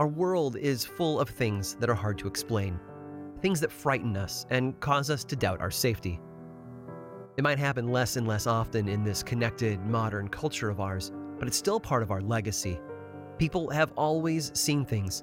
Our 0.00 0.08
world 0.08 0.56
is 0.56 0.84
full 0.84 1.20
of 1.20 1.28
things 1.28 1.76
that 1.76 1.88
are 1.88 1.94
hard 1.94 2.18
to 2.18 2.26
explain, 2.26 2.80
things 3.40 3.60
that 3.60 3.70
frighten 3.70 4.16
us 4.16 4.44
and 4.50 4.78
cause 4.80 5.08
us 5.08 5.22
to 5.22 5.36
doubt 5.36 5.60
our 5.60 5.70
safety. 5.70 6.20
It 7.36 7.44
might 7.44 7.60
happen 7.60 7.92
less 7.92 8.16
and 8.16 8.26
less 8.26 8.48
often 8.48 8.88
in 8.88 9.04
this 9.04 9.22
connected, 9.22 9.80
modern 9.86 10.28
culture 10.28 10.68
of 10.68 10.80
ours, 10.80 11.12
but 11.38 11.46
it's 11.46 11.56
still 11.56 11.78
part 11.78 12.02
of 12.02 12.10
our 12.10 12.20
legacy. 12.20 12.80
People 13.38 13.70
have 13.70 13.92
always 13.96 14.50
seen 14.58 14.84
things 14.84 15.22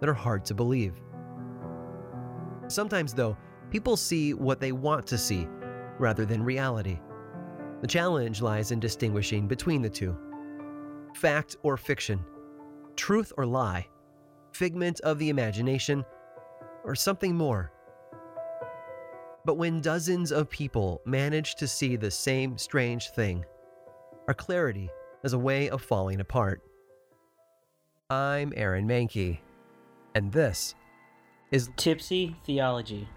that 0.00 0.08
are 0.08 0.14
hard 0.14 0.44
to 0.46 0.54
believe. 0.54 0.94
Sometimes, 2.66 3.14
though, 3.14 3.36
people 3.70 3.96
see 3.96 4.34
what 4.34 4.58
they 4.58 4.72
want 4.72 5.06
to 5.06 5.18
see 5.18 5.46
rather 6.00 6.24
than 6.24 6.42
reality. 6.42 6.98
The 7.82 7.86
challenge 7.86 8.42
lies 8.42 8.72
in 8.72 8.80
distinguishing 8.80 9.46
between 9.46 9.80
the 9.80 9.90
two 9.90 10.16
fact 11.14 11.56
or 11.62 11.76
fiction, 11.76 12.24
truth 12.96 13.32
or 13.36 13.46
lie, 13.46 13.86
figment 14.58 14.98
of 15.00 15.20
the 15.20 15.28
imagination, 15.28 16.04
or 16.84 16.96
something 16.96 17.36
more. 17.36 17.70
But 19.44 19.54
when 19.54 19.80
dozens 19.80 20.32
of 20.32 20.50
people 20.50 21.00
manage 21.04 21.54
to 21.54 21.68
see 21.68 21.94
the 21.94 22.10
same 22.10 22.58
strange 22.58 23.10
thing, 23.10 23.44
our 24.26 24.34
clarity 24.34 24.90
has 25.22 25.32
a 25.32 25.38
way 25.38 25.70
of 25.70 25.80
falling 25.80 26.18
apart. 26.20 26.60
I'm 28.10 28.52
Aaron 28.56 28.88
Mahnke, 28.88 29.38
and 30.16 30.32
this 30.32 30.74
is 31.52 31.70
Tipsy 31.76 32.36
Theology. 32.44 33.08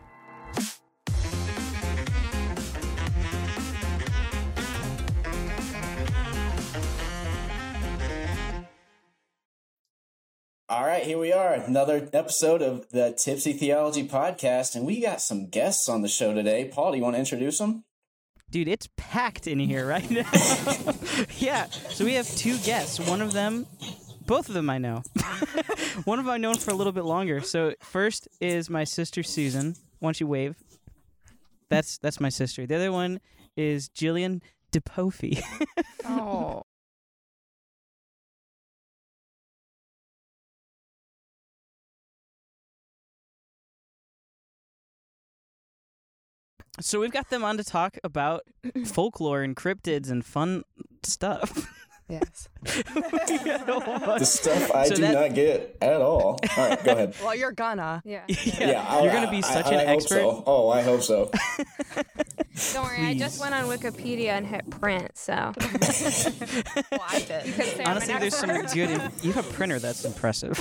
Right, 11.01 11.07
here 11.07 11.17
we 11.17 11.33
are, 11.33 11.53
another 11.53 12.07
episode 12.13 12.61
of 12.61 12.87
the 12.89 13.11
Tipsy 13.17 13.53
Theology 13.53 14.07
Podcast, 14.07 14.75
and 14.75 14.85
we 14.85 15.02
got 15.02 15.19
some 15.19 15.47
guests 15.47 15.89
on 15.89 16.03
the 16.03 16.08
show 16.08 16.31
today. 16.31 16.69
Paul, 16.71 16.91
do 16.91 16.97
you 16.97 17.03
want 17.03 17.16
to 17.16 17.19
introduce 17.19 17.58
them? 17.58 17.85
Dude, 18.52 18.67
it's 18.67 18.88
packed 18.97 19.47
in 19.47 19.58
here 19.58 19.88
right 19.88 20.08
now. 20.11 20.30
yeah, 21.39 21.66
so 21.66 22.05
we 22.05 22.13
have 22.13 22.27
two 22.35 22.55
guests. 22.59 22.99
One 22.99 23.19
of 23.19 23.33
them, 23.33 23.66
both 24.27 24.47
of 24.47 24.53
them 24.53 24.69
I 24.69 24.77
know. 24.77 25.02
One 26.03 26.19
of 26.19 26.25
them 26.25 26.33
I've 26.35 26.41
known 26.41 26.58
for 26.58 26.69
a 26.69 26.75
little 26.75 26.93
bit 26.93 27.05
longer. 27.05 27.41
So 27.41 27.73
first 27.81 28.27
is 28.39 28.69
my 28.69 28.83
sister 28.83 29.23
Susan. 29.23 29.75
Why 29.99 30.08
don't 30.08 30.19
you 30.19 30.27
wave? 30.27 30.55
That's 31.69 31.97
that's 31.97 32.19
my 32.19 32.30
sister. 32.30 32.67
The 32.67 32.75
other 32.75 32.91
one 32.91 33.21
is 33.58 33.89
Jillian 33.89 34.41
DePofi. 34.71 35.43
Oh. 36.03 36.63
So 46.81 46.99
we've 46.99 47.11
got 47.11 47.29
them 47.29 47.43
on 47.43 47.57
to 47.57 47.63
talk 47.63 47.97
about 48.03 48.41
folklore 48.85 49.41
and 49.41 49.55
cryptids 49.55 50.09
and 50.09 50.25
fun 50.25 50.63
stuff. 51.03 51.67
Yes. 52.09 52.49
We 52.85 53.37
got 53.39 53.69
a 53.69 53.79
whole 53.79 53.99
bunch- 53.99 54.19
The 54.19 54.25
stuff 54.25 54.71
I 54.75 54.85
So 54.89 54.95
do 54.95 55.02
that- 55.03 55.13
not 55.13 55.33
get 55.33 55.77
at 55.81 56.02
all. 56.02 56.37
All 56.57 56.69
right, 56.69 56.83
go 56.83 56.91
ahead. 56.91 57.15
Well, 57.23 57.33
you're 57.35 57.53
gonna. 57.53 58.02
Yeah. 58.05 58.23
yeah, 58.27 58.85
I'll- 58.89 59.03
you're 59.05 59.13
gonna 59.13 59.31
be 59.31 59.41
such 59.41 59.67
I- 59.67 59.69
an 59.75 59.79
I 59.79 59.85
hope 59.85 59.95
expert. 60.02 60.15
so. 60.19 60.43
Oh, 60.45 60.69
I 60.69 60.81
hope 60.81 61.02
so. 61.03 61.31
Don't 62.73 62.83
worry, 62.83 63.05
I 63.07 63.13
just 63.17 63.39
went 63.39 63.55
on 63.55 63.63
Wikipedia 63.65 64.29
and 64.31 64.45
hit 64.45 64.69
print, 64.69 65.17
so 65.17 65.33
Well, 65.33 65.55
I 67.07 67.17
you 67.17 67.25
did. 67.25 67.43
could 67.55 67.65
say 67.65 67.83
I'm 67.83 67.91
Honestly, 67.91 68.17
there's 68.19 68.35
some 68.35 68.49
expert. 68.49 68.75
good. 68.75 69.11
You 69.23 69.31
have 69.31 69.49
a 69.49 69.53
printer 69.53 69.79
that's 69.79 70.03
impressive. 70.03 70.57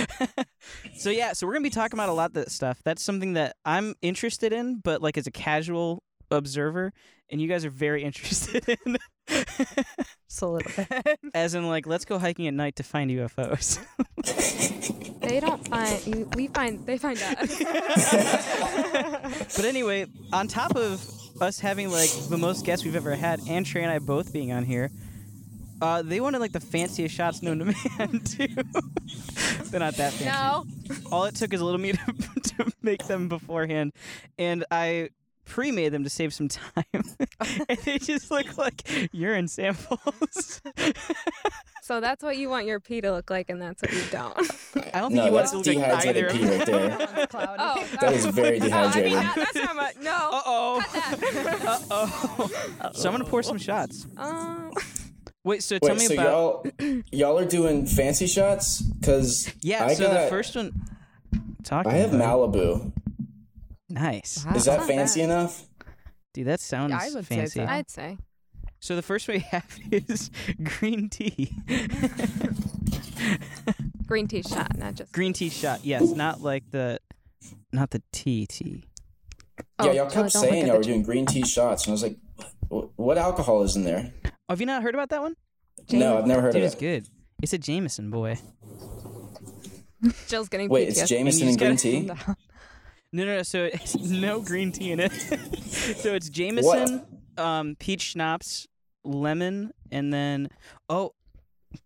so 0.94 1.10
yeah, 1.10 1.32
so 1.32 1.46
we're 1.46 1.52
gonna 1.54 1.62
be 1.62 1.70
talking 1.70 1.98
about 1.98 2.08
a 2.08 2.12
lot 2.12 2.30
of 2.30 2.34
that 2.34 2.50
stuff. 2.50 2.80
That's 2.84 3.02
something 3.02 3.34
that 3.34 3.56
I'm 3.64 3.94
interested 4.02 4.52
in, 4.52 4.80
but 4.82 5.02
like 5.02 5.18
as 5.18 5.26
a 5.26 5.30
casual 5.30 6.02
observer, 6.30 6.92
and 7.30 7.40
you 7.40 7.48
guys 7.48 7.64
are 7.64 7.70
very 7.70 8.02
interested 8.04 8.68
in. 8.68 8.98
Just 9.28 10.42
a 10.42 10.46
little 10.46 10.72
bit. 10.76 11.18
as 11.34 11.54
in, 11.54 11.68
like, 11.68 11.86
let's 11.86 12.04
go 12.04 12.18
hiking 12.18 12.46
at 12.46 12.54
night 12.54 12.76
to 12.76 12.82
find 12.82 13.10
UFOs. 13.10 13.78
They 15.20 15.38
don't 15.40 15.66
find. 15.68 16.34
We 16.34 16.48
find 16.48 16.84
they 16.84 16.98
find 16.98 17.16
us. 17.22 17.58
but 19.56 19.64
anyway, 19.64 20.06
on 20.32 20.48
top 20.48 20.74
of 20.74 21.08
us 21.40 21.60
having 21.60 21.90
like 21.90 22.10
the 22.28 22.36
most 22.36 22.66
guests 22.66 22.84
we've 22.84 22.96
ever 22.96 23.14
had, 23.14 23.40
and 23.48 23.64
Trey 23.64 23.82
and 23.82 23.90
I 23.90 23.98
both 24.00 24.32
being 24.32 24.52
on 24.52 24.64
here. 24.64 24.90
Uh, 25.82 26.00
they 26.00 26.20
wanted 26.20 26.38
like 26.40 26.52
the 26.52 26.60
fanciest 26.60 27.14
shots 27.14 27.42
known 27.42 27.58
to 27.58 27.64
man 27.98 28.20
too. 28.20 28.46
They're 29.70 29.80
not 29.80 29.94
that 29.96 30.12
fancy. 30.12 30.24
no, 30.26 30.64
all 31.10 31.24
it 31.24 31.34
took 31.34 31.52
is 31.52 31.60
a 31.60 31.64
little 31.64 31.80
me 31.80 31.92
to, 31.92 31.98
to 32.64 32.72
make 32.82 33.06
them 33.06 33.28
beforehand, 33.28 33.92
and 34.38 34.64
I 34.70 35.10
pre-made 35.44 35.88
them 35.90 36.04
to 36.04 36.10
save 36.10 36.32
some 36.32 36.46
time, 36.48 36.84
and 37.68 37.78
they 37.84 37.98
just 37.98 38.30
look 38.30 38.56
like 38.56 38.88
urine 39.12 39.48
samples. 39.48 40.60
so 41.82 42.00
that's 42.00 42.22
what 42.22 42.36
you 42.36 42.48
want 42.48 42.66
your 42.66 42.78
pee 42.78 43.00
to 43.00 43.10
look 43.10 43.28
like, 43.30 43.50
and 43.50 43.60
that's 43.60 43.82
what 43.82 43.92
you 43.92 44.02
don't. 44.12 44.38
I 44.94 45.00
don't 45.00 45.10
think 45.10 45.14
No, 45.14 45.26
you 45.26 45.32
want 45.32 45.46
it 45.46 45.50
to 45.50 45.56
look 45.58 45.66
like 45.66 45.76
dehydrated 45.78 46.24
either. 46.24 46.30
pee 46.30 46.44
right 46.58 46.66
there. 46.66 47.28
Oh, 47.58 47.84
That 48.00 48.12
is 48.12 48.26
very 48.26 48.60
oh, 48.60 48.64
I 48.64 48.68
mean, 48.68 48.70
dehydrated. 48.70 49.12
that- 49.18 49.34
that's 49.36 49.54
not 49.56 49.76
much. 49.76 49.96
No. 50.00 50.12
Uh 50.32 50.42
oh. 50.46 50.84
Uh 51.64 51.78
oh. 51.90 52.90
So 52.94 53.08
I'm 53.08 53.14
gonna 53.14 53.24
pour 53.24 53.42
some 53.42 53.58
shots. 53.58 54.06
Um, 54.16 54.70
Wait. 55.44 55.62
So 55.62 55.78
tell 55.78 55.90
Wait, 55.96 55.98
me 55.98 56.06
so 56.06 56.14
about. 56.14 56.24
y'all 56.80 57.02
y'all 57.12 57.38
are 57.38 57.44
doing 57.44 57.86
fancy 57.86 58.26
shots? 58.26 58.80
Because 58.82 59.52
Yeah. 59.60 59.84
I 59.86 59.94
so 59.94 60.06
got, 60.06 60.22
the 60.24 60.28
first 60.28 60.54
one. 60.56 60.72
Talk. 61.64 61.86
I 61.86 61.94
have 61.94 62.10
Malibu. 62.10 62.92
Nice, 63.88 64.44
Wow. 64.46 64.54
Is 64.54 64.64
that 64.64 64.84
fancy 64.86 65.20
bad. 65.20 65.24
enough? 65.30 65.64
dude. 66.34 66.46
That 66.46 66.60
sounds 66.60 66.92
I 66.94 67.10
would 67.14 67.26
say 67.26 67.36
fancy. 67.36 67.60
so. 67.60 67.66
I'd 67.66 67.90
say. 67.90 68.18
So 68.80 68.96
the 68.96 69.02
first 69.02 69.28
one 69.28 69.36
we 69.36 69.40
have 69.50 69.78
is 69.90 70.30
green 70.62 71.08
tea. 71.08 71.54
Green 74.06 74.26
tea 74.28 74.42
shot, 74.42 74.76
not 74.76 74.94
just. 74.96 75.12
green 75.12 75.32
tea 75.32 75.48
shot. 75.48 75.84
Yes, 75.84 76.02
not 76.10 76.42
like 76.42 76.70
the, 76.70 76.98
not 77.72 77.90
the 77.92 78.02
tea 78.12 78.46
tea. 78.46 78.84
Oh, 79.78 79.86
yeah, 79.86 79.92
y'all 79.92 80.04
kept 80.10 80.14
don't 80.14 80.30
saying 80.30 80.66
y'all 80.66 80.76
were 80.78 80.82
doing 80.82 81.02
green 81.02 81.24
tea 81.24 81.44
shots, 81.46 81.84
and 81.84 81.92
I 81.92 81.92
was 81.92 82.02
like, 82.02 82.16
"Wh- 82.68 82.98
what 82.98 83.16
alcohol 83.16 83.62
is 83.62 83.74
in 83.76 83.84
there? 83.84 84.12
Have 84.48 84.60
you 84.60 84.66
not 84.66 84.82
heard 84.82 84.94
about 84.94 85.08
that 85.10 85.22
one? 85.22 85.34
No, 85.90 86.18
I've 86.18 86.26
never 86.26 86.42
heard 86.42 86.52
Dude, 86.52 86.62
of 86.62 86.64
it. 86.64 86.66
it's 86.66 86.74
good. 86.74 87.08
It's 87.42 87.52
a 87.52 87.58
Jameson 87.58 88.10
boy. 88.10 88.38
Jill's 90.28 90.48
getting 90.48 90.68
Wait, 90.68 90.88
it's 90.88 91.00
PTSD. 91.02 91.08
Jameson 91.08 91.42
And 91.48 91.50
and 91.50 91.58
green 91.58 91.76
tea? 91.76 92.10
No, 93.14 93.26
no, 93.26 93.36
no. 93.36 93.42
So 93.42 93.64
it's 93.64 93.94
no 93.94 94.40
green 94.40 94.72
tea 94.72 94.92
in 94.92 94.98
it. 95.00 95.12
so 95.66 96.14
it's 96.14 96.30
Jameson, 96.30 97.04
um, 97.36 97.76
peach 97.78 98.00
schnapps, 98.00 98.66
lemon, 99.04 99.70
and 99.90 100.10
then 100.14 100.48
oh, 100.88 101.12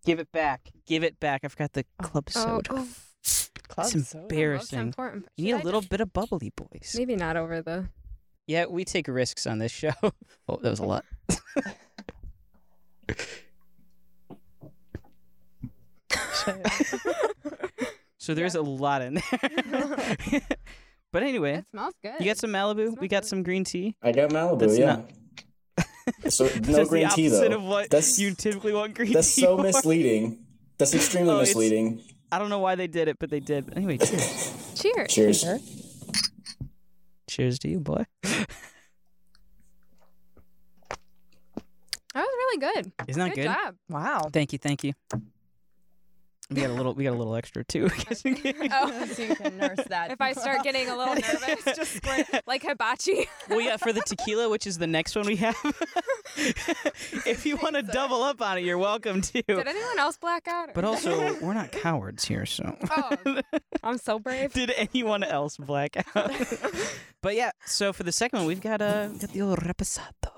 give 0.05 0.19
it 0.19 0.31
back, 0.31 0.69
give 0.85 1.03
it 1.03 1.19
back. 1.19 1.41
I 1.43 1.49
forgot 1.49 1.73
the 1.73 1.83
club 2.01 2.29
Oh, 2.29 2.61
soda. 2.61 2.69
oh, 2.71 2.87
Club 3.67 3.87
It's 3.93 4.09
soda. 4.09 4.21
embarrassing. 4.23 4.79
important. 4.79 5.27
You 5.35 5.43
need 5.45 5.49
Should 5.51 5.57
a 5.57 5.59
I 5.59 5.63
little 5.65 5.81
just- 5.81 5.89
bit 5.89 5.99
of 5.99 6.13
bubbly, 6.13 6.53
boys. 6.55 6.95
Maybe 6.97 7.17
not 7.17 7.35
over 7.35 7.61
the. 7.61 7.89
Yeah, 8.47 8.67
we 8.67 8.85
take 8.85 9.09
risks 9.09 9.45
on 9.45 9.57
this 9.59 9.73
show. 9.73 9.91
oh, 10.47 10.59
that 10.61 10.69
was 10.69 10.79
a 10.79 10.85
lot. 10.85 11.03
So 18.19 18.33
there's 18.33 18.55
a 18.55 18.61
lot 18.61 19.01
in 19.03 19.13
there. 19.13 19.23
but 21.13 21.23
anyway, 21.23 21.53
It 21.59 21.65
smells 21.71 21.93
good. 22.03 22.15
you 22.19 22.25
got 22.25 22.37
some 22.37 22.49
Malibu. 22.51 22.99
We 22.99 23.07
got 23.07 23.21
good. 23.21 23.27
some 23.29 23.41
green 23.43 23.63
tea. 23.63 23.95
I 24.03 24.11
got 24.11 24.31
Malibu, 24.31 24.59
That's 24.59 24.77
yeah. 24.77 24.97
not- 24.97 25.09
So 26.33 26.43
no 26.45 26.49
Just 26.59 26.89
green 26.89 27.07
the 27.07 27.13
tea 27.15 27.27
though. 27.29 27.43
of 27.45 27.63
what 27.63 27.89
That's- 27.89 28.19
you 28.19 28.33
typically 28.33 28.73
want 28.73 28.95
green 28.95 29.13
That's 29.13 29.33
tea 29.33 29.41
so 29.43 29.55
for. 29.55 29.63
misleading. 29.63 30.39
That's 30.77 30.93
extremely 30.93 31.35
Oh, 31.35 31.39
misleading. 31.39 32.01
I 32.31 32.39
don't 32.39 32.49
know 32.49 32.59
why 32.59 32.75
they 32.75 32.87
did 32.87 33.07
it, 33.07 33.17
but 33.19 33.29
they 33.29 33.39
did. 33.39 33.67
But 33.67 33.77
anyway, 33.77 33.97
cheers. 33.97 34.73
Cheers. 34.75 35.13
Cheers. 35.13 35.45
cheers 37.29 37.59
to 37.59 37.69
you, 37.69 37.79
boy. 37.79 38.03
That 38.23 38.47
was 42.13 42.27
really 42.59 42.73
good. 42.83 42.91
Isn't 43.07 43.19
that 43.21 43.29
good, 43.29 43.35
good? 43.35 43.43
job. 43.45 43.75
Wow. 43.89 44.29
Thank 44.31 44.53
you, 44.53 44.59
thank 44.59 44.83
you. 44.83 44.93
We 46.49 46.61
got 46.61 46.69
a 46.69 46.73
little. 46.73 46.93
We 46.93 47.03
got 47.03 47.11
a 47.13 47.17
little 47.17 47.35
extra 47.35 47.65
too. 47.65 47.89
Oh. 48.71 49.05
so 49.11 49.21
you 49.21 49.35
can 49.35 49.57
nurse 49.57 49.79
that. 49.89 50.11
If 50.11 50.21
I 50.21 50.31
start 50.31 50.63
getting 50.63 50.87
a 50.87 50.95
little 50.95 51.13
nervous, 51.15 51.75
just 51.75 51.95
squirt 51.97 52.25
like 52.47 52.63
hibachi. 52.63 53.27
well, 53.49 53.59
yeah, 53.59 53.75
for 53.75 53.91
the 53.91 53.99
tequila, 53.99 54.47
which 54.47 54.65
is 54.65 54.77
the 54.77 54.87
next 54.87 55.13
one 55.17 55.25
we 55.25 55.35
have. 55.35 55.57
if 57.25 57.45
you 57.45 57.57
want 57.57 57.75
to 57.75 57.81
double 57.83 58.23
up 58.23 58.41
on 58.41 58.57
it, 58.59 58.63
you're 58.63 58.77
welcome 58.77 59.19
to. 59.21 59.41
Did 59.41 59.67
anyone 59.67 59.99
else 59.99 60.15
black 60.15 60.47
out? 60.47 60.69
or- 60.69 60.73
But 60.73 60.85
also, 60.85 61.37
we're 61.41 61.53
not 61.53 61.73
cowards 61.73 62.23
here, 62.23 62.45
so. 62.45 62.77
Oh, 62.91 63.41
I'm 63.83 63.97
so 63.97 64.17
brave. 64.17 64.53
Did 64.53 64.71
anyone 64.77 65.23
else 65.25 65.57
black 65.57 65.97
out? 66.15 66.31
but 67.21 67.35
yeah, 67.35 67.51
so 67.65 67.91
for 67.91 68.03
the 68.03 68.13
second 68.13 68.39
one, 68.39 68.47
we've 68.47 68.61
got 68.61 68.81
uh, 68.81 69.07
got 69.07 69.31
the 69.33 69.41
old 69.41 69.59
reposado. 69.59 70.36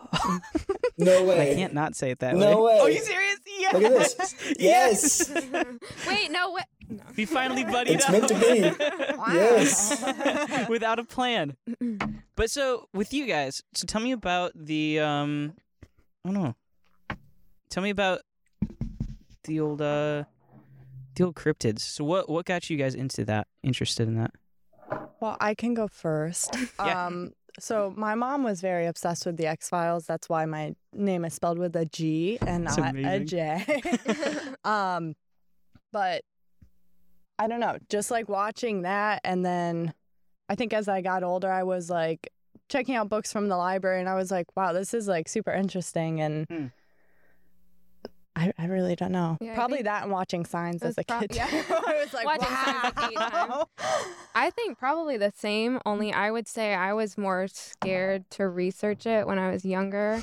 No 0.98 1.24
way. 1.24 1.52
I 1.52 1.56
can't 1.56 1.74
not 1.74 1.96
say 1.96 2.12
it 2.12 2.20
that 2.20 2.34
way. 2.36 2.40
No 2.42 2.64
way. 2.64 2.74
way. 2.74 2.80
Oh, 2.82 2.88
you 2.88 3.00
serious? 3.00 3.40
Yes. 3.60 3.74
Look 3.74 3.84
at 3.84 3.92
this. 4.18 4.56
Yes. 4.60 5.30
Wait, 6.08 6.32
no, 6.32 6.52
what? 6.52 6.66
No. 6.90 7.04
We 7.16 7.26
finally 7.26 7.64
buddied 7.64 7.96
It's 7.96 8.06
up. 8.06 8.12
meant 8.12 8.28
to 8.30 8.36
be. 8.36 8.72
Yes. 9.34 10.68
Without 10.70 10.98
a 11.00 11.04
plan. 11.04 11.56
But 12.36 12.50
so 12.50 12.88
with 12.94 13.14
you 13.14 13.26
guys, 13.28 13.62
so 13.74 13.86
tell 13.86 14.02
me 14.02 14.12
about 14.12 14.52
the 14.56 15.00
um 15.00 15.54
I 16.26 16.32
don't 16.32 16.34
know. 16.44 16.56
Tell 17.70 17.84
me 17.84 17.90
about 17.92 18.22
the 19.44 19.60
old 19.60 19.82
uh 19.82 20.24
the 21.16 21.24
old 21.26 21.36
cryptids. 21.36 21.80
So 21.82 22.04
what 22.04 22.30
what 22.30 22.46
got 22.46 22.70
you 22.70 22.78
guys 22.78 22.96
into 22.96 23.26
that? 23.26 23.48
Interested 23.64 24.08
in 24.08 24.16
that? 24.16 24.32
Well, 25.20 25.38
I 25.40 25.54
can 25.54 25.74
go 25.74 25.88
first. 25.88 26.56
Yeah. 26.80 27.06
Um, 27.08 27.34
so 27.60 27.94
my 27.96 28.16
mom 28.16 28.44
was 28.44 28.62
very 28.62 28.86
obsessed 28.86 29.26
with 29.26 29.38
the 29.38 29.48
X 29.48 29.70
Files. 29.70 30.06
That's 30.06 30.30
why 30.30 30.46
my 30.46 30.76
name 30.94 31.26
is 31.26 31.34
spelled 31.34 31.60
with 31.60 31.76
a 31.76 31.86
G 31.86 32.38
and 32.46 32.66
That's 32.66 32.78
not 32.78 32.96
a 32.96 33.00
amazing. 33.00 33.28
J. 33.28 33.82
um, 34.64 35.16
but 35.92 36.24
I 37.38 37.48
don't 37.48 37.60
know, 37.60 37.78
just 37.90 38.12
like 38.12 38.30
watching 38.30 38.84
that, 38.84 39.22
and 39.24 39.46
then 39.46 39.94
I 40.50 40.56
think 40.56 40.74
as 40.74 40.88
I 40.88 41.02
got 41.02 41.24
older, 41.24 41.52
I 41.52 41.64
was 41.64 41.90
like 41.90 42.32
checking 42.68 42.96
out 42.96 43.10
books 43.10 43.32
from 43.32 43.48
the 43.48 43.58
library, 43.58 44.00
and 44.00 44.10
I 44.10 44.16
was 44.16 44.30
like, 44.32 44.48
wow, 44.56 44.74
this 44.74 44.94
is 44.94 45.08
like 45.08 45.28
super 45.28 45.54
interesting, 45.54 46.22
and. 46.22 46.46
Hmm. 46.50 46.66
I, 48.40 48.54
I 48.58 48.66
really 48.68 48.96
don't 48.96 49.12
know. 49.12 49.38
Yeah, 49.42 49.54
Probably 49.56 49.82
that 49.82 50.04
and 50.04 50.12
watching 50.12 50.46
signs 50.46 50.82
as 50.82 50.94
a 50.94 50.96
that's 50.96 51.08
prob- 51.08 51.22
kid. 51.30 51.36
yeah. 51.36 51.48
I 51.88 52.02
was 52.04 52.14
like, 52.14 52.26
Watching 52.26 52.48
Signs 52.48 52.84
at 52.86 52.96
the 52.96 53.06
age 53.10 53.16
time. 53.18 53.50
wow. 53.50 53.66
I 54.34 54.50
think 54.50 54.78
probably 54.78 55.18
the 55.18 55.34
same, 55.36 55.80
only 55.86 56.14
I 56.14 56.32
would 56.32 56.48
say 56.48 56.74
I 56.74 56.94
was 56.94 57.18
more 57.18 57.48
scared 57.50 58.30
to 58.32 58.48
research 58.48 59.06
it 59.06 59.28
when 59.28 59.38
I 59.40 59.52
was 59.52 59.66
younger 59.66 60.22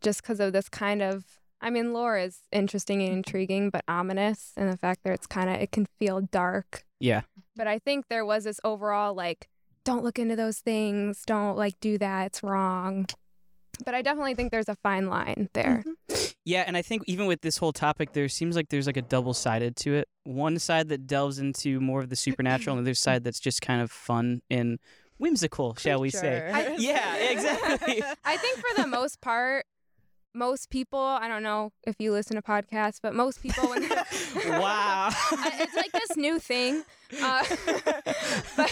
just 0.00 0.22
because 0.22 0.38
of 0.40 0.52
this 0.52 0.68
kind 0.68 1.02
of. 1.02 1.24
I 1.60 1.70
mean, 1.70 1.92
lore 1.92 2.16
is 2.16 2.38
interesting 2.52 3.02
and 3.02 3.12
intriguing, 3.12 3.70
but 3.70 3.82
ominous, 3.88 4.52
and 4.56 4.70
the 4.70 4.76
fact 4.76 5.02
that 5.02 5.12
it's 5.14 5.26
kind 5.26 5.50
of, 5.50 5.56
it 5.56 5.72
can 5.72 5.86
feel 5.98 6.20
dark. 6.20 6.84
Yeah. 7.00 7.22
But 7.56 7.66
I 7.66 7.80
think 7.80 8.06
there 8.08 8.24
was 8.24 8.44
this 8.44 8.60
overall, 8.62 9.12
like, 9.14 9.48
don't 9.82 10.04
look 10.04 10.20
into 10.20 10.36
those 10.36 10.58
things, 10.58 11.24
don't, 11.26 11.56
like, 11.56 11.80
do 11.80 11.98
that, 11.98 12.26
it's 12.26 12.42
wrong. 12.44 13.06
But 13.84 13.94
I 13.94 14.02
definitely 14.02 14.34
think 14.34 14.50
there's 14.50 14.68
a 14.68 14.76
fine 14.76 15.08
line 15.08 15.48
there. 15.52 15.84
Mm-hmm. 15.86 16.24
Yeah, 16.44 16.64
and 16.66 16.76
I 16.76 16.82
think 16.82 17.02
even 17.06 17.26
with 17.26 17.42
this 17.42 17.58
whole 17.58 17.72
topic, 17.72 18.12
there 18.12 18.28
seems 18.28 18.56
like 18.56 18.70
there's 18.70 18.86
like 18.86 18.96
a 18.96 19.02
double 19.02 19.34
sided 19.34 19.76
to 19.76 19.94
it. 19.94 20.08
One 20.24 20.58
side 20.58 20.88
that 20.88 21.06
delves 21.06 21.38
into 21.38 21.80
more 21.80 22.00
of 22.00 22.08
the 22.08 22.16
supernatural, 22.16 22.76
and 22.76 22.86
the 22.86 22.90
other 22.90 22.94
side 23.06 23.24
that's 23.24 23.40
just 23.40 23.60
kind 23.60 23.82
of 23.82 23.90
fun 23.90 24.40
and 24.48 24.78
whimsical, 25.18 25.74
shall 25.74 26.00
we 26.00 26.10
say? 26.10 26.48
Creature. 26.52 26.74
Yeah, 26.78 27.16
exactly. 27.16 28.02
I 28.24 28.36
think 28.36 28.58
for 28.58 28.82
the 28.82 28.86
most 28.86 29.20
part, 29.20 29.66
most 30.38 30.70
people, 30.70 30.98
I 31.00 31.28
don't 31.28 31.42
know 31.42 31.72
if 31.86 31.96
you 31.98 32.12
listen 32.12 32.36
to 32.36 32.42
podcasts, 32.42 32.98
but 33.02 33.14
most 33.14 33.42
people, 33.42 33.68
when 33.68 33.82
wow. 34.46 35.10
It's 35.32 35.76
like 35.76 35.92
this 35.92 36.16
new 36.16 36.38
thing. 36.38 36.84
Uh, 37.22 37.44
but 38.56 38.70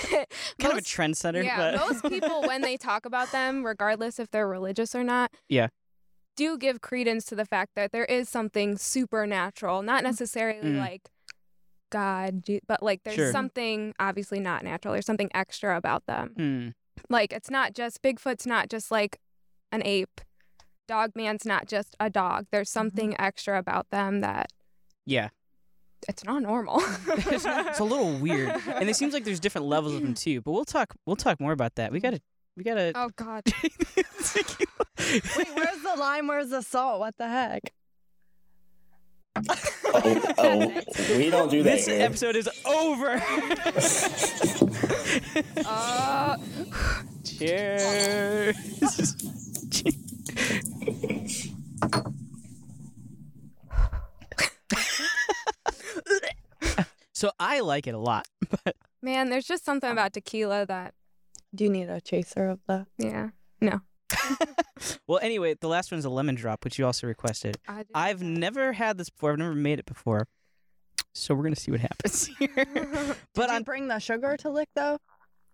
kind 0.61 0.73
of 0.73 0.79
a 0.79 0.83
trendsetter, 0.83 1.43
yeah, 1.45 1.73
but 1.73 1.89
most 1.89 2.05
people 2.05 2.43
when 2.43 2.61
they 2.63 2.77
talk 2.77 3.05
about 3.07 3.33
them, 3.33 3.65
regardless 3.65 4.19
if 4.19 4.31
they're 4.31 4.49
religious 4.49 4.95
or 4.95 5.03
not, 5.03 5.31
Yeah. 5.49 5.69
do 6.37 6.59
give 6.59 6.81
credence 6.81 7.25
to 7.27 7.35
the 7.35 7.45
fact 7.47 7.73
that 7.77 7.93
there 7.93 8.05
is 8.05 8.29
something 8.29 8.77
supernatural, 8.77 9.83
not 9.83 10.03
necessarily 10.05 10.71
Mm. 10.71 10.79
like 10.79 11.11
God, 11.91 12.43
but 12.67 12.83
like 12.83 13.05
there's 13.05 13.17
Sure. 13.17 13.33
something 13.33 13.95
obviously 13.99 14.41
not 14.41 14.65
natural. 14.65 14.93
There's 14.93 15.07
something 15.07 15.31
extra 15.35 15.77
about 15.77 16.05
them. 16.07 16.33
Hmm. 16.37 16.69
Like 17.09 17.33
it's 17.33 17.51
not 17.51 17.75
just 17.75 18.03
Bigfoot's 18.03 18.47
not 18.47 18.69
just 18.69 18.91
like 18.91 19.19
an 19.73 19.83
ape. 19.85 20.21
Dogman's 20.87 21.45
not 21.45 21.67
just 21.67 21.97
a 22.01 22.11
dog. 22.11 22.47
There's 22.51 22.71
something 22.71 23.19
extra 23.21 23.59
about 23.59 23.91
them 23.91 24.21
that 24.21 24.53
yeah, 25.05 25.29
it's 26.09 26.25
not 26.25 26.43
normal. 26.43 26.81
it's, 27.09 27.45
it's 27.47 27.79
a 27.79 27.85
little 27.85 28.13
weird, 28.19 28.51
and 28.67 28.89
it 28.89 28.97
seems 28.97 29.15
like 29.15 29.25
there's 29.25 29.41
different 29.41 29.67
levels 29.67 29.95
of 29.95 30.03
them 30.03 30.15
too. 30.27 30.41
But 30.41 30.53
we'll 30.53 30.65
talk. 30.65 30.95
We'll 31.07 31.17
talk 31.17 31.41
more 31.41 31.53
about 31.53 31.75
that. 31.77 31.93
We 31.93 32.01
gotta. 32.01 32.21
We 32.57 32.65
gotta. 32.65 32.93
oh 32.95 33.11
God. 33.17 33.43
Wait, 33.63 35.49
where's 35.55 35.83
the 35.83 35.95
lime? 35.99 36.27
Where's 36.27 36.51
the 36.51 36.63
salt? 36.63 37.01
What 37.01 37.17
the 37.19 37.29
heck? 37.29 37.73
Oh, 39.39 40.35
oh, 40.39 40.83
we 41.19 41.29
don't 41.29 41.51
do 41.51 41.63
that 41.63 41.77
this 41.77 41.87
here. 41.87 42.01
episode 42.01 42.37
is 42.37 42.49
over. 42.65 43.23
Uh, 45.67 46.39
Cheers. 47.23 48.57
So 57.13 57.31
I 57.41 57.61
like 57.61 57.87
it 57.87 57.95
a 57.95 57.99
lot, 57.99 58.27
but 58.51 58.77
man, 59.03 59.31
there's 59.31 59.47
just 59.47 59.65
something 59.65 59.91
about 59.91 60.13
tequila 60.13 60.67
that 60.67 60.95
Do 61.55 61.65
you 61.65 61.71
need 61.71 61.89
a 61.89 62.01
chaser 62.01 62.49
of 62.49 62.61
the? 62.67 62.87
yeah. 62.99 63.31
No. 63.61 63.81
well, 65.07 65.19
anyway, 65.23 65.55
the 65.61 65.69
last 65.69 65.91
one's 65.91 66.05
a 66.05 66.11
lemon 66.11 66.35
drop, 66.35 66.63
which 66.65 66.79
you 66.79 66.87
also 66.87 67.07
requested. 67.07 67.57
I 67.67 67.83
do 67.83 67.89
I've 67.95 68.23
never 68.23 68.73
had 68.75 68.99
this 68.99 69.11
before. 69.11 69.33
I've 69.33 69.39
never 69.39 69.55
made 69.55 69.79
it 69.79 69.87
before, 69.87 70.29
so 71.15 71.35
we're 71.35 71.43
gonna 71.45 71.57
see 71.57 71.71
what 71.71 71.81
happens 71.81 72.27
here. 72.39 72.49
but 72.57 73.47
Did 73.47 73.49
you 73.51 73.57
on, 73.57 73.63
bring 73.63 73.89
the 73.89 73.99
sugar 73.99 74.37
to 74.39 74.51
lick 74.51 74.69
though? 74.75 74.99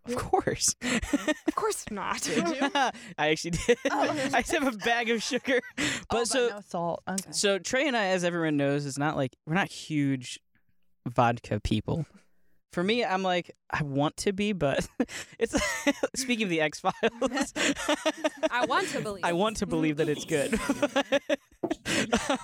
Of 0.06 0.16
course, 0.16 0.74
Of 0.82 1.54
course 1.54 1.84
not. 1.90 2.28
I 3.18 3.28
actually 3.28 3.52
did. 3.52 3.78
Oh. 3.90 4.10
I 4.32 4.42
just 4.42 4.52
have 4.52 4.66
a 4.66 4.76
bag 4.78 5.10
of 5.10 5.22
sugar, 5.22 5.60
but 5.76 5.96
oh, 6.10 6.24
so 6.24 6.48
no 6.48 6.60
salt. 6.60 7.02
Okay. 7.08 7.30
So 7.30 7.58
Trey 7.58 7.86
and 7.86 7.96
I, 7.96 8.06
as 8.06 8.24
everyone 8.24 8.56
knows, 8.56 8.84
is 8.86 8.98
not 8.98 9.16
like 9.16 9.36
we're 9.46 9.54
not 9.54 9.68
huge 9.68 10.40
vodka 11.06 11.60
people. 11.60 12.06
For 12.72 12.82
me, 12.82 13.04
I'm 13.04 13.22
like 13.22 13.54
I 13.70 13.82
want 13.82 14.16
to 14.18 14.32
be, 14.32 14.52
but 14.52 14.86
it's 15.38 15.54
speaking 16.16 16.44
of 16.44 16.50
the 16.50 16.60
X 16.62 16.80
Files. 16.80 16.94
I 18.50 18.64
want 18.66 18.88
to 18.88 19.00
believe. 19.00 19.24
I 19.24 19.32
want 19.34 19.58
to 19.58 19.66
believe 19.66 19.98
that 19.98 20.08
it's 20.08 20.24
good. 20.24 20.54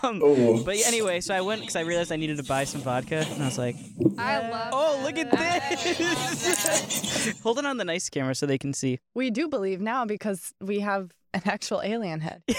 um, 0.03 0.21
Oh, 0.23 0.63
but 0.65 0.77
anyway, 0.87 1.21
so 1.21 1.35
I 1.35 1.41
went 1.41 1.61
because 1.63 1.77
I 1.77 1.81
realized 1.81 2.13
I 2.13 2.17
needed 2.17 2.37
to 2.37 2.45
buy 2.45 2.65
some 2.65 2.83
vodka, 2.83 3.25
and 3.29 3.43
I 3.43 3.47
was 3.47 3.59
like, 3.59 3.77
I 4.19 4.49
love. 4.51 4.69
"Oh, 4.73 5.01
look 5.03 5.17
at 5.19 5.31
this!" 5.31 7.39
Hold 7.41 7.59
it 7.59 7.67
on 7.67 7.79
the 7.79 7.85
nice 7.85 8.09
camera 8.11 8.35
so 8.35 8.45
they 8.47 8.59
can 8.59 8.73
see. 8.75 8.99
We 9.15 9.31
do 9.31 9.49
believe 9.49 9.81
now 9.81 10.05
because 10.05 10.53
we 10.61 10.81
have 10.81 11.11
an 11.35 11.43
actual 11.45 11.83
alien 11.83 12.21
head. 12.21 12.43
Is 12.49 12.57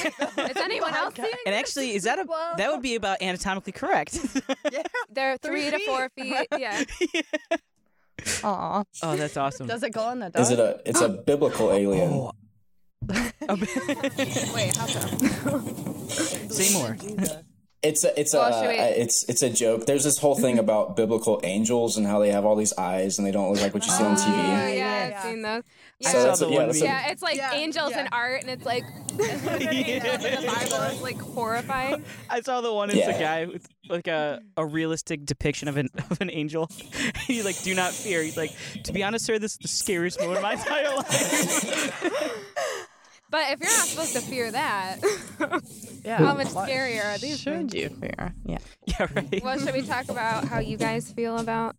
anyone 0.57 0.93
else 0.93 1.15
Vodka. 1.15 1.21
seeing? 1.23 1.33
And 1.45 1.55
actually, 1.55 1.95
is 1.95 2.03
that 2.03 2.19
a 2.19 2.23
Whoa. 2.23 2.53
that 2.57 2.71
would 2.71 2.81
be 2.81 2.95
about 2.95 3.21
anatomically 3.21 3.71
correct? 3.73 4.13
They're 5.11 5.37
three, 5.37 5.69
Three 5.69 5.79
to 5.79 5.85
four 5.85 6.09
feet. 6.15 6.35
feet. 6.35 6.47
Yeah. 6.59 6.83
Aw. 8.43 8.83
oh, 9.03 9.15
that's 9.15 9.37
awesome. 9.37 9.67
Does 9.67 9.81
it 9.83 9.91
go 9.93 10.01
on 10.01 10.19
the 10.19 10.29
dark? 10.29 10.41
is 10.43 10.51
it 10.51 10.59
a? 10.59 10.81
It's 10.85 11.01
a 11.01 11.09
biblical 11.27 11.71
alien. 11.71 12.11
Oh. 12.13 12.31
Wait, 14.53 14.75
how 14.77 14.87
come? 14.87 16.07
Say 16.49 16.73
more. 16.73 16.97
It's 17.81 18.03
a, 18.03 18.19
it's 18.19 18.33
a, 18.33 18.37
Well, 18.37 18.61
should 18.61 18.69
we- 18.69 18.77
uh, 18.77 18.83
it's 18.87 19.23
it's 19.29 19.41
a 19.41 19.49
joke. 19.49 19.85
There's 19.85 20.03
this 20.03 20.17
whole 20.17 20.35
thing 20.35 20.59
about 20.59 20.97
biblical 20.97 21.39
angels 21.43 21.95
and 21.97 22.05
how 22.05 22.19
they 22.19 22.29
have 22.31 22.43
all 22.45 22.57
these 22.57 22.73
eyes 22.77 23.17
and 23.17 23.25
they 23.25 23.31
don't 23.31 23.49
look 23.51 23.61
like 23.61 23.73
what 23.73 23.85
you 23.85 23.91
see 23.91 24.03
on 24.03 24.15
TV. 24.17 24.27
Oh, 24.27 24.31
TV. 24.31 24.75
yeah, 24.75 25.07
Yeah. 25.07 25.15
I've 25.15 25.23
seen 25.23 25.41
those. 25.41 25.63
I 26.05 26.07
Yeah. 26.07 26.11
So 26.11 26.23
that's 26.23 26.41
a- 26.41 26.49
yeah, 26.49 26.65
that's 26.65 26.81
a- 26.81 26.85
yeah, 26.85 27.07
it's 27.11 27.21
like 27.21 27.35
Yeah, 27.37 27.53
angels 27.53 27.91
yeah. 27.91 27.99
and 27.99 28.09
art, 28.11 28.41
and 28.41 28.49
it's 28.49 28.63
like 28.65 28.83
the 29.19 30.43
Bible 30.47 30.83
is 30.85 31.01
like 31.01 31.19
horrifying. 31.19 32.03
I 32.29 32.39
saw 32.41 32.61
the 32.61 32.71
one. 32.73 32.89
It's 32.89 32.99
Yeah. 32.99 33.09
a 33.09 33.19
guy 33.19 33.45
with 33.45 33.67
like 33.89 34.07
a, 34.07 34.41
a 34.55 34.65
realistic 34.65 35.25
depiction 35.25 35.67
of 35.67 35.75
an 35.77 35.89
of 36.09 36.21
an 36.21 36.29
angel. 36.31 36.69
He's 37.27 37.43
like, 37.43 37.61
"Do 37.63 37.73
not 37.75 37.91
fear." 37.91 38.23
He's 38.23 38.37
like, 38.37 38.51
"To 38.83 38.93
be 38.93 39.03
honest, 39.03 39.25
sir, 39.25 39.39
this 39.39 39.53
is 39.53 39.57
the 39.57 39.67
scariest 39.67 40.19
moment 40.19 40.37
of 40.37 40.43
my 40.43 40.53
entire 40.53 40.95
life." 40.95 42.13
But 43.31 43.51
if 43.51 43.59
you're 43.59 43.69
not 43.69 43.85
supposed 43.85 44.13
to 44.13 44.21
fear 44.21 44.49
that, 44.51 44.97
Yeah. 46.03 46.17
how 46.17 46.33
much 46.33 46.51
What 46.51 46.67
scarier 46.67 47.05
are 47.13 47.17
these? 47.19 47.39
Should 47.39 47.71
you 47.75 47.89
fear? 47.89 48.33
Yeah. 48.43 48.57
yeah, 48.85 49.07
right. 49.13 49.43
Well, 49.43 49.59
should 49.59 49.73
we 49.75 49.83
talk 49.83 50.09
about 50.09 50.45
how 50.47 50.57
you 50.59 50.77
guys 50.77 51.11
feel 51.11 51.37
about? 51.37 51.75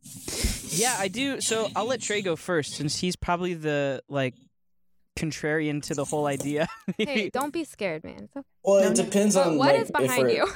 Yeah, 0.70 0.96
I 0.98 1.08
do. 1.08 1.40
So 1.40 1.68
I'll 1.76 1.86
let 1.86 2.00
Trey 2.00 2.22
go 2.22 2.36
first, 2.36 2.74
since 2.74 2.98
he's 2.98 3.16
probably 3.16 3.54
the 3.54 4.02
like 4.08 4.34
contrarian 5.16 5.82
to 5.84 5.94
the 5.94 6.04
whole 6.04 6.26
idea. 6.26 6.68
Hey, 6.96 7.28
don't 7.32 7.52
be 7.52 7.64
scared, 7.64 8.04
man. 8.04 8.24
It's 8.24 8.36
okay. 8.36 8.46
Well, 8.64 8.76
it 8.90 8.94
depends 8.94 9.34
But 9.34 9.48
on 9.48 9.56
what 9.58 9.72
like 9.74 9.82
is 9.82 9.90
if 9.90 9.94
behind 9.96 10.22
we're. 10.22 10.30
you? 10.30 10.46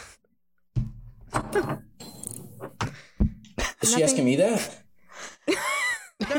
Is 3.83 3.95
she 3.95 4.03
asking 4.03 4.25
me 4.25 4.37
that? 4.37 4.81
There 5.47 5.57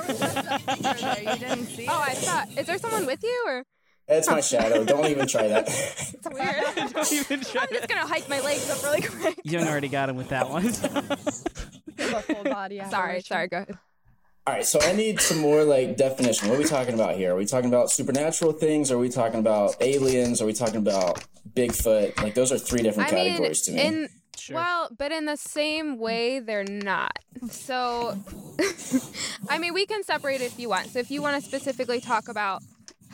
was 0.08 0.10
a 0.22 0.60
figure 0.60 0.96
there. 0.96 1.34
You 1.34 1.40
didn't 1.40 1.66
see 1.68 1.88
Oh, 1.90 2.02
it? 2.04 2.10
I 2.10 2.14
thought. 2.16 2.58
Is 2.58 2.66
there 2.66 2.78
someone 2.80 3.06
with 3.06 3.22
you, 3.24 3.44
or 3.48 3.64
It's 4.08 4.30
my 4.30 4.42
shadow. 4.42 4.84
Don't 4.84 5.06
even 5.06 5.28
try 5.28 5.48
that. 5.48 5.68
it's 5.68 6.28
weird? 6.32 6.94
Don't 6.94 7.12
even 7.12 7.42
try 7.42 7.64
I'm 7.64 7.70
just 7.70 7.88
gonna 7.88 8.08
hike 8.08 8.30
my 8.30 8.40
legs 8.42 8.70
up 8.70 8.84
really 8.84 9.02
quick. 9.02 9.40
You 9.44 9.60
already 9.60 9.88
got 9.88 10.10
him 10.10 10.18
with 10.18 10.30
that 10.30 10.50
one. 10.50 10.66
You 10.66 10.72
have 10.72 12.14
a 12.14 12.22
full 12.22 12.44
body 12.44 12.82
Sorry, 12.90 13.22
sorry. 13.22 13.48
Go 13.48 13.58
ahead. 13.58 13.78
All 14.48 14.54
right, 14.54 14.66
so 14.66 14.80
I 14.80 14.94
need 14.94 15.20
some 15.20 15.40
more 15.40 15.64
like 15.64 15.98
definition. 15.98 16.50
What 16.50 16.58
are 16.58 16.62
we 16.62 16.66
talking 16.68 16.94
about 16.94 17.16
here? 17.16 17.34
Are 17.34 17.36
we 17.36 17.46
talking 17.46 17.68
about 17.68 17.90
supernatural 17.90 18.52
things? 18.52 18.92
Are 18.92 18.98
we 19.00 19.10
talking 19.10 19.40
about 19.40 19.76
aliens? 19.82 20.40
Are 20.40 20.46
we 20.46 20.54
talking 20.54 20.76
about 20.76 21.26
Bigfoot? 21.56 22.22
Like 22.22 22.36
those 22.36 22.52
are 22.52 22.60
three 22.60 22.84
different 22.84 23.12
I 23.12 23.16
mean, 23.16 23.28
categories 23.30 23.64
to 23.64 23.72
me. 23.72 23.82
in 23.82 24.10
Sure. 24.38 24.58
well, 24.58 24.90
but 24.96 25.12
in 25.12 25.26
the 25.26 25.38
same 25.38 25.98
way, 25.98 26.40
they're 26.40 26.64
not. 26.64 27.18
So, 27.50 28.16
I 29.50 29.58
mean, 29.58 29.74
we 29.74 29.86
can 29.86 30.04
separate 30.04 30.42
if 30.42 30.60
you 30.60 30.70
want. 30.70 30.88
So, 30.90 31.00
if 31.00 31.10
you 31.10 31.22
want 31.22 31.42
to 31.42 31.48
specifically 31.48 32.00
talk 32.00 32.28
about 32.28 32.62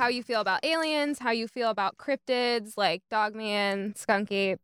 how 0.02 0.08
you 0.08 0.24
feel 0.24 0.42
about 0.42 0.66
aliens, 0.66 1.20
how 1.20 1.30
you 1.30 1.48
feel 1.48 1.70
about 1.70 1.96
cryptids 1.96 2.74
like 2.76 3.04
Dogman, 3.12 3.94
Skunk 3.96 4.32
Ape, 4.32 4.60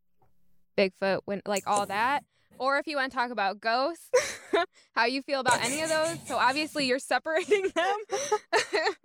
Bigfoot, 0.76 1.20
when, 1.26 1.42
like 1.46 1.62
all 1.64 1.86
that, 1.86 2.24
or 2.58 2.78
if 2.78 2.86
you 2.86 2.96
want 2.96 3.12
to 3.12 3.16
talk 3.18 3.30
about 3.30 3.60
ghosts, 3.60 4.10
how 4.94 5.04
you 5.06 5.22
feel 5.22 5.40
about 5.40 5.64
any 5.64 5.80
of 5.80 5.88
those. 5.88 6.16
So, 6.26 6.36
obviously, 6.36 6.86
you're 6.86 6.98
separating 6.98 7.68
them. 7.74 7.96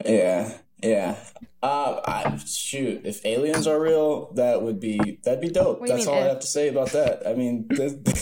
yeah, 0.05 0.57
yeah. 0.81 1.15
Uh, 1.61 2.01
I, 2.05 2.37
shoot, 2.45 3.01
if 3.05 3.25
aliens 3.25 3.67
are 3.67 3.79
real, 3.79 4.33
that 4.33 4.61
would 4.61 4.79
be 4.81 5.19
that'd 5.23 5.39
be 5.39 5.49
dope. 5.49 5.79
What 5.79 5.89
That's 5.89 6.07
all 6.07 6.15
I 6.21 6.27
have 6.27 6.41
to 6.41 6.47
say 6.47 6.67
about 6.67 6.89
that. 6.91 7.25
I 7.25 7.33
mean, 7.35 7.67
the, 7.69 8.21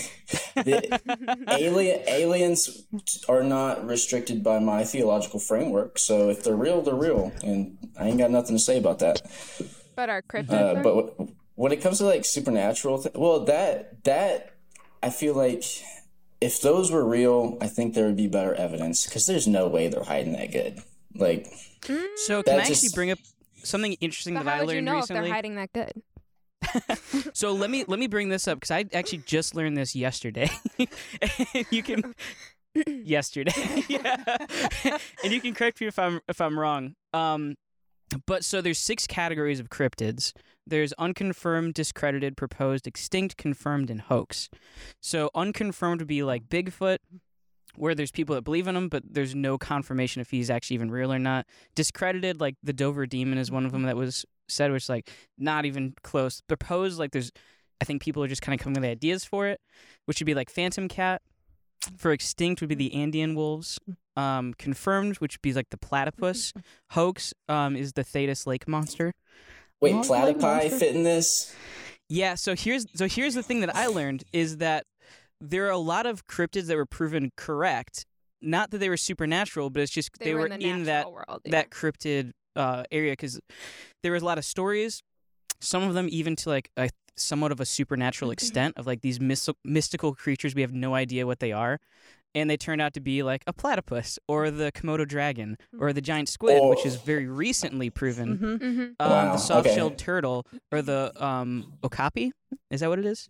the 0.55 1.45
alien 1.49 2.01
aliens 2.07 2.83
are 3.27 3.43
not 3.43 3.87
restricted 3.87 4.43
by 4.43 4.59
my 4.59 4.83
theological 4.83 5.39
framework. 5.39 5.97
So 5.97 6.29
if 6.29 6.43
they're 6.43 6.55
real, 6.55 6.83
they're 6.83 6.93
real, 6.93 7.31
and 7.43 7.77
I 7.99 8.09
ain't 8.09 8.19
got 8.19 8.29
nothing 8.29 8.55
to 8.55 8.61
say 8.61 8.77
about 8.77 8.99
that. 8.99 9.21
but 9.95 10.09
our 10.09 10.21
cryptids. 10.21 10.51
Uh, 10.77 10.83
but 10.83 11.15
wh- 11.17 11.57
when 11.57 11.71
it 11.71 11.81
comes 11.81 11.97
to 11.97 12.05
like 12.05 12.25
supernatural, 12.25 13.01
th- 13.01 13.15
well, 13.15 13.39
that 13.45 14.03
that 14.03 14.53
I 15.03 15.09
feel 15.09 15.33
like 15.33 15.63
if 16.39 16.61
those 16.61 16.91
were 16.91 17.05
real, 17.05 17.57
I 17.61 17.67
think 17.67 17.93
there 17.93 18.05
would 18.05 18.17
be 18.17 18.27
better 18.27 18.53
evidence 18.53 19.05
because 19.05 19.25
there's 19.25 19.47
no 19.47 19.67
way 19.67 19.87
they're 19.87 20.03
hiding 20.03 20.33
that 20.33 20.51
good. 20.51 20.81
Like, 21.15 21.47
So 22.25 22.43
can 22.43 22.55
That 22.55 22.65
I 22.65 22.71
actually 22.71 22.89
bring 22.93 23.11
up 23.11 23.19
something 23.63 23.93
interesting 23.93 24.33
but 24.33 24.43
that 24.45 24.49
how 24.49 24.57
I 24.57 24.63
would 24.63 24.69
you 24.69 24.75
learned 24.77 24.85
know 24.85 24.97
if 24.97 25.01
recently? 25.03 25.23
they're 25.23 25.33
hiding 25.33 25.55
that 25.55 25.73
good? 25.73 26.01
so 27.33 27.53
let 27.53 27.69
me 27.69 27.83
let 27.87 27.99
me 27.99 28.07
bring 28.07 28.29
this 28.29 28.47
up 28.47 28.59
because 28.59 28.71
I 28.71 28.85
actually 28.93 29.23
just 29.25 29.55
learned 29.55 29.75
this 29.75 29.95
yesterday. 29.95 30.49
you 31.71 31.83
can 31.83 32.13
yesterday, 32.87 33.83
yeah. 33.87 34.15
and 35.23 35.33
you 35.33 35.41
can 35.41 35.53
correct 35.53 35.81
me 35.81 35.87
if 35.87 35.97
I'm 35.97 36.21
if 36.27 36.39
I'm 36.39 36.57
wrong. 36.57 36.95
Um, 37.13 37.55
but 38.27 38.45
so 38.45 38.61
there's 38.61 38.79
six 38.79 39.07
categories 39.07 39.59
of 39.59 39.69
cryptids. 39.69 40.33
There's 40.71 40.93
unconfirmed, 40.93 41.73
discredited, 41.73 42.37
proposed, 42.37 42.87
extinct, 42.87 43.35
confirmed, 43.35 43.89
and 43.89 43.99
hoax. 43.99 44.49
So 45.01 45.29
unconfirmed 45.35 45.99
would 45.99 46.07
be 46.07 46.23
like 46.23 46.47
Bigfoot, 46.47 46.99
where 47.75 47.93
there's 47.93 48.09
people 48.09 48.35
that 48.35 48.45
believe 48.45 48.67
in 48.67 48.77
him, 48.77 48.87
but 48.87 49.03
there's 49.05 49.35
no 49.35 49.57
confirmation 49.57 50.21
if 50.21 50.31
he's 50.31 50.49
actually 50.49 50.75
even 50.75 50.89
real 50.89 51.11
or 51.11 51.19
not. 51.19 51.45
Discredited, 51.75 52.39
like 52.39 52.55
the 52.63 52.71
Dover 52.71 53.05
Demon 53.05 53.37
is 53.37 53.51
one 53.51 53.65
of 53.65 53.73
them 53.73 53.83
that 53.83 53.97
was 53.97 54.25
said, 54.47 54.71
which 54.71 54.87
like 54.87 55.11
not 55.37 55.65
even 55.65 55.93
close. 56.03 56.39
Proposed, 56.39 56.97
like 56.97 57.11
there's, 57.11 57.33
I 57.81 57.83
think 57.83 58.01
people 58.01 58.23
are 58.23 58.29
just 58.29 58.41
kind 58.41 58.57
of 58.57 58.63
coming 58.63 58.79
with 58.79 58.89
ideas 58.89 59.25
for 59.25 59.47
it, 59.47 59.59
which 60.05 60.21
would 60.21 60.25
be 60.25 60.33
like 60.33 60.49
Phantom 60.49 60.87
Cat. 60.87 61.21
For 61.97 62.13
extinct 62.13 62.61
would 62.61 62.69
be 62.69 62.75
the 62.75 62.93
Andean 62.95 63.35
wolves. 63.35 63.77
Um, 64.15 64.53
confirmed, 64.53 65.17
which 65.17 65.35
would 65.35 65.41
be 65.41 65.51
like 65.51 65.69
the 65.69 65.77
platypus. 65.77 66.53
Hoax 66.91 67.33
um, 67.49 67.75
is 67.75 67.91
the 67.91 68.05
Thetis 68.05 68.47
lake 68.47 68.69
monster. 68.69 69.13
Wait, 69.81 69.93
like 69.95 70.37
platypi 70.37 70.71
fit 70.71 70.95
in 70.95 71.03
this? 71.03 71.53
Yeah, 72.09 72.35
so 72.35 72.55
here's 72.55 72.85
so 72.95 73.07
here's 73.07 73.33
the 73.35 73.43
thing 73.43 73.61
that 73.61 73.75
I 73.75 73.87
learned 73.87 74.23
is 74.33 74.57
that 74.57 74.85
there 75.39 75.65
are 75.67 75.71
a 75.71 75.77
lot 75.77 76.05
of 76.05 76.27
cryptids 76.27 76.67
that 76.67 76.75
were 76.75 76.85
proven 76.85 77.31
correct. 77.35 78.05
Not 78.41 78.71
that 78.71 78.79
they 78.79 78.89
were 78.89 78.97
supernatural, 78.97 79.69
but 79.69 79.81
it's 79.83 79.91
just 79.91 80.09
they, 80.19 80.25
They, 80.25 80.33
were 80.33 80.47
in, 80.47 80.59
the 80.59 80.67
in 80.67 80.83
that 80.85 81.11
world. 81.11 81.41
yeah. 81.45 81.51
that 81.51 81.69
cryptid 81.69 82.31
uh, 82.55 82.83
area 82.91 83.11
because 83.13 83.39
there 84.03 84.11
was 84.11 84.23
a 84.23 84.25
lot 84.25 84.37
of 84.37 84.45
stories. 84.45 85.01
Some 85.59 85.83
of 85.83 85.93
them 85.93 86.07
even 86.11 86.35
to 86.37 86.49
like 86.49 86.69
a 86.75 86.89
somewhat 87.15 87.51
of 87.51 87.59
a 87.59 87.65
supernatural 87.65 88.29
Mm-hmm. 88.29 88.33
extent 88.33 88.73
of 88.77 88.87
like 88.87 89.01
these 89.01 89.19
mystical 89.19 89.57
mystical 89.63 90.13
creatures 90.15 90.55
we 90.55 90.61
have 90.61 90.73
no 90.73 90.95
idea 90.95 91.25
what 91.27 91.39
they 91.39 91.51
are, 91.51 91.79
and 92.33 92.49
they 92.49 92.57
turned 92.57 92.81
out 92.81 92.93
to 92.93 92.99
be 93.01 93.23
like 93.23 93.43
a 93.47 93.53
platypus 93.53 94.17
or 94.27 94.49
the 94.51 94.71
Komodo 94.71 95.07
dragon 95.07 95.57
or 95.79 95.91
the 95.93 96.01
giant 96.01 96.29
squid, 96.29 96.61
which 96.63 96.85
is 96.85 96.95
Oh. 96.95 96.99
very 97.05 97.27
recently 97.27 97.89
proven. 97.89 98.35
hmm 98.37 98.55
hmm 98.55 98.81
Um, 98.99 99.09
Wow, 99.09 99.31
the 99.33 99.37
soft-shelled 99.37 99.93
okay. 99.93 100.03
turtle 100.03 100.45
or 100.71 100.81
the 100.81 101.11
um, 101.23 101.73
okapi. 101.83 102.31
Is 102.69 102.79
that 102.81 102.89
what 102.89 102.99
it 102.99 103.05
is? 103.05 103.29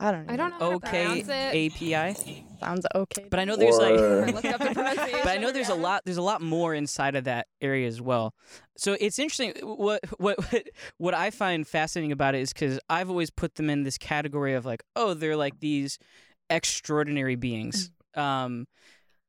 I 0.00 0.10
don't 0.10 0.26
know. 0.26 0.32
I 0.32 0.36
don't 0.36 0.50
know 0.50 0.58
how 0.58 0.72
to 0.72 0.80
pronounce 0.80 1.28
it. 1.28 1.72
OKAPI. 1.72 2.44
Sounds 2.60 2.84
okay. 2.96 3.26
But 3.30 3.38
I 3.38 3.44
know 3.44 3.54
there's 3.56 3.78
like 3.78 3.94
Or- 3.94 4.24
I 4.24 4.30
looked 4.30 4.44
up 4.46 4.58
the 4.60 4.70
pronunciation. 4.74 5.20
but 5.22 5.28
I 5.30 5.36
know 5.38 5.52
there's 5.52 5.68
a 5.68 5.74
lot 5.74 6.02
there's 6.04 6.16
a 6.16 6.22
lot 6.22 6.42
more 6.42 6.74
inside 6.74 7.14
of 7.14 7.24
that 7.24 7.46
area 7.60 7.86
as 7.86 8.00
well. 8.00 8.34
So 8.76 8.96
it's 9.00 9.18
interesting 9.20 9.52
what 9.62 10.00
what 10.18 10.36
what, 10.52 10.68
what 10.98 11.14
I 11.14 11.30
find 11.30 11.66
fascinating 11.66 12.10
about 12.10 12.34
it 12.34 12.40
is 12.40 12.52
cuz 12.52 12.80
I've 12.90 13.08
always 13.08 13.30
put 13.30 13.54
them 13.54 13.70
in 13.70 13.84
this 13.84 13.96
category 13.96 14.54
of 14.54 14.66
like 14.66 14.82
oh 14.96 15.14
they're 15.14 15.36
like 15.36 15.60
these 15.60 15.98
extraordinary 16.50 17.36
beings. 17.36 17.90
Um 18.14 18.66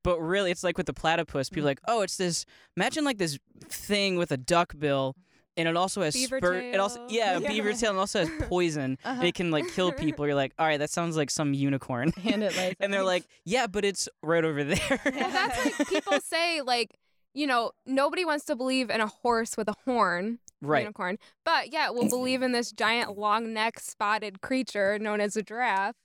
but 0.03 0.19
really 0.19 0.51
it's 0.51 0.63
like 0.63 0.77
with 0.77 0.85
the 0.85 0.93
platypus 0.93 1.49
people 1.49 1.63
are 1.63 1.71
like 1.71 1.81
oh 1.87 2.01
it's 2.01 2.17
this 2.17 2.45
imagine 2.77 3.03
like 3.03 3.17
this 3.17 3.39
thing 3.69 4.17
with 4.17 4.31
a 4.31 4.37
duck 4.37 4.73
bill 4.77 5.15
and 5.57 5.67
it 5.67 5.75
also 5.75 6.01
has 6.03 6.13
Beaver 6.13 6.37
spur 6.37 6.53
it 6.57 6.79
also 6.79 7.03
yeah, 7.09 7.39
Yeah. 7.39 7.47
beaver 7.47 7.73
tail 7.73 7.89
and 7.91 7.99
also 7.99 8.19
has 8.19 8.29
poison 8.49 8.97
Uh-huh. 9.03 9.23
it 9.25 9.33
can 9.33 9.49
like 9.51 9.67
kill 9.73 9.91
people. 9.91 10.25
You're 10.27 10.35
like, 10.35 10.53
all 10.59 10.65
right, 10.67 10.77
that 10.77 10.89
sounds 10.91 11.15
like 11.17 11.31
some 11.31 11.53
unicorn. 11.55 12.11
Hand 12.23 12.43
it 12.43 12.55
lays 12.55 12.75
and 12.79 12.93
they're 12.93 13.03
like, 13.05 13.23
yeah, 13.45 13.65
but 13.65 13.83
it's 13.85 14.07
right 14.21 14.43
over 14.45 14.63
there. 14.63 14.99
Well, 15.05 15.29
that's 15.31 15.79
like 15.79 15.87
people 15.87 16.19
say, 16.21 16.61
like, 16.61 16.91
you 17.33 17.47
know, 17.47 17.71
nobody 17.85 18.25
wants 18.25 18.45
to 18.45 18.55
believe 18.55 18.89
in 18.89 18.99
a 19.01 19.07
horse 19.07 19.55
with 19.57 19.67
a 19.69 19.75
horn, 19.85 20.39
right. 20.61 20.81
unicorn. 20.81 21.17
But 21.45 21.71
yeah, 21.73 21.89
we'll 21.89 22.09
believe 22.09 22.41
in 22.41 22.51
this 22.51 22.71
giant 22.73 23.17
long 23.17 23.53
neck 23.53 23.79
spotted 23.79 24.41
creature 24.41 24.99
known 24.99 25.19
as 25.21 25.35
a 25.37 25.41
giraffe. 25.41 25.95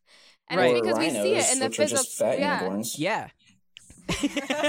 And 0.51 0.59
Right. 0.59 0.77
it's 0.77 0.81
Or 0.81 0.83
because 0.83 0.99
we 0.99 1.11
see 1.11 1.17
it 1.17 1.39
rhinos, 1.39 1.53
in 1.53 1.59
the 1.61 1.65
which 1.67 1.79
are 1.79 1.83
physical. 1.83 2.05
just 2.05 2.19
fat 2.19 2.39
yeah. 2.39 2.61
unicorns. 2.61 2.99
Yeah. 2.99 3.29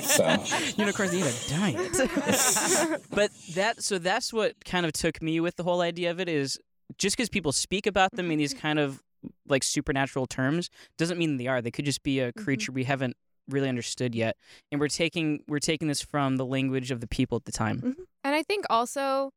So. 0.04 0.38
Unicorns 0.78 1.12
need 1.14 1.26
a 1.26 1.50
diet. 1.50 3.02
but 3.10 3.32
that 3.56 3.82
so 3.82 3.98
that's 3.98 4.32
what 4.32 4.64
kind 4.66 4.86
of 4.86 4.94
took 4.94 5.22
me 5.22 5.40
with 5.40 5.56
the 5.56 5.64
whole 5.64 5.82
idea 5.82 6.12
of 6.12 6.20
it 6.20 6.30
is 6.30 6.60
just 7.00 7.18
because 7.18 7.30
people 7.30 7.52
speak 7.52 7.88
about 7.88 8.12
them 8.12 8.30
in 8.30 8.38
these 8.38 8.54
mm-hmm. 8.54 8.62
kind 8.62 8.80
of 8.80 9.02
like 9.48 9.64
supernatural 9.64 10.28
terms 10.28 10.70
doesn't 10.98 11.18
mean 11.18 11.38
they 11.38 11.48
are. 11.48 11.62
They 11.62 11.72
could 11.72 11.86
just 11.86 12.04
be 12.04 12.20
a 12.20 12.32
mm-hmm. 12.32 12.44
creature 12.44 12.72
we 12.72 12.84
haven't 12.84 13.18
really 13.50 13.68
understood 13.68 14.14
yet. 14.14 14.38
And 14.72 14.80
we're 14.80 14.88
taking 14.88 15.44
we're 15.48 15.60
taking 15.60 15.88
this 15.88 16.02
from 16.04 16.38
the 16.38 16.46
language 16.46 16.92
of 16.92 17.02
the 17.02 17.08
people 17.08 17.36
at 17.36 17.46
the 17.46 17.52
time. 17.52 17.78
Mm-hmm. 17.78 18.02
And 18.24 18.36
I 18.36 18.44
think 18.44 18.66
also 18.70 19.32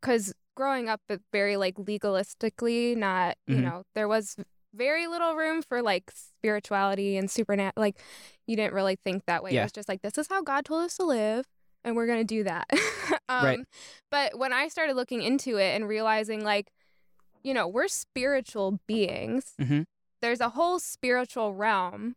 because 0.00 0.32
growing 0.54 0.88
up 0.88 1.00
very 1.32 1.56
like 1.56 1.74
legalistically, 1.76 2.96
not 2.96 3.36
you 3.48 3.56
Mhm. 3.56 3.62
know, 3.62 3.82
there 3.96 4.06
was 4.06 4.36
very 4.74 5.06
little 5.06 5.34
room 5.34 5.62
for 5.62 5.82
like 5.82 6.10
spirituality 6.14 7.16
and 7.16 7.30
supernatural. 7.30 7.80
Like 7.82 7.96
you 8.46 8.56
didn't 8.56 8.74
really 8.74 8.96
think 8.96 9.24
that 9.26 9.42
way. 9.42 9.52
Yeah. 9.52 9.60
It 9.60 9.64
was 9.64 9.72
just 9.72 9.88
like 9.88 10.02
this 10.02 10.18
is 10.18 10.26
how 10.28 10.42
God 10.42 10.64
told 10.64 10.84
us 10.84 10.96
to 10.96 11.04
live, 11.04 11.46
and 11.84 11.96
we're 11.96 12.06
gonna 12.06 12.24
do 12.24 12.44
that. 12.44 12.66
um, 13.28 13.44
Right. 13.44 13.58
But 14.10 14.38
when 14.38 14.52
I 14.52 14.68
started 14.68 14.96
looking 14.96 15.22
into 15.22 15.56
it 15.56 15.74
and 15.74 15.88
realizing 15.88 16.42
like, 16.44 16.70
you 17.42 17.54
know, 17.54 17.68
we're 17.68 17.88
spiritual 17.88 18.80
beings. 18.86 19.54
Mhm. 19.60 19.84
There's 20.22 20.40
a 20.40 20.50
whole 20.50 20.78
spiritual 20.78 21.54
realm. 21.54 22.16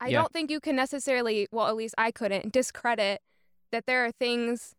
I 0.00 0.08
Yeah. 0.08 0.20
don't 0.20 0.32
think 0.32 0.50
you 0.50 0.60
can 0.60 0.76
necessarily, 0.76 1.48
well, 1.50 1.66
at 1.68 1.76
least 1.76 1.94
I 1.96 2.10
couldn't, 2.10 2.52
discredit 2.52 3.22
that 3.72 3.86
there 3.86 4.04
are 4.04 4.12
things 4.12 4.74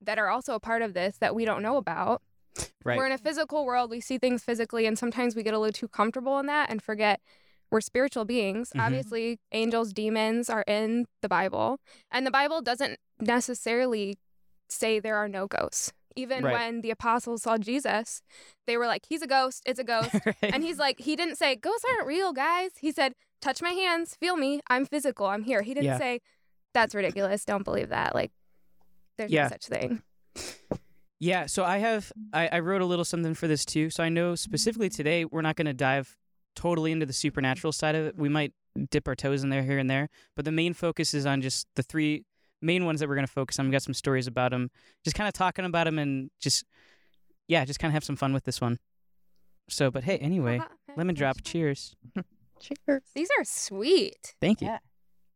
that 0.00 0.18
are 0.18 0.28
also 0.28 0.54
a 0.54 0.60
part 0.60 0.80
of 0.82 0.94
this 0.94 1.18
that 1.18 1.34
we 1.34 1.44
don't 1.44 1.62
know 1.62 1.76
about. 1.76 2.22
Right. 2.84 2.98
We're 2.98 3.06
in 3.06 3.12
a 3.12 3.18
physical 3.18 3.64
world, 3.64 3.90
we 3.90 4.00
see 4.00 4.18
things 4.18 4.42
physically, 4.42 4.86
and 4.86 4.98
sometimes 4.98 5.34
we 5.36 5.42
get 5.42 5.54
a 5.54 5.58
little 5.58 5.72
too 5.72 5.88
comfortable 5.88 6.38
in 6.38 6.46
that 6.46 6.68
and 6.70 6.82
forget 6.82 7.20
we're 7.70 7.80
spiritual 7.80 8.24
beings. 8.24 8.70
Mhm. 8.76 8.84
Obviously, 8.84 9.38
angels, 9.52 9.92
demons 9.92 10.50
are 10.50 10.64
in 10.66 11.06
the 11.22 11.28
Bible, 11.28 11.78
and 12.10 12.26
the 12.26 12.30
Bible 12.30 12.60
doesn't 12.60 12.98
necessarily 13.20 14.18
say 14.68 14.98
there 15.00 15.16
are 15.16 15.28
no 15.28 15.46
ghosts. 15.46 15.92
Even 16.14 16.44
Right. 16.44 16.52
when 16.52 16.80
the 16.82 16.90
apostles 16.90 17.42
saw 17.44 17.56
Jesus, 17.56 18.20
they 18.66 18.76
were 18.76 18.86
like, 18.86 19.06
He's 19.08 19.22
a 19.22 19.26
ghost, 19.26 19.62
it's 19.64 19.78
a 19.78 19.84
ghost. 19.84 20.10
Right. 20.26 20.36
And 20.42 20.62
he's 20.62 20.78
like, 20.78 21.00
he 21.00 21.16
didn't 21.16 21.36
say, 21.36 21.56
ghosts 21.56 21.84
aren't 21.88 22.06
real, 22.06 22.32
guys. 22.34 22.72
He 22.78 22.92
said, 22.92 23.14
touch 23.40 23.62
my 23.62 23.70
hands, 23.70 24.14
feel 24.16 24.36
me. 24.36 24.60
I'm 24.68 24.84
physical. 24.84 25.26
I'm 25.26 25.42
here. 25.44 25.62
He 25.62 25.72
didn't 25.72 25.86
Yeah. 25.86 25.98
say, 25.98 26.20
that's 26.74 26.94
ridiculous. 26.94 27.44
Don't 27.46 27.64
believe 27.64 27.88
that. 27.88 28.14
Like, 28.14 28.30
there's 29.16 29.32
Yeah. 29.32 29.44
no 29.44 29.48
such 29.48 29.66
thing. 29.68 30.02
Yeah, 31.22 31.46
so 31.46 31.62
I 31.62 31.78
have 31.78 32.10
I, 32.32 32.48
I 32.48 32.58
wrote 32.58 32.82
a 32.82 32.84
little 32.84 33.04
something 33.04 33.34
for 33.34 33.46
this 33.46 33.64
too. 33.64 33.90
So 33.90 34.02
I 34.02 34.08
know 34.08 34.34
specifically 34.34 34.88
today 34.88 35.24
we're 35.24 35.40
not 35.40 35.54
going 35.54 35.66
to 35.66 35.72
dive 35.72 36.16
totally 36.56 36.90
into 36.90 37.06
the 37.06 37.12
supernatural 37.12 37.72
side 37.72 37.94
of 37.94 38.06
it. 38.06 38.18
We 38.18 38.28
might 38.28 38.52
dip 38.90 39.06
our 39.06 39.14
toes 39.14 39.44
in 39.44 39.48
there 39.48 39.62
here 39.62 39.78
and 39.78 39.88
there, 39.88 40.08
but 40.34 40.44
the 40.44 40.50
main 40.50 40.74
focus 40.74 41.14
is 41.14 41.24
on 41.24 41.40
just 41.40 41.68
the 41.76 41.84
three 41.84 42.24
main 42.60 42.84
ones 42.84 42.98
that 42.98 43.08
we're 43.08 43.14
going 43.14 43.26
to 43.26 43.32
focus 43.32 43.60
on. 43.60 43.66
We 43.66 43.70
got 43.70 43.82
some 43.82 43.94
stories 43.94 44.26
about 44.26 44.50
them, 44.50 44.72
just 45.04 45.14
kind 45.14 45.28
of 45.28 45.32
talking 45.32 45.64
about 45.64 45.84
them, 45.84 45.96
and 45.96 46.28
just 46.40 46.64
yeah, 47.46 47.64
just 47.64 47.78
kind 47.78 47.90
of 47.90 47.94
have 47.94 48.02
some 48.02 48.16
fun 48.16 48.32
with 48.32 48.42
this 48.42 48.60
one. 48.60 48.80
So, 49.68 49.92
but 49.92 50.02
hey, 50.02 50.18
anyway, 50.18 50.58
uh-huh. 50.58 50.94
lemon 50.96 51.14
drop. 51.14 51.36
Cheers. 51.44 51.94
Cheers. 52.60 53.02
These 53.14 53.28
are 53.38 53.44
sweet. 53.44 54.34
Thank 54.40 54.60
you. 54.60 54.66
Yeah. 54.66 54.78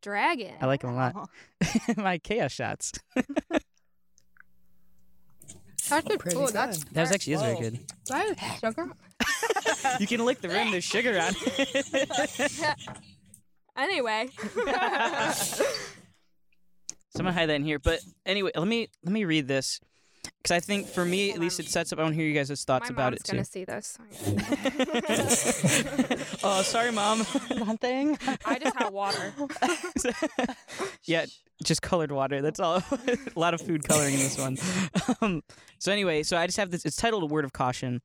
dragon. 0.02 0.54
I 0.60 0.66
like 0.66 0.80
them 0.80 0.90
a 0.90 0.96
lot. 0.96 1.14
Oh. 1.14 1.94
My 1.96 2.18
chaos 2.18 2.50
shots. 2.50 2.92
That's 5.88 6.14
a- 6.14 6.18
Pretty 6.18 6.36
oh, 6.36 6.48
that's 6.48 6.84
That 6.84 7.00
was 7.02 7.12
actually 7.12 7.34
is 7.34 7.42
very 7.42 7.54
Whoa. 7.54 7.60
good. 7.60 7.80
that 8.08 8.26
is 8.30 8.58
sugar. 8.60 8.88
You 10.00 10.06
can 10.06 10.24
lick 10.24 10.40
the 10.40 10.48
rim. 10.48 10.70
There's 10.70 10.84
sugar 10.84 11.18
on 11.18 11.32
it. 11.36 12.74
Anyway. 13.76 14.28
So 17.10 17.20
I'm 17.20 17.24
gonna 17.26 17.32
hide 17.32 17.46
that 17.48 17.54
in 17.54 17.64
here. 17.64 17.78
But 17.78 18.00
anyway, 18.26 18.50
let 18.54 18.68
me 18.68 18.88
let 19.02 19.10
me 19.12 19.24
read 19.24 19.48
this 19.48 19.80
because 20.46 20.62
I 20.62 20.64
think 20.64 20.86
for 20.86 21.04
me 21.04 21.32
at 21.32 21.40
least 21.40 21.58
it 21.58 21.66
sets 21.66 21.92
up. 21.92 21.98
I 21.98 22.02
want 22.02 22.14
to 22.14 22.20
hear 22.20 22.28
you 22.28 22.34
guys' 22.34 22.62
thoughts 22.62 22.88
My 22.88 22.94
about 22.94 23.12
mom's 23.12 23.22
it 23.22 23.26
gonna 23.26 23.44
see 23.44 23.64
this. 23.64 23.98
oh, 26.44 26.62
sorry, 26.62 26.92
mom. 26.92 27.18
Nothing. 27.56 28.16
I 28.44 28.60
just 28.60 28.76
had 28.76 28.92
water. 28.92 29.34
yeah, 31.04 31.26
just 31.64 31.82
colored 31.82 32.12
water. 32.12 32.42
That's 32.42 32.60
all. 32.60 32.76
a 32.76 33.18
lot 33.34 33.54
of 33.54 33.60
food 33.60 33.82
coloring 33.88 34.14
in 34.14 34.20
this 34.20 34.38
one. 34.38 34.56
Um, 35.20 35.42
so 35.80 35.90
anyway, 35.90 36.22
so 36.22 36.36
I 36.36 36.46
just 36.46 36.58
have 36.58 36.70
this. 36.70 36.86
It's 36.86 36.96
titled 36.96 37.24
"A 37.24 37.26
Word 37.26 37.44
of 37.44 37.52
Caution," 37.52 38.00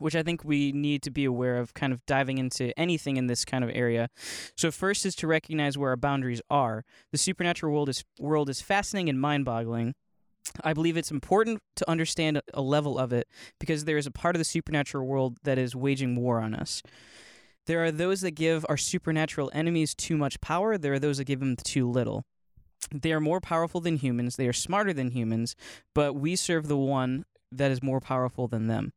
which 0.00 0.16
I 0.16 0.24
think 0.24 0.42
we 0.42 0.72
need 0.72 1.04
to 1.04 1.10
be 1.10 1.24
aware 1.24 1.56
of, 1.58 1.72
kind 1.74 1.92
of 1.92 2.04
diving 2.04 2.38
into 2.38 2.76
anything 2.76 3.16
in 3.16 3.28
this 3.28 3.44
kind 3.44 3.62
of 3.62 3.70
area. 3.72 4.08
So 4.56 4.72
first 4.72 5.06
is 5.06 5.14
to 5.16 5.28
recognize 5.28 5.78
where 5.78 5.90
our 5.90 5.96
boundaries 5.96 6.42
are. 6.50 6.84
The 7.12 7.18
supernatural 7.18 7.72
world 7.72 7.88
is 7.88 8.04
world 8.18 8.50
is 8.50 8.60
fascinating 8.60 9.08
and 9.08 9.20
mind-boggling. 9.20 9.94
I 10.62 10.72
believe 10.72 10.96
it's 10.96 11.10
important 11.10 11.60
to 11.76 11.90
understand 11.90 12.40
a 12.54 12.62
level 12.62 12.98
of 12.98 13.12
it 13.12 13.28
because 13.58 13.84
there 13.84 13.98
is 13.98 14.06
a 14.06 14.10
part 14.10 14.34
of 14.34 14.38
the 14.38 14.44
supernatural 14.44 15.06
world 15.06 15.38
that 15.44 15.58
is 15.58 15.76
waging 15.76 16.16
war 16.16 16.40
on 16.40 16.54
us. 16.54 16.82
There 17.66 17.84
are 17.84 17.90
those 17.90 18.20
that 18.20 18.32
give 18.32 18.64
our 18.68 18.76
supernatural 18.76 19.50
enemies 19.52 19.94
too 19.94 20.16
much 20.16 20.40
power, 20.40 20.78
there 20.78 20.92
are 20.92 20.98
those 20.98 21.18
that 21.18 21.24
give 21.24 21.40
them 21.40 21.56
too 21.56 21.90
little. 21.90 22.24
They 22.92 23.12
are 23.12 23.20
more 23.20 23.40
powerful 23.40 23.80
than 23.80 23.96
humans, 23.96 24.36
they 24.36 24.46
are 24.46 24.52
smarter 24.52 24.92
than 24.92 25.10
humans, 25.10 25.56
but 25.94 26.14
we 26.14 26.36
serve 26.36 26.68
the 26.68 26.76
one 26.76 27.24
that 27.50 27.70
is 27.70 27.82
more 27.82 28.00
powerful 28.00 28.46
than 28.46 28.68
them. 28.68 28.92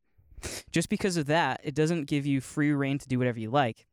Just 0.70 0.88
because 0.88 1.16
of 1.16 1.26
that, 1.26 1.60
it 1.64 1.74
doesn't 1.74 2.06
give 2.06 2.24
you 2.26 2.40
free 2.40 2.72
reign 2.72 2.98
to 2.98 3.08
do 3.08 3.18
whatever 3.18 3.40
you 3.40 3.50
like. 3.50 3.86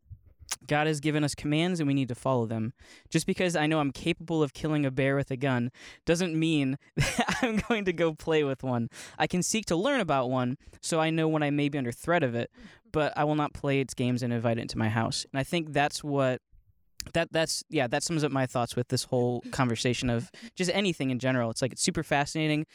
God 0.67 0.87
has 0.87 0.99
given 0.99 1.23
us 1.23 1.35
commands 1.35 1.79
and 1.79 1.87
we 1.87 1.93
need 1.93 2.07
to 2.09 2.15
follow 2.15 2.45
them. 2.45 2.73
Just 3.09 3.25
because 3.25 3.55
I 3.55 3.67
know 3.67 3.79
I'm 3.79 3.91
capable 3.91 4.43
of 4.43 4.53
killing 4.53 4.85
a 4.85 4.91
bear 4.91 5.15
with 5.15 5.31
a 5.31 5.37
gun 5.37 5.71
doesn't 6.05 6.37
mean 6.37 6.77
that 6.95 7.37
I'm 7.41 7.57
going 7.67 7.85
to 7.85 7.93
go 7.93 8.13
play 8.13 8.43
with 8.43 8.63
one. 8.63 8.89
I 9.17 9.27
can 9.27 9.43
seek 9.43 9.65
to 9.67 9.75
learn 9.75 9.99
about 9.99 10.29
one 10.29 10.57
so 10.81 10.99
I 10.99 11.09
know 11.09 11.27
when 11.27 11.43
I 11.43 11.49
may 11.49 11.69
be 11.69 11.77
under 11.77 11.91
threat 11.91 12.23
of 12.23 12.35
it, 12.35 12.49
but 12.91 13.13
I 13.17 13.23
will 13.23 13.35
not 13.35 13.53
play 13.53 13.79
its 13.79 13.93
games 13.93 14.23
and 14.23 14.33
invite 14.33 14.57
it 14.57 14.61
into 14.61 14.77
my 14.77 14.89
house. 14.89 15.25
And 15.31 15.39
I 15.39 15.43
think 15.43 15.73
that's 15.73 16.03
what 16.03 16.41
that 17.13 17.31
that's 17.31 17.63
yeah, 17.69 17.87
that 17.87 18.03
sums 18.03 18.23
up 18.23 18.31
my 18.31 18.45
thoughts 18.45 18.75
with 18.75 18.89
this 18.89 19.05
whole 19.05 19.41
conversation 19.51 20.09
of 20.09 20.29
just 20.55 20.71
anything 20.73 21.09
in 21.09 21.19
general. 21.19 21.49
It's 21.49 21.61
like 21.61 21.71
it's 21.71 21.83
super 21.83 22.03
fascinating. 22.03 22.65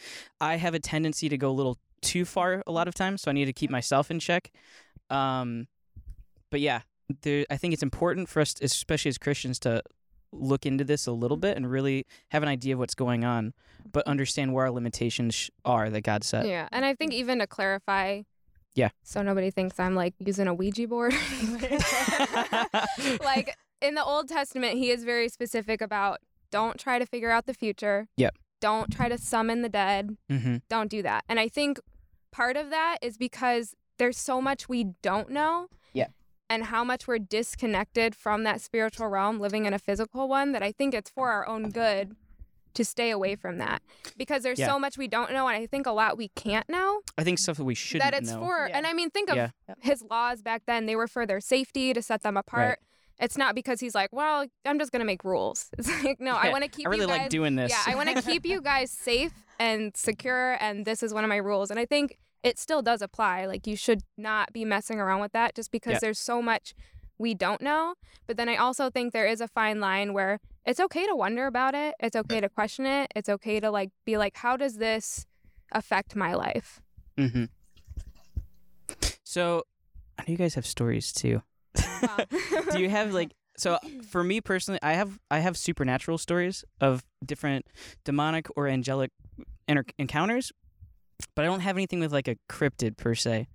I 0.40 0.56
have 0.56 0.74
a 0.74 0.78
tendency 0.78 1.28
to 1.28 1.36
go 1.36 1.50
a 1.50 1.52
little 1.52 1.78
too 2.00 2.24
far 2.24 2.62
a 2.66 2.72
lot 2.72 2.88
of 2.88 2.94
times, 2.94 3.22
so 3.22 3.30
I 3.30 3.34
need 3.34 3.44
to 3.44 3.52
keep 3.52 3.70
myself 3.70 4.10
in 4.10 4.18
check. 4.20 4.50
Um 5.10 5.66
but 6.50 6.60
yeah, 6.60 6.82
there, 7.22 7.44
I 7.50 7.56
think 7.56 7.74
it's 7.74 7.82
important 7.82 8.28
for 8.28 8.40
us, 8.40 8.54
especially 8.60 9.10
as 9.10 9.18
Christians, 9.18 9.58
to 9.60 9.82
look 10.32 10.64
into 10.64 10.82
this 10.84 11.06
a 11.06 11.12
little 11.12 11.36
bit 11.36 11.56
and 11.56 11.70
really 11.70 12.06
have 12.30 12.42
an 12.42 12.48
idea 12.48 12.74
of 12.74 12.78
what's 12.78 12.94
going 12.94 13.24
on, 13.24 13.52
but 13.90 14.06
understand 14.06 14.52
where 14.54 14.64
our 14.64 14.70
limitations 14.70 15.50
are 15.64 15.90
that 15.90 16.00
God 16.02 16.24
set. 16.24 16.46
Yeah, 16.46 16.68
and 16.72 16.84
I 16.84 16.94
think 16.94 17.12
even 17.12 17.38
to 17.40 17.46
clarify. 17.46 18.22
Yeah. 18.74 18.88
So 19.02 19.20
nobody 19.22 19.50
thinks 19.50 19.78
I'm 19.78 19.94
like 19.94 20.14
using 20.18 20.46
a 20.48 20.54
Ouija 20.54 20.88
board. 20.88 21.12
like 23.22 23.54
in 23.82 23.94
the 23.94 24.04
Old 24.04 24.28
Testament, 24.28 24.78
he 24.78 24.90
is 24.90 25.04
very 25.04 25.28
specific 25.28 25.80
about 25.82 26.20
don't 26.50 26.78
try 26.78 26.98
to 26.98 27.06
figure 27.06 27.30
out 27.30 27.46
the 27.46 27.54
future. 27.54 28.08
Yep. 28.16 28.34
Don't 28.60 28.90
try 28.90 29.08
to 29.08 29.18
summon 29.18 29.62
the 29.62 29.68
dead. 29.68 30.16
hmm 30.30 30.56
Don't 30.68 30.90
do 30.90 31.02
that. 31.02 31.24
And 31.28 31.38
I 31.38 31.48
think 31.48 31.78
part 32.30 32.56
of 32.56 32.70
that 32.70 32.98
is 33.02 33.18
because 33.18 33.74
there's 33.98 34.16
so 34.16 34.40
much 34.40 34.68
we 34.68 34.84
don't 35.02 35.30
know. 35.30 35.68
Yeah. 36.52 36.56
And 36.56 36.64
how 36.66 36.84
much 36.84 37.06
we're 37.06 37.18
disconnected 37.18 38.14
from 38.14 38.44
that 38.44 38.60
spiritual 38.60 39.08
realm, 39.08 39.40
living 39.40 39.64
in 39.66 39.72
a 39.74 39.78
physical 39.78 40.28
one, 40.28 40.52
that 40.52 40.62
I 40.62 40.72
think 40.72 40.94
it's 40.94 41.10
for 41.10 41.30
our 41.30 41.46
own 41.48 41.70
good 41.70 42.14
to 42.74 42.84
stay 42.84 43.10
away 43.10 43.36
from 43.36 43.58
that. 43.58 43.82
Because 44.16 44.42
there's 44.42 44.58
Yeah. 44.58 44.66
so 44.68 44.78
much 44.78 44.96
we 44.96 45.06
don't 45.06 45.30
know, 45.32 45.46
and 45.46 45.56
I 45.62 45.66
think 45.66 45.86
a 45.86 45.92
lot 45.92 46.16
we 46.16 46.28
can't 46.28 46.66
know 46.70 47.00
I 47.18 47.24
think 47.24 47.38
stuff 47.38 47.58
that 47.58 47.64
we 47.64 47.74
shouldn't 47.74 48.10
that 48.10 48.18
it's 48.22 48.30
know. 48.30 48.40
for 48.40 48.66
Yeah. 48.68 48.76
and 48.78 48.86
i 48.86 48.92
mean 48.94 49.10
think 49.10 49.28
of 49.30 49.36
Yeah. 49.36 49.50
his 49.80 50.02
laws 50.02 50.40
back 50.42 50.62
then 50.66 50.86
they 50.86 50.96
were 50.96 51.06
for 51.08 51.26
their 51.26 51.40
safety 51.40 51.92
to 51.92 52.00
set 52.00 52.22
them 52.22 52.36
apart 52.38 52.78
it's 53.18 53.36
not 53.36 53.54
because 53.54 53.80
he's 53.80 53.94
like 53.94 54.10
well 54.10 54.46
i'm 54.64 54.78
just 54.78 54.90
gonna 54.90 55.04
make 55.04 55.22
rules 55.22 55.68
it's 55.78 55.88
like 56.02 56.18
no 56.18 56.34
i 56.34 56.48
want 56.50 56.64
to 56.64 56.70
keep 56.70 56.86
I 56.86 56.90
really 56.90 57.02
you 57.02 57.08
guys 57.08 57.18
like 57.20 57.28
doing 57.30 57.56
this. 57.56 57.70
yeah 57.70 57.82
i 57.86 57.94
want 57.94 58.08
to 58.08 58.22
keep 58.22 58.46
you 58.46 58.62
guys 58.62 58.90
safe 58.90 59.32
and 59.58 59.94
secure 59.94 60.56
and 60.60 60.86
this 60.86 61.02
is 61.02 61.12
one 61.12 61.24
of 61.24 61.28
my 61.28 61.36
rules 61.36 61.70
and 61.70 61.78
i 61.78 61.84
think 61.84 62.18
it 62.42 62.58
still 62.58 62.82
does 62.82 63.02
apply 63.02 63.46
like 63.46 63.66
you 63.66 63.76
should 63.76 64.02
not 64.16 64.52
be 64.52 64.64
messing 64.64 64.98
around 65.00 65.20
with 65.20 65.32
that 65.32 65.54
just 65.54 65.70
because 65.70 65.92
Yeah. 65.92 65.98
there's 66.00 66.18
so 66.18 66.42
much 66.42 66.74
we 67.18 67.34
don't 67.34 67.60
know 67.60 67.94
but 68.26 68.36
then 68.36 68.48
i 68.48 68.56
also 68.56 68.90
think 68.90 69.12
there 69.12 69.26
is 69.26 69.40
a 69.40 69.46
fine 69.48 69.78
line 69.80 70.12
where 70.12 70.40
it's 70.66 70.80
okay 70.80 71.06
to 71.06 71.14
wonder 71.14 71.46
about 71.46 71.74
it 71.74 71.94
it's 72.00 72.16
okay 72.16 72.40
to 72.40 72.48
question 72.48 72.84
it 72.86 73.12
it's 73.14 73.28
okay 73.28 73.60
to 73.60 73.70
like 73.70 73.90
be 74.04 74.16
like 74.16 74.36
how 74.38 74.56
does 74.56 74.78
this 74.78 75.26
affect 75.72 76.16
my 76.16 76.34
life 76.34 76.80
hmm 77.16 77.44
So, 79.24 79.62
I 80.18 80.22
know 80.22 80.32
you 80.32 80.36
guys 80.36 80.54
have 80.56 80.66
stories 80.66 81.12
too. 81.12 81.42
Wow. 82.02 82.26
Do 82.70 82.78
you 82.78 82.90
have 82.90 83.14
like 83.14 83.32
so 83.56 83.78
for 84.10 84.22
me 84.22 84.40
personally, 84.40 84.78
I 84.82 84.92
have 84.94 85.18
I 85.30 85.38
have 85.38 85.56
supernatural 85.56 86.18
stories 86.18 86.64
of 86.80 87.02
different 87.24 87.66
demonic 88.04 88.48
or 88.56 88.68
angelic 88.68 89.10
enter- 89.68 89.84
encounters, 89.98 90.52
but 91.34 91.44
I 91.44 91.48
don't 91.48 91.60
have 91.60 91.76
anything 91.76 92.00
with 92.00 92.12
like 92.12 92.28
a 92.28 92.36
cryptid 92.48 92.96
per 92.96 93.14
se. 93.14 93.48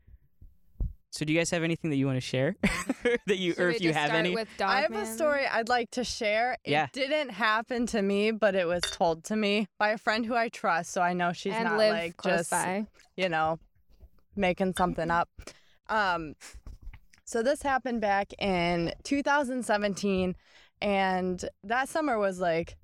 So 1.12 1.26
do 1.26 1.34
you 1.34 1.40
guys 1.40 1.50
have 1.52 1.64
anything 1.64 1.90
that 1.90 1.96
you 1.96 2.06
want 2.06 2.18
to 2.18 2.22
share 2.22 2.56
that 3.28 3.38
you 3.38 3.54
Should 3.54 3.60
or 3.64 3.70
if 3.70 3.82
you 3.82 3.94
have 3.94 4.12
any? 4.12 4.36
with 4.36 4.50
I 4.62 4.82
have 4.82 4.92
a 4.94 5.06
story 5.06 5.48
I'd 5.48 5.70
like 5.70 5.90
to 5.92 6.04
share. 6.04 6.58
It 6.64 6.72
Yeah. 6.72 6.88
didn't 6.94 7.30
happen 7.30 7.88
to 7.88 8.02
me, 8.02 8.32
but 8.32 8.54
it 8.56 8.68
was 8.68 8.82
told 8.84 9.24
to 9.26 9.36
me 9.36 9.68
by 9.80 9.90
a 9.92 9.98
friend 9.98 10.26
who 10.26 10.36
I 10.36 10.50
trust, 10.50 10.92
so 10.92 11.02
I 11.02 11.14
know 11.14 11.34
she's 11.34 11.54
and 11.54 11.64
not 11.64 11.78
live 11.78 11.94
like 11.94 12.22
just 12.24 12.52
by. 12.52 12.86
you 13.16 13.30
know, 13.30 13.58
making 14.36 14.74
something 14.78 15.10
up. 15.10 15.30
Um, 15.90 16.36
so 17.24 17.42
this 17.42 17.64
happened 17.64 18.02
back 18.02 18.34
in 18.38 18.94
2017, 19.04 20.36
and 20.82 21.46
that 21.64 21.90
summer 21.90 22.20
was 22.20 22.40
like 22.40 22.76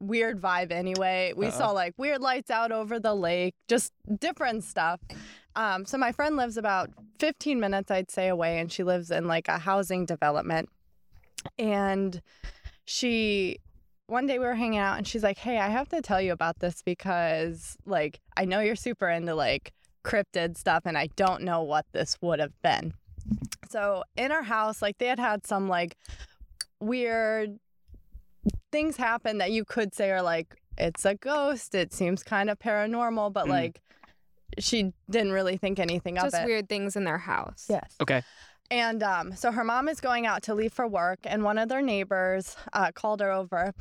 weird 0.00 0.40
vibe 0.40 0.72
anyway. 0.72 1.32
We 1.36 1.46
Uh-oh. 1.46 1.58
saw 1.58 1.70
like 1.70 1.94
weird 1.96 2.20
lights 2.20 2.50
out 2.50 2.72
over 2.72 2.98
the 3.00 3.14
lake, 3.14 3.54
just 3.68 3.92
different 4.20 4.64
stuff. 4.64 5.00
Um, 5.56 5.84
so 5.86 5.98
my 5.98 6.12
friend 6.12 6.36
lives 6.36 6.56
about 6.56 6.90
15 7.18 7.60
minutes, 7.60 7.90
I'd 7.90 8.10
say, 8.10 8.28
away, 8.28 8.58
and 8.58 8.70
she 8.72 8.82
lives 8.82 9.10
in 9.10 9.26
like 9.26 9.48
a 9.48 9.58
housing 9.58 10.04
development. 10.04 10.68
And 11.58 12.20
she 12.84 13.58
one 14.06 14.26
day 14.26 14.38
we 14.38 14.44
were 14.44 14.54
hanging 14.54 14.78
out 14.78 14.98
and 14.98 15.06
she's 15.08 15.22
like, 15.22 15.38
Hey, 15.38 15.58
I 15.58 15.68
have 15.68 15.88
to 15.90 16.02
tell 16.02 16.20
you 16.20 16.32
about 16.32 16.58
this 16.58 16.82
because 16.82 17.76
like 17.86 18.20
I 18.36 18.44
know 18.44 18.60
you're 18.60 18.76
super 18.76 19.08
into 19.08 19.34
like 19.34 19.72
cryptid 20.04 20.58
stuff 20.58 20.82
and 20.84 20.98
I 20.98 21.08
don't 21.16 21.42
know 21.42 21.62
what 21.62 21.86
this 21.92 22.18
would 22.20 22.38
have 22.38 22.52
been. 22.62 22.94
So 23.70 24.04
in 24.16 24.30
our 24.30 24.42
house, 24.42 24.82
like 24.82 24.98
they 24.98 25.06
had 25.06 25.18
had 25.18 25.46
some 25.46 25.68
like 25.68 25.96
weird 26.80 27.58
things 28.72 28.96
happen 28.96 29.38
that 29.38 29.50
you 29.52 29.64
could 29.64 29.94
say 29.94 30.10
are 30.10 30.22
like, 30.22 30.56
it's 30.76 31.04
a 31.04 31.14
ghost. 31.14 31.74
It 31.74 31.92
seems 31.92 32.22
kind 32.22 32.50
of 32.50 32.58
paranormal, 32.58 33.32
but 33.32 33.46
Mm. 33.46 33.50
like 33.50 33.80
she 34.58 34.92
didn't 35.10 35.32
really 35.32 35.56
think 35.56 35.78
anything 35.78 36.18
of 36.18 36.24
Just 36.24 36.36
it. 36.36 36.46
weird 36.46 36.68
things 36.68 36.96
in 36.96 37.04
their 37.04 37.18
house. 37.18 37.66
Yes. 37.68 37.94
Okay. 38.00 38.22
And 38.70 39.02
um, 39.02 39.34
so 39.36 39.52
her 39.52 39.64
mom 39.64 39.88
is 39.88 40.00
going 40.00 40.26
out 40.26 40.42
to 40.44 40.54
leave 40.54 40.72
for 40.72 40.88
work, 40.88 41.18
and 41.24 41.44
one 41.44 41.58
of 41.58 41.68
their 41.68 41.82
neighbors 41.82 42.56
uh, 42.72 42.90
called 42.94 43.20
her 43.20 43.30
over 43.30 43.72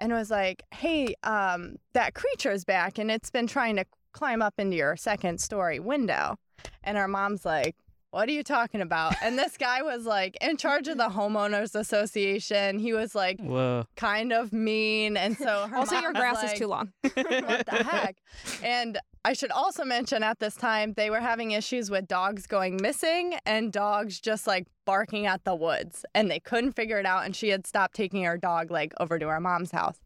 and 0.00 0.12
was 0.12 0.30
like, 0.30 0.62
Hey, 0.72 1.14
um, 1.22 1.76
that 1.92 2.14
creature's 2.14 2.64
back, 2.64 2.98
and 2.98 3.10
it's 3.10 3.30
been 3.30 3.46
trying 3.46 3.76
to 3.76 3.84
climb 4.12 4.42
up 4.42 4.54
into 4.58 4.76
your 4.76 4.96
second 4.96 5.40
story 5.40 5.78
window. 5.78 6.36
And 6.82 6.96
her 6.98 7.08
mom's 7.08 7.44
like, 7.44 7.76
What 8.14 8.28
are 8.28 8.32
you 8.32 8.44
talking 8.44 8.80
about? 8.80 9.16
And 9.22 9.36
this 9.36 9.56
guy 9.56 9.82
was 9.82 10.06
like 10.06 10.38
in 10.40 10.56
charge 10.56 10.86
of 10.86 10.98
the 10.98 11.08
homeowners 11.08 11.74
association. 11.74 12.78
He 12.78 12.92
was 12.92 13.12
like 13.12 13.40
Whoa. 13.40 13.86
kind 13.96 14.32
of 14.32 14.52
mean. 14.52 15.16
And 15.16 15.36
so 15.36 15.66
her 15.66 15.78
Also, 15.78 15.98
your 15.98 16.12
grass 16.12 16.36
like, 16.36 16.52
is 16.52 16.58
too 16.60 16.68
long. 16.68 16.92
what 17.02 17.66
the 17.66 17.84
heck? 17.84 18.18
And 18.62 19.00
I 19.24 19.32
should 19.32 19.50
also 19.50 19.84
mention 19.84 20.22
at 20.22 20.38
this 20.38 20.54
time 20.54 20.94
they 20.96 21.10
were 21.10 21.18
having 21.18 21.50
issues 21.50 21.90
with 21.90 22.06
dogs 22.06 22.46
going 22.46 22.78
missing 22.80 23.34
and 23.46 23.72
dogs 23.72 24.20
just 24.20 24.46
like 24.46 24.68
barking 24.84 25.26
at 25.26 25.42
the 25.42 25.56
woods 25.56 26.06
and 26.14 26.30
they 26.30 26.38
couldn't 26.38 26.74
figure 26.76 27.00
it 27.00 27.06
out 27.06 27.24
and 27.24 27.34
she 27.34 27.48
had 27.48 27.66
stopped 27.66 27.96
taking 27.96 28.22
her 28.22 28.38
dog 28.38 28.70
like 28.70 28.92
over 29.00 29.18
to 29.18 29.26
her 29.26 29.40
mom's 29.40 29.72
house. 29.72 29.98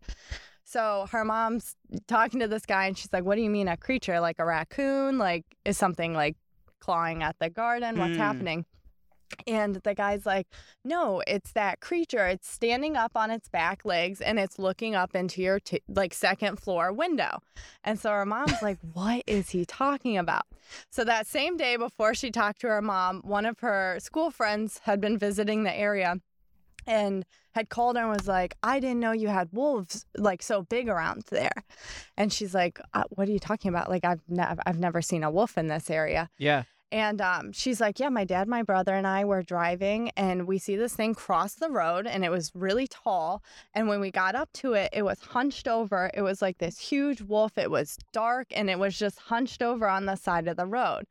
So 0.64 1.06
her 1.10 1.26
mom's 1.26 1.76
talking 2.06 2.40
to 2.40 2.48
this 2.48 2.64
guy 2.64 2.86
and 2.86 2.96
she's 2.96 3.12
like, 3.12 3.24
"What 3.24 3.34
do 3.34 3.42
you 3.42 3.50
mean 3.50 3.68
a 3.68 3.76
creature 3.76 4.18
like 4.18 4.36
a 4.38 4.46
raccoon? 4.46 5.18
Like 5.18 5.44
is 5.66 5.76
something 5.76 6.14
like 6.14 6.36
clawing 6.80 7.22
at 7.22 7.36
the 7.38 7.50
garden? 7.50 7.98
What's 7.98 8.16
Hmm. 8.16 8.22
happening?" 8.22 8.64
And 9.46 9.76
the 9.76 9.94
guy's 9.94 10.24
like, 10.24 10.46
no, 10.84 11.22
it's 11.26 11.52
that 11.52 11.80
creature. 11.80 12.26
It's 12.26 12.50
standing 12.50 12.96
up 12.96 13.12
on 13.14 13.30
its 13.30 13.48
back 13.48 13.84
legs 13.84 14.22
and 14.22 14.38
it's 14.38 14.58
looking 14.58 14.94
up 14.94 15.14
into 15.14 15.42
your 15.42 15.60
t- 15.60 15.82
like 15.86 16.14
second 16.14 16.58
floor 16.58 16.92
window. 16.92 17.40
And 17.84 18.00
so 18.00 18.10
her 18.10 18.24
mom's 18.24 18.62
like, 18.62 18.78
what 18.94 19.22
is 19.26 19.50
he 19.50 19.66
talking 19.66 20.16
about? 20.16 20.44
So 20.90 21.04
that 21.04 21.26
same 21.26 21.58
day 21.58 21.76
before 21.76 22.14
she 22.14 22.30
talked 22.30 22.62
to 22.62 22.68
her 22.68 22.80
mom, 22.82 23.20
one 23.20 23.44
of 23.44 23.60
her 23.60 23.98
school 24.00 24.30
friends 24.30 24.80
had 24.84 24.98
been 25.00 25.18
visiting 25.18 25.62
the 25.62 25.76
area 25.76 26.16
and 26.86 27.26
had 27.58 27.68
called 27.68 27.96
her 27.96 28.02
and 28.02 28.10
was 28.10 28.28
like, 28.28 28.56
I 28.62 28.80
didn't 28.80 29.00
know 29.00 29.12
you 29.12 29.28
had 29.28 29.48
wolves 29.52 30.06
like 30.16 30.42
so 30.42 30.62
big 30.62 30.88
around 30.88 31.24
there. 31.30 31.52
And 32.16 32.32
she's 32.32 32.54
like, 32.54 32.80
uh, 32.94 33.04
What 33.10 33.28
are 33.28 33.32
you 33.32 33.38
talking 33.38 33.68
about? 33.68 33.88
Like, 33.88 34.04
I've, 34.04 34.22
ne- 34.28 34.56
I've 34.66 34.80
never 34.80 35.02
seen 35.02 35.22
a 35.22 35.30
wolf 35.30 35.56
in 35.56 35.68
this 35.68 35.90
area. 35.90 36.30
Yeah. 36.38 36.64
And 36.90 37.20
um, 37.20 37.52
she's 37.52 37.80
like, 37.80 38.00
Yeah, 38.00 38.08
my 38.08 38.24
dad, 38.24 38.48
my 38.48 38.62
brother, 38.62 38.94
and 38.94 39.06
I 39.06 39.24
were 39.24 39.42
driving, 39.42 40.10
and 40.16 40.46
we 40.46 40.58
see 40.58 40.76
this 40.76 40.94
thing 40.94 41.14
cross 41.14 41.54
the 41.54 41.70
road, 41.70 42.06
and 42.06 42.24
it 42.24 42.30
was 42.30 42.50
really 42.54 42.86
tall. 42.86 43.42
And 43.74 43.88
when 43.88 44.00
we 44.00 44.10
got 44.10 44.34
up 44.34 44.50
to 44.54 44.72
it, 44.72 44.90
it 44.92 45.02
was 45.02 45.20
hunched 45.20 45.68
over. 45.68 46.10
It 46.14 46.22
was 46.22 46.40
like 46.40 46.58
this 46.58 46.78
huge 46.78 47.20
wolf. 47.20 47.58
It 47.58 47.70
was 47.70 47.98
dark, 48.12 48.48
and 48.52 48.70
it 48.70 48.78
was 48.78 48.98
just 48.98 49.18
hunched 49.18 49.62
over 49.62 49.86
on 49.86 50.06
the 50.06 50.16
side 50.16 50.48
of 50.48 50.56
the 50.56 50.66
road. 50.66 51.04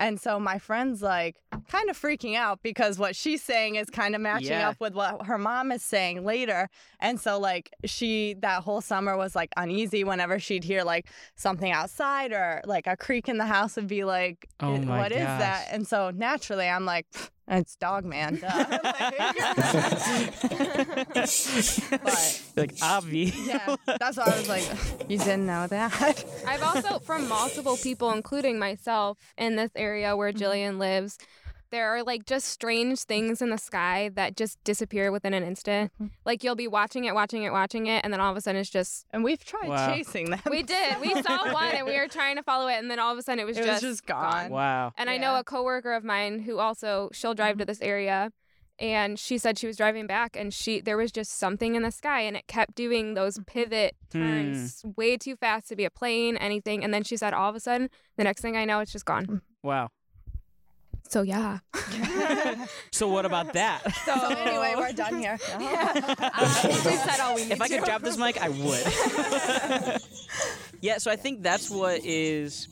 And 0.00 0.20
so 0.20 0.40
my 0.40 0.58
friend's 0.58 1.02
like 1.02 1.36
kind 1.68 1.88
of 1.90 1.96
freaking 1.96 2.34
out 2.34 2.60
because 2.62 2.98
what 2.98 3.14
she's 3.14 3.42
saying 3.42 3.76
is 3.76 3.88
kind 3.90 4.14
of 4.16 4.20
matching 4.20 4.48
Yeah. 4.58 4.70
up 4.70 4.80
with 4.80 4.94
what 4.94 5.26
her 5.26 5.38
mom 5.38 5.70
is 5.70 5.82
saying 5.84 6.24
later. 6.24 6.68
And 6.98 7.20
so 7.20 7.38
like 7.38 7.70
she 7.84 8.34
that 8.40 8.62
whole 8.64 8.80
summer 8.80 9.16
was 9.16 9.36
like 9.36 9.50
uneasy 9.56 10.02
whenever 10.02 10.38
she'd 10.38 10.64
hear 10.64 10.82
like 10.82 11.06
something 11.36 11.70
outside 11.70 12.32
or 12.32 12.62
like 12.64 12.86
a 12.86 12.96
creak 12.96 13.28
in 13.28 13.36
the 13.38 13.46
house 13.46 13.76
would 13.76 13.86
be 13.88 14.04
like, 14.04 14.48
Oh 14.58 14.74
"Eh, 14.74 14.78
my 14.80 14.98
"What 14.98 15.12
is 15.12 15.18
that?" 15.18 15.68
And 15.70 15.86
so 15.86 16.10
naturally 16.10 16.66
I'm 16.68 16.86
like, 16.86 17.06
it's 17.50 17.76
dog 17.76 18.04
man. 18.04 18.36
duh." 18.40 18.64
but 22.02 22.42
like 22.56 22.72
Avi. 22.82 23.32
yeah, 23.44 23.76
that's 23.98 24.16
why 24.16 24.24
I 24.24 24.38
was 24.38 24.48
like, 24.48 24.64
you 25.08 25.18
didn't 25.18 25.46
know 25.46 25.66
that. 25.66 26.24
I've 26.46 26.62
also, 26.62 26.98
from 27.00 27.28
multiple 27.28 27.76
people, 27.76 28.10
including 28.12 28.58
myself, 28.58 29.18
in 29.36 29.56
this 29.56 29.70
area 29.76 30.16
where 30.16 30.30
Mm-hmm. 30.30 30.42
Jillian 30.44 30.78
lives, 30.78 31.18
there 31.70 31.94
are 31.94 32.02
like 32.02 32.26
just 32.26 32.48
strange 32.48 33.04
things 33.04 33.40
in 33.42 33.50
the 33.50 33.58
sky 33.58 34.10
that 34.14 34.36
just 34.36 34.62
disappear 34.64 35.12
within 35.12 35.34
an 35.34 35.42
instant. 35.42 35.92
Mm-hmm. 35.94 36.06
Like 36.24 36.42
you'll 36.44 36.56
be 36.56 36.68
watching 36.68 37.04
it, 37.04 37.14
watching 37.14 37.42
it, 37.44 37.52
watching 37.52 37.86
it, 37.86 38.04
and 38.04 38.12
then 38.12 38.20
all 38.20 38.30
of 38.30 38.36
a 38.36 38.40
sudden 38.40 38.60
it's 38.60 38.70
just. 38.70 39.06
And 39.10 39.24
we've 39.24 39.44
tried 39.44 39.68
Wow. 39.68 39.94
chasing 39.94 40.30
them. 40.30 40.40
We 40.50 40.62
did. 40.62 41.00
We 41.00 41.20
saw 41.22 41.52
one 41.52 41.74
and 41.74 41.86
we 41.86 41.96
were 41.96 42.08
trying 42.08 42.36
to 42.36 42.42
follow 42.42 42.68
it, 42.68 42.74
and 42.74 42.90
then 42.90 42.98
all 42.98 43.12
of 43.12 43.18
a 43.18 43.22
sudden 43.22 43.40
it 43.40 43.46
was 43.46 43.56
It 43.56 43.60
was 43.60 43.80
just 43.80 43.82
just 43.82 44.06
gone. 44.06 44.50
Wow. 44.50 44.92
And 44.96 45.10
I 45.10 45.16
know 45.16 45.38
a 45.38 45.44
coworker 45.44 45.92
of 45.92 46.04
mine 46.04 46.40
who 46.40 46.58
also 46.58 47.10
she'll 47.12 47.34
drive 47.34 47.58
to 47.58 47.64
mm-hmm. 47.64 47.70
this 47.70 47.80
area 47.80 48.32
and 48.80 49.18
she 49.18 49.36
said 49.36 49.58
she 49.58 49.66
was 49.66 49.76
driving 49.76 50.06
back 50.06 50.36
and 50.36 50.54
she 50.54 50.80
there 50.80 50.96
was 50.96 51.12
just 51.12 51.38
something 51.38 51.74
in 51.74 51.82
the 51.82 51.90
sky 51.90 52.22
and 52.22 52.36
it 52.36 52.46
kept 52.46 52.74
doing 52.74 53.14
those 53.14 53.34
mm-hmm. 53.34 53.44
pivot 53.44 53.96
hmm. 54.10 54.20
turns 54.20 54.82
way 54.96 55.16
too 55.16 55.36
fast 55.36 55.68
to 55.68 55.76
be 55.76 55.84
a 55.84 55.90
plane, 55.90 56.36
anything. 56.38 56.82
And 56.82 56.92
then 56.92 57.04
she 57.04 57.16
said 57.16 57.34
all 57.34 57.50
of 57.50 57.56
a 57.56 57.60
sudden, 57.60 57.90
the 58.16 58.24
next 58.24 58.40
thing 58.40 58.56
I 58.56 58.64
know 58.64 58.80
it's 58.80 58.92
just 58.92 59.04
gone. 59.04 59.26
Mm-hmm. 59.26 59.68
Wow. 59.68 59.90
So 61.10 61.22
yeah. 61.22 61.58
So 62.92 63.08
what 63.08 63.24
about 63.24 63.52
that? 63.54 63.82
So, 64.04 64.14
So 64.20 64.28
anyway, 64.28 64.74
we're 64.76 64.92
done 64.92 65.18
here. 65.18 65.38
I 65.54 66.44
think 66.62 66.84
we've 66.84 66.98
said 67.00 67.20
all 67.20 67.34
we 67.34 67.44
need 67.44 67.52
if 67.52 67.60
I 67.62 67.68
could 67.68 67.80
to. 67.80 67.84
drop 67.86 68.02
this 68.02 68.16
mic, 68.18 68.36
I 68.40 68.48
would. 68.50 70.00
yeah, 70.80 70.98
so 70.98 71.10
I 71.10 71.16
think 71.16 71.42
that's 71.42 71.70
what 71.70 72.00
is 72.04 72.68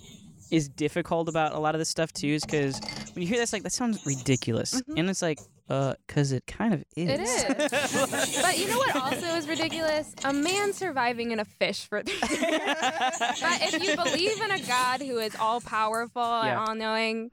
is 0.51 0.69
difficult 0.69 1.29
about 1.29 1.53
a 1.55 1.59
lot 1.59 1.75
of 1.75 1.79
this 1.79 1.89
stuff 1.91 2.13
too, 2.13 2.29
is 2.29 2.45
because 2.45 2.81
when 3.15 3.23
you 3.23 3.29
hear 3.29 3.39
this, 3.39 3.53
like 3.53 3.63
that 3.65 3.73
sounds 3.73 4.05
ridiculous, 4.07 4.81
and 4.97 5.11
it's 5.11 5.21
like, 5.23 5.39
uh, 5.69 5.95
because 6.07 6.33
it 6.33 6.47
kind 6.47 6.73
of 6.75 6.85
is. 6.97 7.09
It 7.11 7.21
is. 7.21 8.43
but 8.43 8.59
you 8.59 8.69
know 8.69 8.79
what 8.79 8.97
also 8.97 9.27
is 9.37 9.47
ridiculous? 9.49 10.15
A 10.25 10.33
man 10.33 10.73
surviving 10.73 11.33
in 11.33 11.41
a 11.41 11.45
fish 11.45 11.87
for. 11.87 12.03
But 12.03 12.13
if 12.31 13.83
you 13.83 13.97
believe 13.97 14.41
in 14.43 14.51
a 14.51 14.61
God 14.61 15.01
who 15.03 15.19
is 15.19 15.35
all 15.37 15.61
powerful 15.61 16.23
Yeah. 16.23 16.61
and 16.61 16.69
all 16.69 16.75
knowing, 16.75 17.31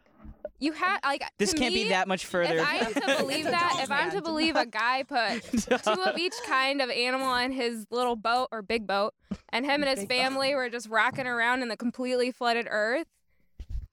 you 0.59 0.71
have 0.71 0.99
like 1.03 1.23
this 1.37 1.53
can't 1.53 1.73
me, 1.73 1.83
be 1.83 1.89
that 1.89 2.07
much 2.07 2.25
further. 2.25 2.57
If 2.57 2.65
I 2.67 2.75
am 2.77 2.93
to 2.93 3.17
believe 3.19 3.45
that, 3.45 3.79
if 3.83 3.91
I'm 3.91 4.11
to 4.11 4.21
believe 4.21 4.55
a 4.55 4.65
guy 4.65 5.03
put 5.03 5.41
two 5.83 6.01
of 6.01 6.17
each 6.17 6.35
kind 6.47 6.81
of 6.81 6.89
animal 6.89 7.35
in 7.35 7.51
his 7.51 7.85
little 7.91 8.15
boat 8.15 8.49
or 8.51 8.61
big 8.61 8.87
boat, 8.87 9.13
and 9.49 9.65
him 9.65 9.83
and 9.83 9.97
his 9.97 10.07
family 10.07 10.55
were 10.55 10.69
just 10.69 10.89
rocking 10.89 11.27
around 11.27 11.61
in 11.61 11.67
the 11.67 11.77
completely 11.77 12.31
flooded 12.31 12.67
earth, 12.69 13.07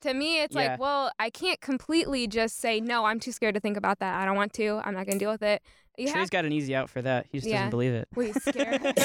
to 0.03 0.15
me, 0.15 0.43
it's 0.43 0.55
Yeah. 0.55 0.73
like, 0.73 0.81
well, 0.81 1.11
I 1.19 1.31
can't 1.31 1.61
completely 1.61 2.27
just 2.27 2.59
say, 2.59 2.81
no, 2.81 3.05
I'm 3.05 3.21
too 3.21 3.33
scared 3.33 3.55
to 3.55 3.61
think 3.61 3.77
about 3.77 3.99
that. 4.01 4.21
I 4.21 4.25
don't 4.25 4.37
want 4.37 4.53
to. 4.55 4.81
I'm 4.85 4.95
not 4.95 5.07
going 5.07 5.19
to 5.19 5.19
deal 5.19 5.31
with 5.31 5.43
it. 5.43 5.63
You 5.99 6.07
sure, 6.07 6.15
have 6.17 6.23
he's 6.23 6.31
got 6.31 6.47
an 6.47 6.53
easy 6.53 6.75
out 6.75 6.89
for 6.89 7.03
that. 7.03 7.27
He 7.31 7.39
just 7.39 7.49
Yeah. 7.49 7.57
doesn't 7.59 7.71
believe 7.71 7.93
it. 7.93 8.09
Were 8.15 8.23
you 8.23 8.33
scared? 8.33 8.81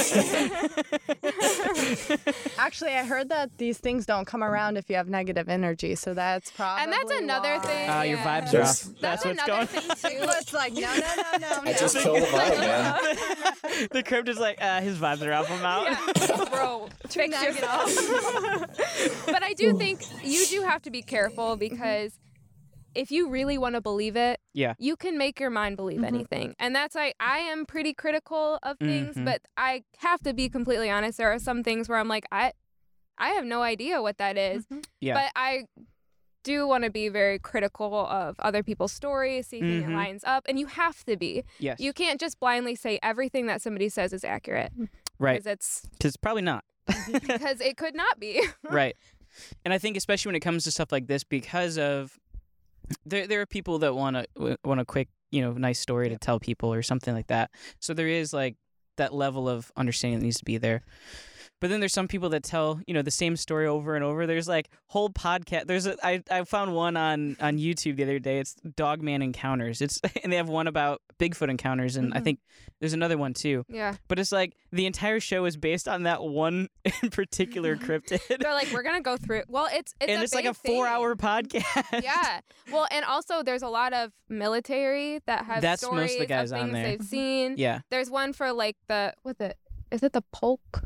Actually, 2.58 2.94
I 2.94 3.04
heard 3.04 3.28
that 3.30 3.58
these 3.58 3.78
things 3.78 4.06
don't 4.06 4.24
come 4.26 4.42
around 4.44 4.78
if 4.78 4.90
you 4.90 4.96
have 4.96 5.10
negative 5.10 5.50
energy, 5.50 5.96
so 5.96 6.14
that's 6.14 6.50
probably 6.52 6.84
and 6.84 6.94
that's 6.94 7.12
another 7.12 7.56
why. 7.56 7.60
thing. 7.60 7.90
Ah, 7.90 8.02
your 8.04 8.18
yeah. 8.20 8.42
vibes 8.42 8.54
are 8.54 8.62
off. 8.62 8.82
That's, 8.82 9.02
That's, 9.02 9.26
what's 9.26 9.42
another 9.44 9.52
going. 9.52 9.68
thing 9.68 9.82
too. 10.12 10.18
It's 10.38 10.54
like 10.54 10.74
no, 10.74 10.82
no, 10.82 10.98
no, 10.98 11.38
no, 11.40 11.50
no. 11.64 11.72
I 11.72 11.74
just 11.74 11.98
killed 11.98 12.22
the 12.22 12.26
vibe, 12.28 12.60
man. 12.60 13.88
the 13.92 14.04
crypt 14.04 14.30
is 14.30 14.40
like, 14.40 14.58
uh, 14.62 14.80
his 14.82 14.98
vibes 14.98 15.26
are 15.26 15.34
off. 15.34 15.50
I'm 15.52 15.66
out. 15.66 15.88
Yeah, 16.22 16.46
bro, 16.50 16.88
fix 17.10 17.44
yourself. 17.44 19.26
but 19.26 19.44
I 19.44 19.54
do 19.54 19.74
think 19.78 20.02
you 20.24 20.46
do 20.46 20.62
have 20.62 20.82
to 20.84 20.92
be 20.92 21.02
careful 21.02 21.58
because 21.58 22.18
if 22.98 23.12
you 23.12 23.30
really 23.30 23.58
want 23.58 23.76
to 23.76 23.82
believe 23.82 24.16
it, 24.16 24.40
Yeah. 24.54 24.74
you 24.80 24.96
can 24.96 25.18
make 25.18 25.40
your 25.40 25.52
mind 25.52 25.78
believe 25.78 25.98
mm-hmm. 25.98 26.16
anything. 26.16 26.56
And 26.60 26.76
that's 26.76 26.96
why 26.96 27.14
I 27.20 27.38
am 27.40 27.66
pretty 27.66 27.94
critical 27.94 28.58
of 28.64 28.78
things, 28.80 29.16
Mhm. 29.16 29.26
but 29.26 29.42
I 29.56 29.84
have 30.00 30.22
to 30.24 30.34
be 30.34 30.50
completely 30.50 30.90
honest. 30.90 31.20
There 31.20 31.32
are 31.32 31.40
some 31.40 31.64
things 31.64 31.88
where 31.88 32.00
I'm 32.00 32.08
like, 32.08 32.26
I, 32.32 32.54
I 33.18 33.30
have 33.30 33.46
no 33.46 33.62
idea 33.62 34.02
what 34.02 34.18
that 34.18 34.38
is. 34.38 34.66
Mm-hmm. 34.66 34.80
Yeah. 35.00 35.14
But 35.14 35.32
I 35.36 35.66
do 36.44 36.68
want 36.68 36.86
to 36.86 36.90
be 36.90 37.10
very 37.10 37.38
critical 37.38 37.94
of 38.08 38.36
other 38.40 38.64
people's 38.64 38.94
stories, 38.94 39.48
see 39.48 39.58
if 39.58 39.64
it 39.64 39.84
mm-hmm. 39.84 39.94
lines 39.94 40.24
up, 40.24 40.46
and 40.50 40.58
you 40.60 40.66
have 40.66 41.04
to 41.04 41.18
be. 41.18 41.44
Yes. 41.60 41.80
You 41.80 41.94
can't 41.94 42.20
just 42.20 42.40
blindly 42.40 42.74
say 42.76 43.00
everything 43.04 43.46
that 43.46 43.62
somebody 43.62 43.90
says 43.90 44.12
is 44.12 44.24
accurate. 44.24 44.72
right. 45.20 45.44
Because 45.44 45.46
it's 45.46 45.82
Because 45.92 46.18
probably 46.18 46.42
not. 46.42 46.64
because 47.12 47.62
it 47.62 47.78
could 47.78 47.96
not 47.96 48.20
be. 48.20 48.44
right. 48.72 48.96
And 49.66 49.74
I 49.74 49.78
think 49.78 49.98
especially 49.98 50.30
when 50.30 50.36
it 50.36 50.40
comes 50.40 50.64
to 50.64 50.72
stuff 50.72 50.92
like 50.92 51.08
this, 51.08 51.24
because 51.24 51.78
of 51.78 52.18
there, 53.06 53.28
there 53.28 53.42
are 53.42 53.46
people 53.46 53.80
that 53.80 53.96
want 53.96 54.16
to 54.16 54.58
want 54.64 54.80
a 54.80 54.86
quick, 54.86 55.10
you 55.32 55.42
know, 55.42 55.54
nice 55.54 55.80
story 55.80 56.10
to 56.10 56.18
tell 56.18 56.40
people 56.40 56.74
or 56.74 56.82
something 56.82 57.14
like 57.14 57.28
that. 57.28 57.52
So 57.80 57.94
there 57.94 58.08
is 58.08 58.34
like 58.34 58.56
that 58.98 59.14
level 59.14 59.48
of 59.48 59.72
understanding 59.76 60.20
that 60.20 60.26
needs 60.26 60.40
to 60.40 60.46
be 60.46 60.58
there. 60.58 60.84
But 61.60 61.72
then 61.72 61.80
there's 61.80 61.94
some 61.94 62.08
people 62.08 62.30
that 62.30 62.44
tell, 62.44 62.80
you 62.86 62.94
know, 62.94 63.02
the 63.02 63.10
same 63.10 63.36
story 63.36 63.66
over 63.66 63.96
and 63.96 64.04
over. 64.04 64.28
There's 64.28 64.48
like 64.48 64.70
whole 64.88 65.10
podcast. 65.10 65.66
There's 65.66 65.88
a 65.88 65.96
I, 66.06 66.22
I 66.30 66.44
found 66.44 66.76
one 66.76 66.96
on 66.96 67.36
on 67.40 67.58
YouTube 67.58 67.96
the 67.96 68.04
other 68.04 68.20
day. 68.20 68.38
It's 68.40 68.54
Dogman 68.76 69.22
Encounters. 69.24 69.82
It's 69.82 70.00
and 70.24 70.32
they 70.32 70.38
have 70.38 70.50
one 70.50 70.68
about 70.68 71.02
Bigfoot 71.20 71.50
encounters, 71.50 71.96
and 71.96 72.14
I 72.14 72.20
Mhm. 72.20 72.24
think 72.24 72.40
there's 72.80 72.94
another 72.94 73.18
one 73.18 73.34
too. 73.34 73.64
Yeah. 73.70 73.96
But 74.08 74.20
it's 74.20 74.32
like 74.32 74.54
the 74.72 74.86
entire 74.86 75.20
show 75.20 75.46
is 75.46 75.58
based 75.58 75.88
on 75.88 76.04
that 76.04 76.22
one 76.24 76.68
in 77.02 77.10
particular 77.10 77.76
cryptid 77.76 78.20
They're 78.40 78.54
like, 78.54 78.72
we're 78.72 78.84
gonna 78.84 79.02
go 79.02 79.18
through. 79.18 79.42
Well, 79.48 79.68
it's 79.72 79.96
it's 80.00 80.12
and 80.12 80.22
it's 80.22 80.36
like 80.36 80.46
a 80.46 80.54
four-hour 80.54 81.16
podcast. 81.16 82.04
Yeah. 82.04 82.42
Well, 82.72 82.88
and 82.92 83.04
also 83.04 83.42
there's 83.42 83.64
a 83.64 83.70
lot 83.70 83.94
of 83.94 84.12
military 84.30 85.22
that 85.26 85.46
have 85.46 85.62
That's 85.62 85.82
most 85.82 85.92
of 85.92 85.98
the 86.02 86.08
stories 86.10 86.28
guys 86.30 86.52
of 86.52 86.60
on 86.60 86.64
things 86.66 86.74
there. 86.74 86.84
they've 86.86 87.02
seen. 87.08 87.56
yeah. 87.58 87.80
There's 87.90 88.12
one 88.12 88.34
for 88.34 88.54
like 88.54 88.78
the 88.88 89.14
what's 89.24 89.42
it? 89.42 89.58
Is 89.92 90.04
it 90.04 90.14
the 90.14 90.22
Polk? 90.32 90.84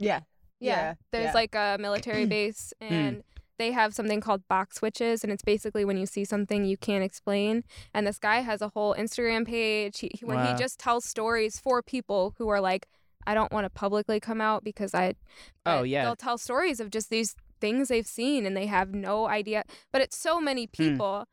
Yeah. 0.00 0.20
Yeah. 0.58 0.70
Yeah, 0.76 0.94
There's 1.12 1.24
yeah. 1.26 1.32
like 1.32 1.54
a 1.54 1.76
military 1.80 2.26
base 2.36 2.72
Hmm. 2.82 2.92
and 2.92 3.22
they 3.58 3.72
have 3.72 3.94
something 3.94 4.20
called 4.20 4.46
box 4.48 4.76
switches 4.76 5.22
and 5.22 5.30
it's 5.32 5.42
basically 5.44 5.84
when 5.84 5.96
you 5.98 6.06
see 6.06 6.24
something 6.24 6.64
you 6.64 6.76
can't 6.78 7.04
explain 7.04 7.62
and 7.94 8.06
this 8.06 8.18
guy 8.18 8.40
has 8.40 8.62
a 8.62 8.68
whole 8.70 8.94
Instagram 8.94 9.46
page 9.46 10.00
he, 10.00 10.10
he- 10.18 10.24
where 10.24 10.36
Wow. 10.38 10.52
he 10.54 10.58
just 10.58 10.78
tells 10.80 11.04
stories 11.04 11.58
for 11.60 11.82
people 11.82 12.34
who 12.38 12.48
are 12.48 12.60
like 12.60 12.86
I 13.26 13.34
don't 13.34 13.52
want 13.52 13.66
to 13.66 13.70
publicly 13.70 14.18
come 14.18 14.40
out 14.40 14.64
because 14.64 14.94
I 14.94 15.12
Oh, 15.66 15.82
yeah. 15.82 16.04
they'll 16.04 16.16
tell 16.16 16.38
stories 16.38 16.80
of 16.80 16.90
just 16.90 17.10
these 17.10 17.34
things 17.60 17.88
they've 17.88 18.06
seen 18.06 18.46
and 18.46 18.56
they 18.56 18.64
have 18.66 18.94
no 18.94 19.28
idea 19.28 19.64
but 19.92 20.00
it's 20.00 20.16
so 20.16 20.40
many 20.40 20.64
Hmm. 20.64 20.84
people 20.84 21.24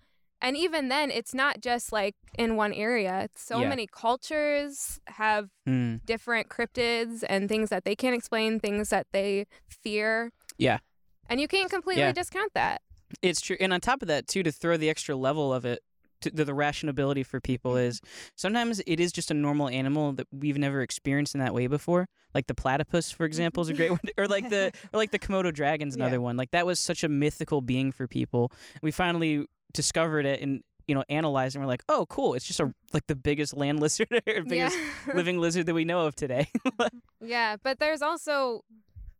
and 0.41 0.55
even 0.57 0.89
then 0.89 1.09
it's 1.11 1.33
not 1.33 1.61
just 1.61 1.91
like 1.91 2.15
in 2.37 2.55
one 2.55 2.73
area 2.73 3.27
so 3.35 3.59
Yeah. 3.61 3.69
many 3.69 3.87
cultures 3.87 4.99
have 5.07 5.49
Hmm. 5.65 5.95
different 6.05 6.49
cryptids 6.49 7.23
and 7.27 7.49
things 7.49 7.69
that 7.69 7.83
they 7.85 7.95
can't 7.95 8.15
explain, 8.15 8.59
things 8.59 8.89
that 8.89 9.07
they 9.11 9.45
fear. 9.69 10.31
Yeah. 10.57 10.79
And 11.29 11.41
you 11.41 11.47
can't 11.47 11.69
completely 11.69 12.03
Yeah. 12.03 12.13
discount 12.13 12.53
that. 12.53 12.81
It's 13.21 13.41
true. 13.41 13.57
And 13.59 13.73
on 13.73 13.81
top 13.81 14.01
of 14.01 14.07
that, 14.07 14.27
too, 14.27 14.43
to 14.43 14.51
throw 14.51 14.77
the 14.77 14.89
extra 14.89 15.15
level 15.15 15.53
of 15.53 15.65
it, 15.65 15.79
to, 16.21 16.31
the, 16.31 16.45
the 16.45 16.51
rationability 16.53 17.25
for 17.25 17.39
people 17.39 17.73
Mm-hmm. 17.73 17.87
is 17.89 18.01
sometimes 18.35 18.81
it 18.87 18.99
is 18.99 19.11
just 19.11 19.29
a 19.29 19.33
normal 19.33 19.69
animal 19.69 20.13
that 20.13 20.27
we've 20.31 20.57
never 20.57 20.81
experienced 20.81 21.35
in 21.35 21.39
that 21.39 21.53
way 21.53 21.67
before. 21.67 22.07
Like 22.33 22.47
the 22.47 22.55
platypus, 22.55 23.11
for 23.11 23.25
example, 23.25 23.61
is 23.61 23.69
a 23.69 23.73
great 23.73 23.91
one. 23.91 23.99
Or 24.17 24.27
like 24.27 24.49
the 24.49 24.71
or 24.93 24.97
like 24.97 25.11
the 25.11 25.19
Komodo 25.25 25.53
dragon's 25.53 25.95
another 25.95 26.13
Yeah. 26.15 26.17
one. 26.29 26.37
Like 26.37 26.51
that 26.51 26.65
was 26.65 26.79
such 26.79 27.03
a 27.03 27.09
mythical 27.09 27.61
being 27.61 27.91
for 27.91 28.07
people. 28.07 28.51
We 28.81 28.91
finally 28.91 29.45
discovered 29.73 30.25
it 30.25 30.41
and 30.41 30.61
you 30.87 30.95
know 30.95 31.03
analyzed 31.09 31.55
and 31.55 31.63
we're 31.63 31.67
like, 31.67 31.83
oh, 31.89 32.05
cool, 32.09 32.33
it's 32.33 32.45
just 32.45 32.59
a 32.59 32.73
like 32.93 33.05
the 33.07 33.15
biggest 33.15 33.55
land 33.55 33.79
lizard 33.81 34.07
or 34.11 34.43
biggest 34.43 34.77
yeah. 34.77 35.13
living 35.13 35.37
lizard 35.39 35.65
that 35.65 35.73
we 35.73 35.85
know 35.85 36.05
of 36.07 36.15
today. 36.15 36.47
yeah, 37.21 37.57
but 37.61 37.79
there's 37.79 38.01
also, 38.01 38.61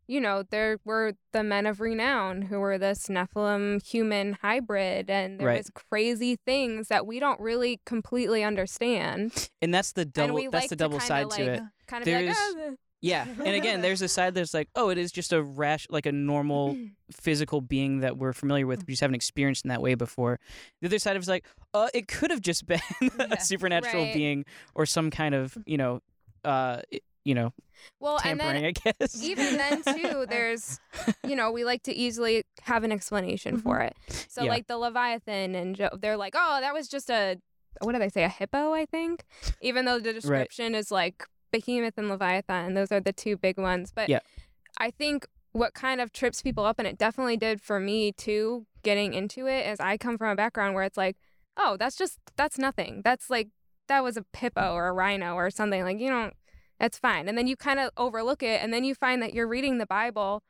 you 0.08 0.22
know, 0.22 0.44
there 0.50 0.78
were 0.86 1.14
the 1.34 1.44
men 1.44 1.66
of 1.66 1.82
renown 1.82 2.44
who 2.44 2.60
were 2.60 2.78
this 2.78 3.08
Nephilim 3.08 3.86
human 3.86 4.38
hybrid, 4.42 5.10
and 5.10 5.40
there 5.40 5.48
Right. 5.48 5.58
was 5.58 5.70
crazy 5.74 6.38
things 6.46 6.88
that 6.88 7.06
we 7.06 7.20
don't 7.20 7.40
really 7.42 7.82
completely 7.86 8.44
understand. 8.44 9.50
and 9.62 9.74
that's 9.74 9.92
the 9.92 10.06
double. 10.06 10.38
That's 10.50 10.54
like 10.54 10.70
the 10.70 10.76
double 10.78 11.02
side 11.02 11.26
like, 11.28 11.36
to 11.38 11.54
it. 11.56 11.62
Kind 11.88 12.02
of 12.02 12.06
be 12.06 12.14
like, 12.14 12.26
There's- 12.26 12.38
"Oh, 12.40 12.76
Yeah, 13.02 13.28
and 13.46 13.56
again, 13.56 13.82
there's 13.82 14.02
a 14.02 14.08
side 14.08 14.34
that's 14.34 14.54
like, 14.54 14.70
oh, 14.76 14.90
it 14.90 14.98
is 14.98 15.12
just 15.12 15.32
a 15.32 15.42
rash, 15.44 15.86
like 15.90 16.06
a 16.08 16.12
normal 16.12 16.76
physical 17.12 17.62
being 17.62 18.00
that 18.00 18.18
we're 18.18 18.34
familiar 18.34 18.66
with. 18.66 18.86
We 18.88 18.94
just 18.94 19.02
haven't 19.02 19.16
experienced 19.16 19.66
in 19.66 19.70
that 19.70 19.82
way 19.82 19.94
before. 19.96 20.40
The 20.82 20.88
other 20.88 20.98
side 21.00 21.16
of 21.16 21.22
it's 21.22 21.30
like, 21.30 21.46
uh, 21.74 21.90
it 21.94 22.08
could 22.08 22.32
have 22.32 22.42
just 22.42 22.66
been 22.68 22.80
a 23.20 23.40
supernatural 23.40 24.04
Right. 24.06 24.14
being 24.14 24.46
or 24.74 24.86
some 24.88 25.12
kind 25.12 25.36
of, 25.36 25.56
you 25.68 25.78
know, 25.78 26.02
uh, 26.44 26.82
you 27.24 27.36
know, 27.36 27.54
well, 28.00 28.20
and 28.24 28.40
tampering. 28.40 28.74
then 28.74 28.74
I 28.88 28.94
guess. 29.00 29.22
even 29.22 29.58
then 29.58 29.84
too 29.84 30.26
there's 30.30 30.80
you 31.28 31.36
know 31.36 31.52
we 31.52 31.64
like 31.66 31.84
to 31.84 31.94
easily 31.94 32.44
have 32.62 32.84
an 32.86 32.92
explanation 32.92 33.58
for 33.66 33.82
it 33.82 33.96
so 34.30 34.44
Yeah. 34.44 34.50
like 34.50 34.68
the 34.68 34.78
leviathan 34.78 35.54
and 35.54 35.76
jo- 35.76 35.90
they're 36.00 36.16
like 36.18 36.34
oh 36.36 36.58
that 36.62 36.74
was 36.74 36.88
just 36.88 37.10
a 37.12 37.38
what 37.82 37.92
do 37.94 38.00
they 38.00 38.10
say 38.10 38.24
a 38.24 38.30
hippo 38.30 38.74
i 38.74 38.86
think 38.86 39.26
even 39.62 39.84
though 39.86 40.00
the 40.00 40.14
description 40.14 40.74
is 40.74 40.90
like 40.90 41.26
behemoth 41.52 41.98
and 41.98 42.10
leviathan 42.10 42.74
those 42.74 42.92
are 42.92 43.00
the 43.00 43.14
two 43.14 43.38
big 43.38 43.58
ones 43.58 43.92
but 43.94 44.10
Yeah. 44.10 44.20
i 44.80 44.92
think 44.92 45.26
what 45.54 45.74
kind 45.74 46.00
of 46.02 46.12
trips 46.12 46.42
people 46.42 46.66
up 46.66 46.78
and 46.80 46.88
it 46.88 46.98
definitely 46.98 47.38
did 47.38 47.62
for 47.62 47.80
me 47.80 48.12
too 48.12 48.66
getting 48.84 49.14
into 49.14 49.48
it 49.48 49.66
is 49.68 49.80
i 49.80 49.98
come 49.98 50.18
from 50.18 50.30
a 50.30 50.36
background 50.36 50.76
where 50.76 50.84
it's 50.84 50.98
like 50.98 51.18
oh 51.58 51.78
that's 51.78 51.96
just 51.96 52.20
that's 52.36 52.58
nothing 52.58 53.02
that's 53.04 53.30
like 53.30 53.50
that 53.88 54.04
was 54.04 54.18
a 54.18 54.26
hippo 54.36 54.74
or 54.74 54.88
a 54.88 54.94
rhino 54.94 55.34
or 55.36 55.50
something 55.50 55.84
like 55.84 56.00
you 56.00 56.10
don't 56.10 56.34
that's 56.80 57.00
fine. 57.00 57.28
And 57.28 57.36
then 57.36 57.48
you 57.48 57.56
kind 57.56 57.80
of 57.80 57.90
overlook 57.98 58.44
it, 58.44 58.62
and 58.62 58.72
then 58.72 58.84
you 58.84 58.94
find 58.94 59.20
that 59.24 59.34
you're 59.34 59.48
reading 59.48 59.80
the 59.80 59.88
Bible, 59.88 60.44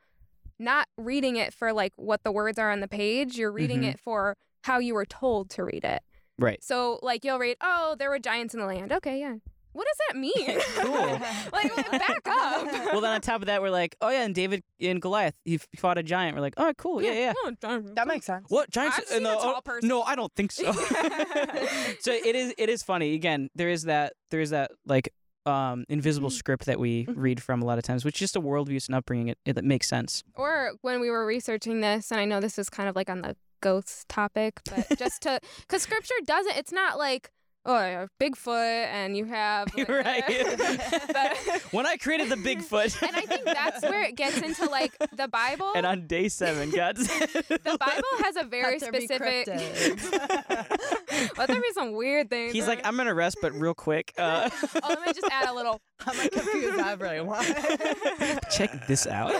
not 0.58 0.86
reading 0.98 1.36
it 1.36 1.54
for 1.54 1.72
like 1.72 1.94
what 1.96 2.22
the 2.22 2.30
words 2.30 2.58
are 2.58 2.70
on 2.70 2.80
the 2.80 2.86
page. 2.88 3.38
You're 3.38 3.50
reading 3.50 3.80
Mhm. 3.80 3.92
it 3.92 3.98
for 3.98 4.36
how 4.64 4.78
you 4.78 4.92
were 4.92 5.06
told 5.06 5.48
to 5.52 5.64
read 5.64 5.84
it. 5.84 6.02
Right. 6.38 6.62
So 6.62 6.98
like 7.02 7.24
you'll 7.24 7.38
read, 7.38 7.56
oh, 7.62 7.96
there 7.98 8.10
were 8.10 8.18
giants 8.18 8.52
in 8.52 8.60
the 8.60 8.66
land. 8.66 8.92
Okay, 8.92 9.18
yeah. 9.20 9.36
What 9.78 9.86
does 9.86 9.98
that 10.08 10.16
mean? 10.18 10.60
Cool. 10.78 10.92
like 11.52 11.90
back 11.90 12.26
up. 12.26 12.66
well, 12.92 13.00
then 13.00 13.12
on 13.12 13.20
top 13.20 13.42
of 13.42 13.46
that, 13.46 13.62
we're 13.62 13.70
like, 13.70 13.96
oh 14.00 14.10
yeah, 14.10 14.24
and 14.24 14.34
David 14.34 14.62
and 14.80 15.00
Goliath, 15.00 15.34
he 15.44 15.54
f- 15.54 15.66
fought 15.76 15.98
a 15.98 16.02
giant. 16.02 16.34
We're 16.34 16.40
like, 16.40 16.54
oh, 16.56 16.72
cool, 16.76 17.02
yeah, 17.02 17.12
yeah. 17.12 17.32
Oh, 17.36 17.52
darn. 17.60 17.94
That 17.94 18.06
makes 18.06 18.26
sense. 18.26 18.46
What 18.48 18.70
giants? 18.70 18.98
I've 18.98 19.04
uh, 19.04 19.08
seen 19.08 19.22
no, 19.22 19.38
a 19.38 19.42
tall 19.42 19.54
oh, 19.56 19.60
person. 19.60 19.88
no, 19.88 20.02
I 20.02 20.14
don't 20.16 20.32
think 20.34 20.52
so. 20.52 20.72
so 20.72 22.12
it 22.12 22.34
is. 22.34 22.54
It 22.58 22.68
is 22.68 22.82
funny. 22.82 23.14
Again, 23.14 23.50
there 23.54 23.68
is 23.68 23.84
that. 23.84 24.14
There 24.30 24.40
is 24.40 24.50
that 24.50 24.72
like 24.84 25.12
um 25.46 25.84
invisible 25.88 26.30
script 26.30 26.66
that 26.66 26.78
we 26.80 27.06
read 27.08 27.42
from 27.42 27.62
a 27.62 27.64
lot 27.64 27.78
of 27.78 27.84
times, 27.84 28.04
which 28.04 28.16
is 28.16 28.20
just 28.20 28.36
a 28.36 28.40
worldview 28.40 28.84
and 28.88 28.96
upbringing. 28.96 29.28
It, 29.28 29.38
it 29.44 29.52
that 29.54 29.64
makes 29.64 29.88
sense. 29.88 30.24
or 30.34 30.72
when 30.82 31.00
we 31.00 31.10
were 31.10 31.24
researching 31.24 31.80
this, 31.80 32.10
and 32.10 32.20
I 32.20 32.24
know 32.24 32.40
this 32.40 32.58
is 32.58 32.68
kind 32.68 32.88
of 32.88 32.96
like 32.96 33.10
on 33.10 33.22
the 33.22 33.36
ghosts 33.60 34.04
topic, 34.08 34.60
but 34.70 34.98
just 34.98 35.22
to, 35.22 35.40
because 35.60 35.82
scripture 35.82 36.14
doesn't, 36.24 36.56
it's 36.56 36.72
not 36.72 36.98
like, 36.98 37.30
oh, 37.68 37.86
you 37.86 37.96
have 37.98 38.10
Bigfoot 38.20 38.86
and 38.86 39.16
you 39.16 39.24
have. 39.26 39.68
like- 39.76 39.88
right. 39.88 40.24
But- 41.12 41.62
when 41.70 41.86
I 41.86 41.96
created 41.96 42.28
the 42.30 42.36
Bigfoot, 42.36 43.00
and 43.06 43.14
I 43.14 43.20
think 43.22 43.44
that's 43.44 43.82
where 43.82 44.02
it 44.02 44.16
gets 44.16 44.38
into 44.38 44.66
like 44.68 44.92
the 45.16 45.28
Bible. 45.28 45.72
and 45.76 45.86
on 45.86 46.06
day 46.06 46.28
seven, 46.28 46.70
God 46.70 46.98
said, 46.98 47.28
the 47.48 47.76
Bible 47.78 48.24
has 48.24 48.36
a 48.36 48.44
very 48.44 48.78
Had 48.80 48.82
specific. 48.82 49.46
cryptids. 49.46 51.38
Let 51.38 51.48
there 51.48 51.60
be 51.60 51.72
some 51.72 51.92
weird 51.92 52.30
things. 52.30 52.52
He's 52.52 52.66
like, 52.66 52.80
I'm 52.86 52.96
gonna 52.96 53.14
rest, 53.14 53.38
but 53.42 53.52
real 53.52 53.74
quick, 53.74 54.12
uh, 54.18 54.48
oh, 54.82 54.88
let 54.88 55.00
me 55.06 55.12
just 55.12 55.28
add 55.30 55.48
a 55.48 55.52
little. 55.54 55.80
I'm 56.06 56.16
gonna 56.16 56.30
confuse 56.30 56.78
everyone. 56.78 57.44
check 58.50 58.86
this 58.86 59.06
out. 59.06 59.32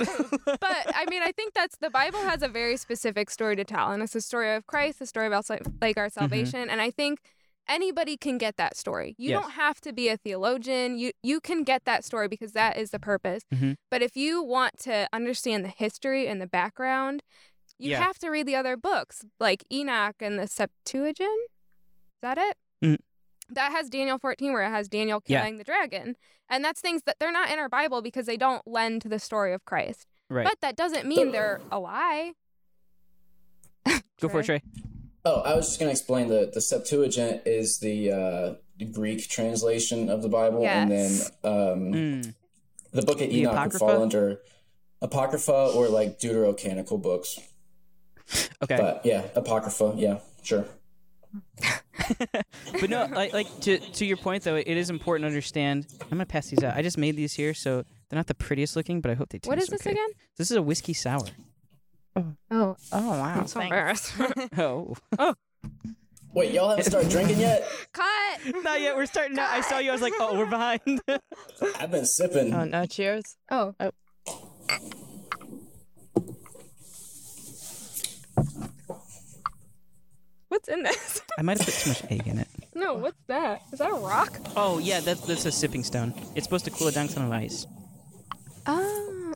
But 0.45 0.61
I 0.95 1.07
mean, 1.09 1.23
I 1.23 1.33
think 1.33 1.55
that's 1.55 1.77
the 1.79 1.91
Bible 1.91 2.19
has 2.21 2.43
a 2.43 2.49
very 2.49 2.77
specific 2.77 3.31
story 3.31 3.57
to 3.57 3.64
tell, 3.64 3.91
and 3.93 4.03
it's 4.03 4.12
the 4.12 4.21
story 4.21 4.55
of 4.55 4.67
Christ, 4.67 4.99
the 4.99 5.07
story 5.07 5.27
about 5.27 5.49
like, 5.49 5.62
like 5.81 5.97
our 5.97 6.09
Mm-hmm. 6.09 6.19
salvation, 6.21 6.71
and 6.71 6.81
I 6.81 6.91
think 6.91 7.21
anybody 7.68 8.16
can 8.16 8.38
get 8.38 8.57
that 8.57 8.76
story. 8.76 9.14
You 9.18 9.31
Yes. 9.31 9.42
don't 9.42 9.50
have 9.52 9.81
to 9.83 9.92
be 9.92 10.09
a 10.09 10.16
theologian. 10.16 10.98
You 10.98 11.12
you 11.22 11.40
can 11.40 11.62
get 11.64 11.85
that 11.85 12.04
story 12.04 12.28
because 12.28 12.52
that 12.52 12.76
is 12.76 12.90
the 12.90 12.98
purpose. 12.98 13.42
Mhm. 13.52 13.76
But 13.90 14.02
if 14.02 14.16
you 14.16 14.42
want 14.42 14.78
to 14.81 15.09
understand 15.12 15.64
the 15.64 15.68
history 15.68 16.26
and 16.28 16.40
the 16.40 16.46
background, 16.46 17.22
you 17.78 17.90
Yeah. 17.90 18.02
have 18.02 18.18
to 18.20 18.28
read 18.31 18.46
the 18.46 18.57
other 18.57 18.76
books 18.76 19.24
like 19.38 19.64
Enoch 19.72 20.16
and 20.20 20.38
the 20.38 20.46
Septuagint. 20.48 21.50
Is 21.50 22.20
that 22.22 22.38
it? 22.38 22.57
Mm. 22.83 22.98
That 23.48 23.72
has 23.72 23.88
Daniel 23.88 24.18
14 24.18 24.52
where 24.52 24.62
it 24.62 24.70
has 24.70 24.88
Daniel 24.88 25.22
Yeah. 25.26 25.40
killing 25.40 25.59
the 25.59 25.64
dragon. 25.64 26.16
And 26.48 26.64
that's 26.64 26.81
things 26.81 27.02
that 27.04 27.16
they're 27.18 27.31
not 27.33 27.50
in 27.50 27.59
our 27.59 27.68
Bible 27.68 28.02
because 28.02 28.26
they 28.26 28.37
don't 28.37 28.66
lend 28.66 29.02
to 29.02 29.09
the 29.09 29.18
story 29.18 29.52
of 29.52 29.64
Christ. 29.64 30.07
right. 30.31 30.44
But 30.46 30.61
that 30.61 30.76
doesn't 30.76 31.07
mean 31.07 31.33
they're 31.33 31.61
a 31.70 31.78
lie. 31.78 32.35
Go 34.20 34.28
for 34.28 34.40
it, 34.40 34.44
Trey. 34.46 34.62
Oh, 35.29 35.41
I 35.43 35.55
was 35.55 35.67
just 35.67 35.79
going 35.79 35.88
to 35.88 35.93
explain 35.93 36.29
the 36.29 36.51
the 36.53 36.61
Septuagint 36.61 37.43
is 37.47 37.79
the 37.81 38.12
uh, 38.12 38.55
Greek 38.93 39.29
translation 39.29 40.09
of 40.09 40.23
the 40.23 40.29
Bible, 40.29 40.67
and 40.67 40.91
then 40.91 41.12
um, 41.45 41.93
Mm. 41.93 42.35
the 42.93 43.03
Book 43.03 43.21
of 43.21 43.31
Enoch 43.31 43.64
would 43.64 43.73
fall 43.75 44.03
under 44.03 44.41
Apocrypha 45.03 45.73
or 45.75 45.88
like 45.88 46.19
Deuterocanonical 46.19 47.01
books. 47.03 47.38
Okay. 48.62 48.77
But 48.77 49.07
yeah, 49.07 49.23
Apocrypha, 49.37 49.95
yeah, 49.97 50.19
sure. 50.43 50.67
but 52.81 52.91
no, 52.91 53.07
like 53.07 53.33
like 53.33 53.61
to 53.61 53.79
to 53.79 54.05
your 54.05 54.17
point 54.19 54.45
though, 54.45 54.57
it 54.57 54.67
is 54.67 54.91
important 54.91 55.23
to 55.25 55.29
understand. 55.29 55.87
I'm 56.03 56.09
gonna 56.11 56.27
pass 56.27 56.49
these 56.49 56.62
out. 56.62 56.77
I 56.77 56.83
just 56.83 56.99
made 56.99 57.17
these 57.17 57.33
here, 57.33 57.55
so 57.55 57.85
they're 58.09 58.19
not 58.19 58.27
the 58.27 58.35
prettiest 58.35 58.77
looking, 58.77 59.01
but 59.01 59.11
I 59.11 59.14
hope 59.14 59.29
they 59.31 59.38
taste 59.38 59.49
What 59.49 59.59
is 59.59 59.69
this 59.69 59.81
okay. 59.83 59.93
again? 59.93 60.09
This 60.37 60.51
is 60.51 60.57
a 60.59 60.62
whiskey 60.62 60.93
sour. 60.93 61.25
Oh, 62.50 62.76
Oh 62.92 63.09
wow. 63.11 63.35
I'm 63.40 63.46
so 63.46 63.61
embarrassed. 63.61 64.12
Oh, 64.59 64.94
Wait, 66.35 66.52
y'all 66.52 66.68
haven't 66.68 66.85
started 66.85 67.11
drinking 67.11 67.38
yet? 67.40 67.66
Cut. 67.92 68.62
not 68.62 68.81
yet. 68.81 68.94
We're 68.96 69.07
starting. 69.07 69.35
Now. 69.37 69.48
I 69.50 69.61
saw 69.62 69.78
you. 69.78 69.90
I 69.90 69.92
was 69.92 70.02
like, 70.02 70.12
oh, 70.20 70.37
we're 70.38 70.46
behind. 70.46 70.81
I've 71.81 71.90
been 71.90 72.04
sipping. 72.04 72.52
oh 72.54 72.64
no! 72.64 72.85
Cheers. 72.87 73.37
Oh. 73.50 73.74
Oh. 73.81 73.90
What's 80.48 80.68
in 80.68 80.83
this? 80.83 81.20
I 81.38 81.42
might 81.42 81.59
have 81.59 81.66
put 81.66 81.74
too 81.74 81.90
much 81.90 82.02
egg 82.11 82.26
in 82.26 82.38
it. 82.38 82.48
no, 82.74 82.94
what's 82.94 83.18
that? 83.26 83.62
Is 83.72 83.78
that 83.81 83.90
a 83.90 83.94
rock? 83.94 84.38
Oh 84.57 84.78
yeah, 84.78 85.00
that's 85.00 85.20
that's 85.22 85.44
a 85.44 85.52
sipping 85.52 85.85
stone. 85.85 86.14
It's 86.35 86.44
supposed 86.46 86.64
to 86.64 86.70
cool 86.70 86.88
it 86.88 86.94
down 86.94 87.07
'cause 87.09 87.16
of 87.18 87.31
ice. 87.31 87.66
Oh. 88.66 89.33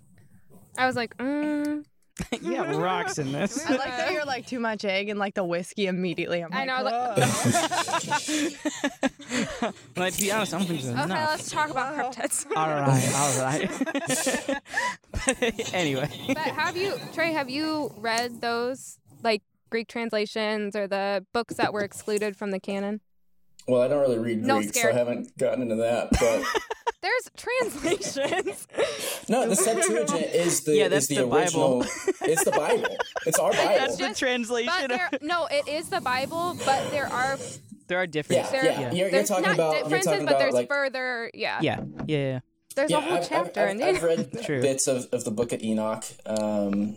I 0.79 0.87
was 0.87 0.97
like, 0.97 1.17
mm. 1.19 1.85
you 2.43 2.53
got 2.57 2.75
rocks 2.75 3.19
in 3.19 3.33
this. 3.33 3.65
I 3.67 3.77
like 3.77 3.97
that 3.97 4.13
you're 4.13 4.25
like 4.25 4.47
too 4.47 4.61
much 4.61 4.85
egg 4.85 5.09
and 5.09 5.19
like 5.19 5.35
the 5.35 5.45
whiskey 5.45 5.87
immediately. 5.87 6.43
I'm 6.45 6.53
I 6.53 6.67
like, 6.67 6.67
know, 6.67 6.83
like- 6.85 7.19
"Whoa." 7.19 8.49
like, 9.97 10.15
to 10.15 10.21
be 10.21 10.33
honest, 10.33 10.55
I 10.55 10.59
don't 10.59 10.67
think 10.67 10.81
so. 10.83 10.91
Okay, 10.91 11.07
no. 11.07 11.15
let's 11.15 11.51
talk 11.51 11.71
about 11.71 11.95
cryptids. 11.95 12.47
All 12.55 12.69
right, 12.69 13.13
all 13.15 13.39
right. 13.43 13.71
but 15.11 15.75
anyway, 15.75 16.09
but 16.29 16.39
have 16.39 16.77
you, 16.77 16.95
Trey, 17.13 17.33
have 17.33 17.49
you 17.51 17.93
read 17.97 18.41
those 18.41 18.99
like 19.23 19.43
Greek 19.71 19.89
translations 19.89 20.77
or 20.77 20.87
the 20.87 21.25
books 21.33 21.55
that 21.55 21.73
were 21.73 21.83
excluded 21.83 22.37
from 22.37 22.51
the 22.51 22.61
canon? 22.61 23.01
Well, 23.69 23.81
I 23.81 23.89
don't 23.89 24.01
really 24.01 24.19
read 24.19 24.43
No, 24.43 24.59
Greek, 24.59 24.75
so 24.75 24.89
I 24.89 24.93
haven't 24.93 25.37
gotten 25.39 25.63
into 25.63 25.77
that. 25.77 26.11
But 26.11 26.43
There's 27.03 27.31
translations. 27.37 28.67
no, 29.29 29.49
the 29.49 29.57
Septuagint 29.57 30.35
is 30.35 30.61
the 30.63 30.77
Yeah, 30.77 30.85
is 30.85 30.91
that's 30.91 31.07
the, 31.09 31.17
the 31.17 31.27
Bible. 31.27 31.83
it's 32.23 32.45
the 32.45 32.51
Bible. 32.53 32.97
It's 33.27 33.39
our 33.39 33.51
Bible. 33.53 33.75
that's 33.79 33.97
the 33.97 34.07
Just- 34.09 34.19
translation. 34.21 34.73
but 34.81 34.89
there, 34.89 35.11
no, 35.21 35.47
it 35.51 35.67
is 35.69 35.89
the 35.89 36.01
Bible, 36.01 36.57
but 36.65 36.91
there 36.91 37.07
are 37.07 37.39
there 37.89 37.99
are 37.99 38.03
yeah, 38.05 38.07
differences. 38.07 38.51
there- 38.53 38.65
yeah. 38.65 38.81
yeah. 38.81 38.93
You're, 38.93 39.09
you're 39.11 39.25
talking 39.25 39.45
not 39.47 39.55
about 39.55 39.75
differences, 39.75 40.05
talking 40.13 40.25
but 40.27 40.31
about 40.33 40.39
there's 40.39 40.55
like 40.55 40.69
further. 40.69 41.31
Yeah, 41.35 41.59
Yeah, 41.61 41.81
yeah, 42.07 42.17
yeah. 42.17 42.41
there's 42.77 42.91
yeah. 42.91 42.99
a 42.99 43.01
whole 43.01 43.13
I've, 43.15 43.23
I've, 43.23 43.29
chapter 43.29 43.61
I've, 43.63 43.71
in 43.71 43.81
it. 43.81 43.85
I've 43.97 44.03
read 44.03 44.43
True. 44.45 44.61
bits 44.63 44.87
of, 44.87 45.07
of 45.13 45.25
the 45.25 45.31
Book 45.33 45.53
of 45.53 45.63
Enoch. 45.63 46.05
Um, 46.27 46.97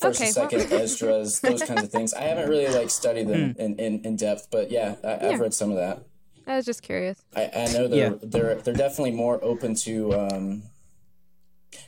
first 0.00 0.20
Okay, 0.20 0.28
and 0.28 0.36
well- 0.36 0.50
second 0.68 0.72
Esdras, 0.80 1.40
those 1.40 1.62
kinds 1.62 1.82
of 1.82 1.90
things. 1.90 2.12
I 2.14 2.22
haven't 2.22 2.48
really 2.48 2.68
like 2.72 2.90
studied 2.90 3.28
them 3.28 3.54
in, 3.58 3.76
in, 3.78 4.00
in 4.04 4.16
depth, 4.16 4.48
but 4.50 4.70
yeah, 4.70 4.96
I, 5.02 5.08
Yeah. 5.08 5.28
I've 5.30 5.40
read 5.40 5.54
some 5.54 5.70
of 5.70 5.76
that. 5.76 6.04
I 6.46 6.56
was 6.56 6.66
just 6.66 6.82
curious. 6.82 7.24
I, 7.34 7.50
I 7.56 7.72
know 7.72 7.88
they're 7.88 8.10
Yeah. 8.10 8.14
they're 8.22 8.54
they're 8.56 8.74
definitely 8.74 9.12
more 9.12 9.42
open 9.42 9.74
to. 9.84 10.12
Um, 10.14 10.62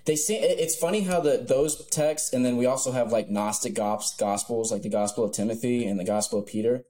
they 0.04 0.16
see 0.16 0.34
it's 0.36 0.74
funny 0.76 1.02
how 1.02 1.20
the 1.20 1.36
those 1.46 1.86
texts, 1.90 2.32
and 2.32 2.44
then 2.44 2.56
we 2.56 2.66
also 2.66 2.90
have 2.90 3.12
like 3.12 3.28
Gnostic 3.30 3.74
gospels, 3.74 4.72
like 4.72 4.82
the 4.82 4.88
Gospel 4.88 5.24
of 5.24 5.32
Timothy 5.32 5.86
and 5.86 5.98
the 6.00 6.04
Gospel 6.04 6.40
of 6.40 6.46
Peter. 6.46 6.84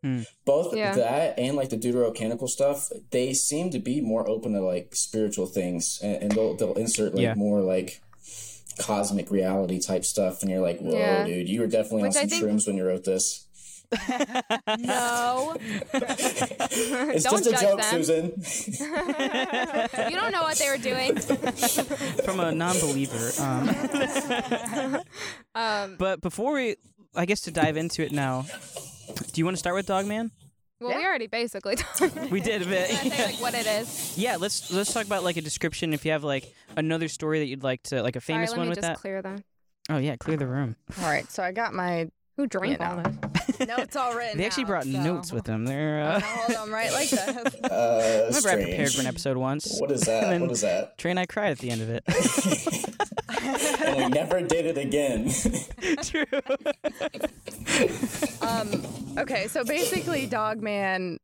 Both 0.47 0.75
Yeah. 0.75 0.95
that 0.95 1.39
and 1.39 1.57
like 1.57 1.69
the 1.71 1.77
Deuterocanonical 1.77 2.49
stuff, 2.49 2.89
they 3.11 3.35
seem 3.35 3.71
to 3.71 3.79
be 3.79 4.01
more 4.01 4.27
open 4.29 4.53
to 4.55 4.61
like 4.61 4.95
spiritual 4.95 5.47
things, 5.47 5.99
and, 6.03 6.23
and 6.23 6.33
they'll 6.33 6.57
they'll 6.57 6.75
insert 6.75 7.15
like 7.15 7.23
Yeah. 7.23 7.35
more 7.35 7.61
like 7.61 8.01
cosmic 8.79 9.31
reality 9.31 9.81
type 9.81 10.05
stuff, 10.05 10.43
and 10.43 10.51
you're 10.51 10.61
like, 10.61 10.79
whoa, 10.81 10.97
Yeah. 10.97 11.25
dude, 11.25 11.49
you 11.49 11.61
were 11.61 11.67
definitely 11.67 12.03
Which 12.03 12.17
on 12.17 12.29
some 12.29 12.29
think- 12.29 12.45
shrooms 12.45 12.67
when 12.67 12.77
you 12.77 12.87
wrote 12.87 13.05
this. 13.05 13.43
No. 14.79 15.55
It's 15.93 17.25
Don't 17.25 17.45
just 17.45 17.47
a 17.47 17.51
judge 17.53 17.61
joke, 17.61 17.81
them. 17.81 18.03
Susan. 18.03 18.25
you 20.11 20.17
don't 20.17 20.33
know 20.33 20.43
what 20.43 20.59
they 20.59 20.69
were 20.69 20.77
doing. 20.79 21.17
From 22.25 22.41
a 22.41 22.53
non-believer. 22.53 23.31
Um, 23.41 25.01
Um, 25.55 25.97
but 25.99 26.21
before 26.21 26.53
we, 26.53 26.77
I 27.15 27.25
guess 27.27 27.41
to 27.43 27.51
dive 27.51 27.77
into 27.77 28.03
it 28.05 28.13
now, 28.13 28.45
do 29.33 29.41
you 29.41 29.45
want 29.45 29.57
to 29.57 29.59
start 29.59 29.75
with 29.77 29.87
Dogman? 29.87 30.31
Well, 30.81 30.97
we 30.97 31.05
already 31.05 31.27
basically 31.27 31.77
talked. 31.77 32.31
We 32.31 32.41
did 32.41 32.63
a 32.63 32.67
bit. 32.67 32.91
I 32.91 33.09
say 33.09 33.25
like 33.27 33.41
what 33.41 33.55
it 33.55 33.67
is. 33.67 34.15
Yeah, 34.19 34.37
let's 34.37 34.71
let's 34.73 34.93
talk 34.93 35.05
about 35.07 35.25
like 35.25 35.37
a 35.37 35.43
description. 35.43 35.93
If 35.93 36.05
you 36.05 36.13
have 36.13 36.25
like 36.25 36.53
another 36.77 37.09
story 37.09 37.39
that 37.41 37.47
you'd 37.47 37.63
like 37.63 37.83
to, 37.85 38.03
like 38.03 38.17
a 38.17 38.21
famous 38.21 38.51
Sorry, 38.51 38.59
let 38.59 38.61
one 38.61 38.67
me 38.67 38.71
with 38.71 38.79
just 38.79 38.89
that. 38.89 38.99
clear 38.99 39.23
them. 39.23 39.45
Oh 39.91 39.99
yeah, 39.99 40.17
clear 40.17 40.37
the 40.37 40.47
room. 40.47 40.77
All 41.01 41.09
right, 41.09 41.31
so 41.31 41.43
I 41.43 41.53
got 41.53 41.75
my 41.75 42.09
Who 42.37 42.47
drank 42.47 42.79
You 42.81 42.85
all 42.87 42.97
this? 42.97 43.15
Notes 43.61 43.97
all 43.97 44.15
written. 44.15 44.39
They 44.39 44.47
actually 44.47 44.65
out, 44.65 44.69
brought 44.69 44.85
so- 44.85 45.03
notes 45.03 45.33
with 45.33 45.45
them. 45.45 45.65
They're. 45.65 46.03
I'm 46.03 46.17
Uh, 46.17 46.21
hold 46.21 46.57
them 46.59 46.73
right 46.75 46.93
like 46.93 47.11
that. 47.11 47.55
Uh, 47.77 48.27
remember 48.29 48.49
I 48.49 48.55
prepared 48.55 48.93
for 48.93 49.01
an 49.01 49.07
episode 49.07 49.37
once. 49.37 49.81
What 49.81 49.91
is 49.91 50.03
that? 50.03 50.25
And 50.25 50.33
then 50.33 50.41
What 50.43 50.51
is 50.53 50.61
that? 50.63 50.97
Trey 50.99 51.11
and 51.11 51.21
I 51.21 51.27
cried 51.27 51.51
at 51.51 51.59
the 51.59 51.71
end 51.71 51.83
of 51.83 51.91
it. 51.91 52.05
and 53.85 53.97
we 53.97 54.09
never 54.09 54.41
did 54.43 54.67
it 54.67 54.79
again. 54.79 55.31
True. 56.03 56.25
Um, 58.41 58.83
okay, 59.19 59.49
so 59.49 59.65
basically, 59.65 60.27
Dog 60.27 60.63
Man 60.63 61.19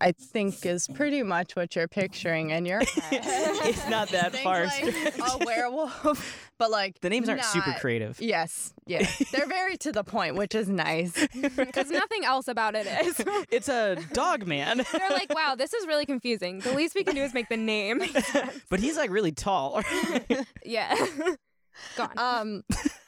I 0.00 0.12
think, 0.12 0.66
is 0.66 0.88
pretty 0.88 1.22
much 1.22 1.54
what 1.56 1.74
you're 1.76 1.88
picturing 1.88 2.50
in 2.50 2.66
your 2.66 2.80
head. 2.80 3.22
it's 3.64 3.88
not 3.88 4.08
that 4.08 4.32
Think 4.32 4.44
far. 4.44 4.64
like 4.66 5.18
a 5.18 5.44
werewolf, 5.46 6.43
but 6.58 6.70
like 6.70 7.00
the 7.00 7.10
names 7.10 7.28
aren't 7.28 7.44
super 7.44 7.72
creative. 7.80 8.20
Yes, 8.20 8.72
yeah, 8.86 9.06
they're 9.32 9.46
very 9.46 9.76
to 9.78 9.92
the 9.92 10.04
point, 10.04 10.36
which 10.36 10.54
is 10.54 10.68
nice. 10.68 11.12
Because 11.56 11.90
nothing 11.90 12.24
else 12.24 12.48
about 12.48 12.74
it 12.74 12.86
is. 13.06 13.20
It's 13.50 13.68
a 13.68 13.96
dog 14.12 14.46
man, 14.46 14.82
They're 14.92 15.10
like, 15.10 15.34
wow, 15.34 15.54
this 15.56 15.72
is 15.74 15.86
really 15.86 16.06
confusing. 16.06 16.60
The 16.60 16.72
least 16.72 16.94
we 16.94 17.04
can 17.04 17.14
do 17.14 17.22
is 17.22 17.34
make 17.34 17.48
the 17.48 17.56
name. 17.56 18.02
but 18.70 18.80
he's 18.80 18.96
like 18.96 19.10
really 19.10 19.32
tall. 19.32 19.82
yeah. 20.64 20.94
Go 21.96 22.08
on. 22.16 22.18
Um, 22.18 22.62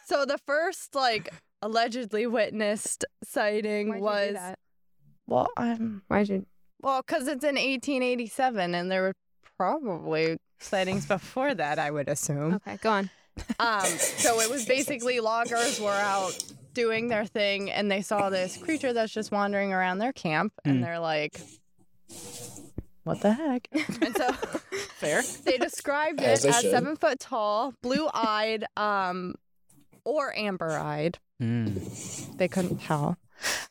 so 0.06 0.24
the 0.24 0.38
first 0.46 0.94
like 0.94 1.32
allegedly 1.62 2.26
witnessed 2.26 3.04
sighting 3.24 3.88
Why'd 3.88 3.98
you 3.98 4.04
was 4.04 4.26
do 4.28 4.32
that? 4.34 4.58
well, 5.26 5.48
um, 5.56 6.02
Why'd 6.08 6.28
you? 6.28 6.46
well, 6.80 7.02
because 7.02 7.22
it's 7.28 7.44
in 7.44 7.54
1887, 7.56 8.74
and 8.74 8.90
there 8.90 9.02
were 9.02 9.14
probably 9.56 10.36
sightings 10.60 11.06
before 11.06 11.54
that, 11.54 11.78
I 11.78 11.90
would 11.90 12.08
assume. 12.08 12.54
Okay, 12.54 12.76
go 12.80 12.90
on. 12.90 13.10
Um, 13.58 13.84
so 13.86 14.40
it 14.40 14.50
was 14.50 14.66
basically 14.66 15.20
loggers 15.20 15.80
were 15.80 15.90
out 15.90 16.36
doing 16.74 17.08
their 17.08 17.24
thing 17.24 17.70
and 17.70 17.90
they 17.90 18.02
saw 18.02 18.28
this 18.30 18.56
creature 18.56 18.92
that's 18.92 19.12
just 19.12 19.30
wandering 19.32 19.72
around 19.72 19.98
their 19.98 20.12
camp 20.12 20.52
and 20.64 20.78
Mm. 20.78 20.82
they're 20.84 20.98
like, 21.00 21.40
what 23.04 23.20
the 23.20 23.32
heck? 23.32 23.68
And 24.02 24.16
so 24.16 24.32
Fair. 24.98 25.22
they 25.44 25.58
described 25.58 26.20
it 26.20 26.40
they 26.42 26.48
as 26.48 26.60
seven 26.62 26.96
foot 26.96 27.20
tall, 27.20 27.72
blue 27.82 28.08
eyed, 28.12 28.64
um, 28.76 29.34
or 30.04 30.36
amber 30.36 30.72
eyed. 30.72 31.18
Mm. 31.42 32.36
They 32.36 32.48
couldn't 32.48 32.78
tell. 32.82 33.16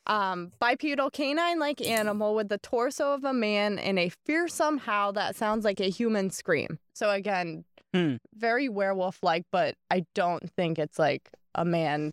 Um, 0.07 0.51
bipedal 0.59 1.09
canine 1.09 1.57
like 1.59 1.81
animal 1.81 2.35
with 2.35 2.49
the 2.49 2.59
torso 2.59 3.13
of 3.13 3.23
a 3.23 3.33
man 3.33 3.79
and 3.79 3.97
a 3.97 4.09
fearsome 4.25 4.77
howl 4.77 5.13
that 5.13 5.35
sounds 5.35 5.65
like 5.65 5.79
a 5.79 5.89
human 5.89 6.29
scream. 6.29 6.77
So 6.93 7.09
again, 7.09 7.65
Hmm. 7.95 8.15
very 8.33 8.67
werewolf 8.67 9.19
like, 9.23 9.45
but 9.53 9.75
I 9.89 10.05
don't 10.15 10.49
think 10.51 10.79
it's 10.79 10.99
like 10.99 11.29
a 11.53 11.63
man 11.63 12.11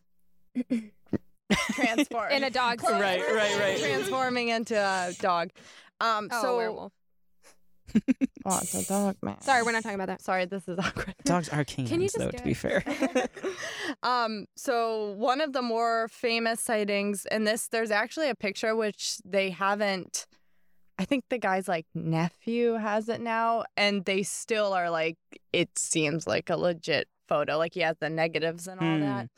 transform 1.73 2.31
In 2.31 2.45
a 2.45 2.51
dog 2.51 2.81
suit. 2.81 2.91
Right, 2.93 3.21
right, 3.21 3.59
right. 3.59 3.79
transforming 3.79 4.49
into 4.49 4.77
a 4.77 5.13
dog. 5.21 5.51
Um, 6.01 6.29
Oh, 6.31 6.43
so 6.43 6.57
werewolf. 6.57 6.93
oh, 8.47 8.59
it's 8.63 8.75
a 8.75 8.87
dog 8.87 9.17
man. 9.23 9.41
Sorry, 9.41 9.63
we're 9.63 9.73
not 9.73 9.83
talking 9.83 9.97
about 9.97 10.07
that. 10.07 10.23
Sorry, 10.23 10.45
this 10.47 10.67
is 10.69 10.79
awkward. 10.83 11.15
Dogs 11.25 11.49
are 11.49 11.65
canines, 11.65 11.91
Can 11.91 12.01
you 12.01 12.07
just 12.07 12.19
though. 12.19 12.31
do 12.31 12.39
To 12.39 12.45
be 12.45 12.55
fair. 12.55 12.85
um, 14.03 14.47
so 14.57 15.11
one 15.13 15.41
of 15.41 15.53
the 15.53 15.63
more 15.63 16.09
famous 16.09 16.61
sightings, 16.61 17.27
and 17.27 17.47
this 17.47 17.69
there's 17.69 17.91
actually 17.91 18.29
a 18.29 18.35
picture 18.35 18.75
which 18.77 19.19
they 19.25 19.51
haven't. 19.51 20.27
I 20.99 21.05
think 21.05 21.25
the 21.31 21.39
guy's 21.39 21.69
like 21.69 21.87
nephew 21.95 22.75
has 22.75 23.09
it 23.09 23.21
now, 23.21 23.65
and 23.77 24.05
they 24.05 24.23
still 24.23 24.73
are 24.73 24.91
like. 24.91 25.17
It 25.53 25.79
seems 25.79 26.27
like 26.27 26.49
a 26.51 26.57
legit 26.57 27.09
photo. 27.29 27.59
Like 27.59 27.75
he 27.75 27.81
has 27.81 27.97
the 28.01 28.09
negatives 28.11 28.67
and 28.69 28.81
all 28.81 28.87
Hmm. 28.87 29.01
that. 29.01 29.29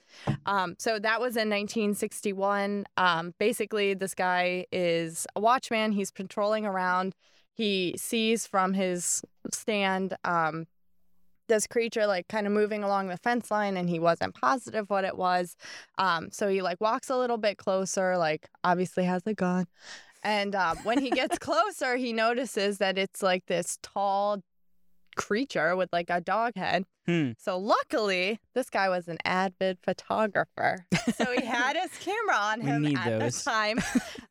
Um, 0.46 0.74
so 0.78 0.98
that 0.98 1.20
was 1.20 1.36
in 1.36 1.48
1961. 1.48 2.84
Um, 2.96 3.34
basically, 3.38 3.94
this 3.94 4.14
guy 4.14 4.66
is 4.72 5.26
a 5.34 5.40
watchman. 5.40 5.92
He's 5.92 6.10
patrolling 6.10 6.66
around. 6.66 7.14
He 7.52 7.94
sees 7.96 8.46
from 8.46 8.74
his 8.74 9.22
stand 9.52 10.16
um, 10.24 10.66
this 11.48 11.66
creature 11.66 12.06
like 12.06 12.26
kind 12.28 12.46
of 12.46 12.52
moving 12.52 12.82
along 12.84 13.08
the 13.08 13.16
fence 13.18 13.50
line, 13.50 13.76
and 13.76 13.88
he 13.88 13.98
wasn't 13.98 14.34
positive 14.34 14.88
what 14.88 15.04
it 15.04 15.16
was. 15.16 15.56
Um, 15.98 16.30
so 16.30 16.48
he 16.48 16.62
like 16.62 16.80
walks 16.80 17.10
a 17.10 17.16
little 17.16 17.38
bit 17.38 17.58
closer, 17.58 18.16
like 18.16 18.48
obviously 18.62 19.04
has 19.04 19.22
a 19.26 19.34
gun. 19.34 19.66
And 20.24 20.54
um, 20.54 20.78
when 20.84 20.98
he 20.98 21.10
gets 21.10 21.38
closer, 21.48 21.96
he 21.96 22.12
notices 22.12 22.78
that 22.78 22.96
it's 22.98 23.22
like 23.22 23.46
this 23.46 23.78
tall 23.82 24.42
creature 25.16 25.76
with 25.76 25.88
like 25.92 26.10
a 26.10 26.20
dog 26.20 26.54
head. 26.56 26.84
Hmm. 27.06 27.32
So 27.38 27.58
luckily, 27.58 28.40
this 28.54 28.70
guy 28.70 28.88
was 28.88 29.06
an 29.08 29.18
avid 29.24 29.78
photographer. 29.82 30.86
So 31.16 31.26
he 31.38 31.44
had 31.44 31.76
his 31.76 31.90
camera 31.98 32.34
on 32.36 32.60
him 32.62 32.96
at 32.96 33.20
those. 33.20 33.44
the 33.44 33.50
time. 33.50 33.78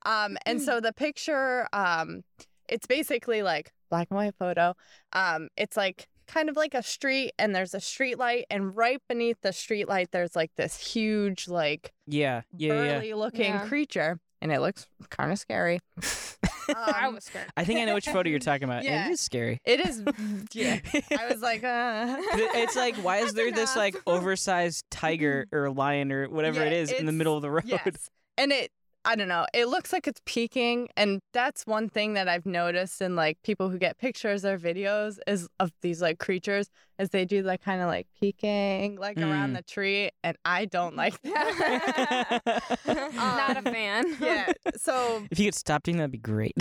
Um, 0.05 0.37
and 0.45 0.61
so 0.61 0.79
the 0.81 0.91
picture, 0.91 1.67
um, 1.71 2.23
it's 2.67 2.87
basically 2.87 3.43
like 3.43 3.71
black 3.89 4.07
and 4.09 4.17
white 4.17 4.35
photo. 4.39 4.73
Um, 5.13 5.49
it's 5.55 5.77
like 5.77 6.07
kind 6.27 6.49
of 6.49 6.55
like 6.57 6.73
a 6.73 6.81
street, 6.81 7.31
and 7.37 7.53
there's 7.55 7.73
a 7.75 7.79
street 7.79 8.17
light, 8.17 8.45
and 8.49 8.75
right 8.75 8.99
beneath 9.07 9.37
the 9.41 9.53
street 9.53 9.87
light, 9.87 10.09
there's 10.11 10.35
like 10.35 10.51
this 10.57 10.75
huge, 10.77 11.47
like 11.47 11.93
Yeah. 12.07 12.41
Yeah. 12.57 12.73
Yeah. 12.73 12.93
burly 12.99 13.13
looking 13.13 13.53
Yeah. 13.53 13.67
creature, 13.67 14.19
and 14.43 14.51
it 14.51 14.59
looks 14.59 14.85
kind 15.09 15.31
of 15.31 15.39
scary. 15.39 15.79
I 16.75 17.07
Um, 17.07 17.15
was 17.15 17.23
scared. 17.23 17.47
I 17.57 17.63
think 17.63 17.79
I 17.79 17.85
know 17.85 17.93
which 17.93 18.07
photo 18.07 18.29
you're 18.29 18.39
talking 18.51 18.65
about. 18.65 18.83
Yeah. 18.83 19.07
It 19.07 19.11
is 19.13 19.21
scary. 19.21 19.59
It 19.65 19.79
is, 19.79 20.03
yeah. 20.53 20.79
I 21.17 21.27
was 21.31 21.41
like, 21.41 21.63
uh. 21.63 22.17
it's 22.55 22.75
like, 22.75 22.95
why 22.97 23.17
is 23.17 23.33
there 23.33 23.51
this 23.51 23.75
like 23.75 23.95
oversized 24.05 24.83
tiger 24.91 25.47
or 25.51 25.69
lion 25.71 26.11
or 26.11 26.27
whatever 26.29 26.59
Yeah, 26.59 26.67
it 26.67 26.73
is 26.73 26.91
in 26.91 27.05
the 27.05 27.11
middle 27.13 27.35
of 27.35 27.41
the 27.41 27.49
road? 27.49 27.63
Yes. 27.65 28.09
And 28.37 28.51
it, 28.51 28.71
I 29.05 29.15
don't 29.15 29.27
know, 29.27 29.45
it 29.53 29.65
looks 29.67 29.91
like 29.91 30.07
it's 30.07 30.21
peeking. 30.25 30.87
And 30.95 31.19
that's 31.33 31.65
one 31.67 31.89
thing 31.89 32.13
that 32.13 32.29
I've 32.29 32.45
noticed 32.45 33.01
in 33.01 33.15
like 33.15 33.37
people 33.43 33.69
who 33.69 33.77
get 33.77 33.97
pictures 33.97 34.45
or 34.45 34.57
videos 34.57 35.17
is 35.27 35.47
of 35.59 35.71
these 35.81 36.01
like 36.01 36.19
creatures 36.19 36.69
is 36.99 37.09
they 37.09 37.25
do 37.25 37.41
like 37.41 37.61
kind 37.61 37.81
of 37.81 37.87
like 37.87 38.07
peeking 38.21 38.95
like 38.97 39.17
around 39.17 39.51
Mm. 39.51 39.55
the 39.57 39.61
tree. 39.63 40.09
And 40.23 40.37
I 40.45 40.65
don't 40.65 40.95
like 40.95 41.21
that. 41.23 42.41
not 43.13 43.57
a 43.57 43.61
fan. 43.63 44.15
yeah. 44.21 44.51
So 44.77 45.25
If 45.31 45.39
you 45.39 45.45
could 45.47 45.55
stop 45.55 45.83
doing 45.83 45.97
that, 45.97 46.03
that'd 46.03 46.11
be 46.11 46.17
great. 46.19 46.53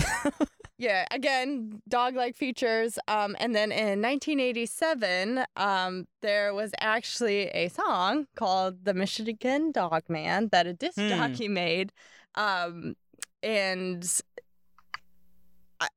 yeah, 0.79 1.05
again, 1.13 1.81
dog 1.89 2.17
like 2.17 2.35
features. 2.35 2.99
Um, 3.09 3.37
and 3.39 3.55
then 3.55 3.71
in 3.71 4.01
1987, 4.03 5.45
um, 5.57 6.07
there 6.23 6.55
was 6.55 6.73
actually 6.81 7.49
a 7.49 7.69
song 7.69 8.27
called 8.35 8.85
The 8.85 8.95
Michigan 8.95 9.71
Dog 9.73 10.03
Man 10.09 10.49
that 10.53 10.67
a 10.67 10.73
disc 10.73 10.99
Hmm. 10.99 11.09
jockey 11.09 11.49
made. 11.49 11.93
Um, 12.35 12.95
and 13.43 14.05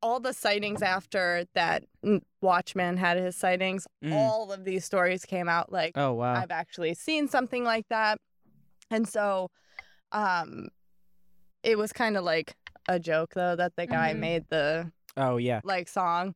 all 0.02 0.20
the 0.20 0.34
sightings 0.34 0.82
after 0.82 1.46
that 1.54 1.84
Watchman 2.42 2.98
had 2.98 3.18
his 3.18 3.36
sightings, 3.36 3.86
Mm. 4.04 4.14
all 4.14 4.52
of 4.52 4.64
these 4.66 4.84
stories 4.84 5.26
came 5.26 5.48
out 5.48 5.72
like, 5.72 5.96
Oh 5.96 6.14
wow. 6.14 6.34
I've 6.36 6.52
actually 6.52 6.96
seen 6.96 7.28
something 7.28 7.64
like 7.64 7.88
that. 7.90 8.18
And 8.90 9.08
so 9.08 9.50
um 10.12 10.70
it 11.64 11.78
was 11.78 11.92
kind 11.94 12.18
of 12.18 12.24
like 12.24 12.56
a 12.88 13.00
joke 13.00 13.34
though 13.36 13.56
that 13.56 13.76
the 13.76 13.86
guy 13.88 14.14
Mhm. 14.14 14.20
made 14.20 14.46
the 14.50 14.92
Oh 15.18 15.38
yeah. 15.38 15.62
like 15.64 15.88
song 15.88 16.34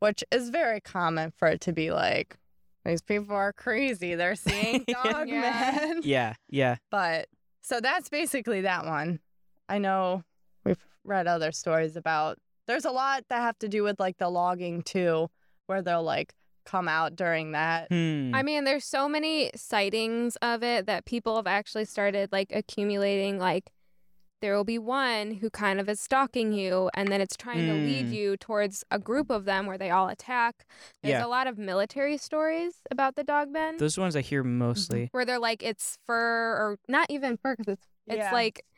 which 0.00 0.24
is 0.32 0.48
very 0.50 0.80
common 0.80 1.30
for 1.36 1.46
it 1.48 1.60
to 1.62 1.72
be 1.72 1.92
like 1.92 2.36
these 2.84 3.00
people 3.02 3.36
are 3.36 3.52
crazy. 3.52 4.16
They're 4.16 4.34
seeing 4.80 4.84
dog 4.88 5.28
Yeah. 5.28 5.40
men. 5.80 6.00
Yeah. 6.02 6.34
Yeah. 6.48 6.76
But 6.90 7.28
so 7.62 7.78
that's 7.80 8.08
basically 8.08 8.62
that 8.62 8.84
one. 8.86 9.20
I 9.72 9.78
know 9.78 10.22
we've 10.64 10.84
read 11.04 11.26
other 11.26 11.50
stories 11.52 11.96
about 11.96 12.38
there's 12.68 12.84
a 12.84 12.90
lot 12.90 13.24
that 13.28 13.40
have 13.40 13.58
to 13.60 13.68
do 13.68 13.82
with 13.82 13.98
like 13.98 14.18
the 14.18 14.28
logging 14.28 14.82
too, 14.82 15.28
where 15.66 15.82
they'll 15.82 16.02
like 16.02 16.34
come 16.64 16.86
out 16.88 17.16
during 17.16 17.52
that. 17.52 17.88
Hmm. 17.88 18.32
I 18.34 18.42
mean, 18.42 18.64
there's 18.64 18.84
so 18.84 19.08
many 19.08 19.50
sightings 19.56 20.36
of 20.42 20.62
it 20.62 20.86
that 20.86 21.04
people 21.06 21.36
have 21.36 21.46
actually 21.48 21.86
started 21.86 22.30
like 22.30 22.52
accumulating. 22.54 23.38
Like, 23.38 23.70
there 24.42 24.56
will 24.56 24.64
be 24.64 24.78
one 24.78 25.32
who 25.34 25.50
kind 25.50 25.80
of 25.80 25.88
is 25.88 26.00
stalking 26.00 26.52
you, 26.52 26.90
and 26.94 27.08
then 27.08 27.20
it's 27.20 27.36
trying 27.36 27.66
to 27.66 27.74
lead 27.74 28.06
Mm. 28.06 28.12
you 28.12 28.36
towards 28.36 28.84
a 28.90 28.98
group 28.98 29.30
of 29.30 29.44
them 29.44 29.66
where 29.66 29.78
they 29.78 29.90
all 29.90 30.08
attack. 30.08 30.64
There's 31.02 31.12
Yeah. 31.20 31.24
a 31.24 31.28
lot 31.28 31.46
of 31.46 31.58
military 31.58 32.16
stories 32.16 32.74
about 32.90 33.14
the 33.16 33.22
dogmen 33.24 33.78
Those 33.78 33.98
ones 33.98 34.14
I 34.16 34.20
hear 34.20 34.42
mostly. 34.44 35.08
where 35.12 35.24
they're 35.24 35.38
like, 35.38 35.62
it's 35.62 35.96
fur 36.06 36.52
or 36.56 36.78
not 36.88 37.06
even 37.10 37.36
fur 37.36 37.56
because 37.56 37.72
it's 37.74 37.86
it's 38.08 38.16
Yeah. 38.16 38.32
like 38.32 38.64
I- 38.64 38.71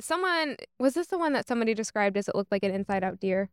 someone 0.00 0.56
was 0.78 0.94
this 0.94 1.06
the 1.08 1.18
one 1.18 1.32
that 1.34 1.46
somebody 1.48 1.74
described 1.74 2.16
as 2.16 2.28
it 2.28 2.34
looked 2.34 2.52
like 2.52 2.62
an 2.62 2.72
inside 2.74 3.04
out 3.04 3.20
deer? 3.20 3.48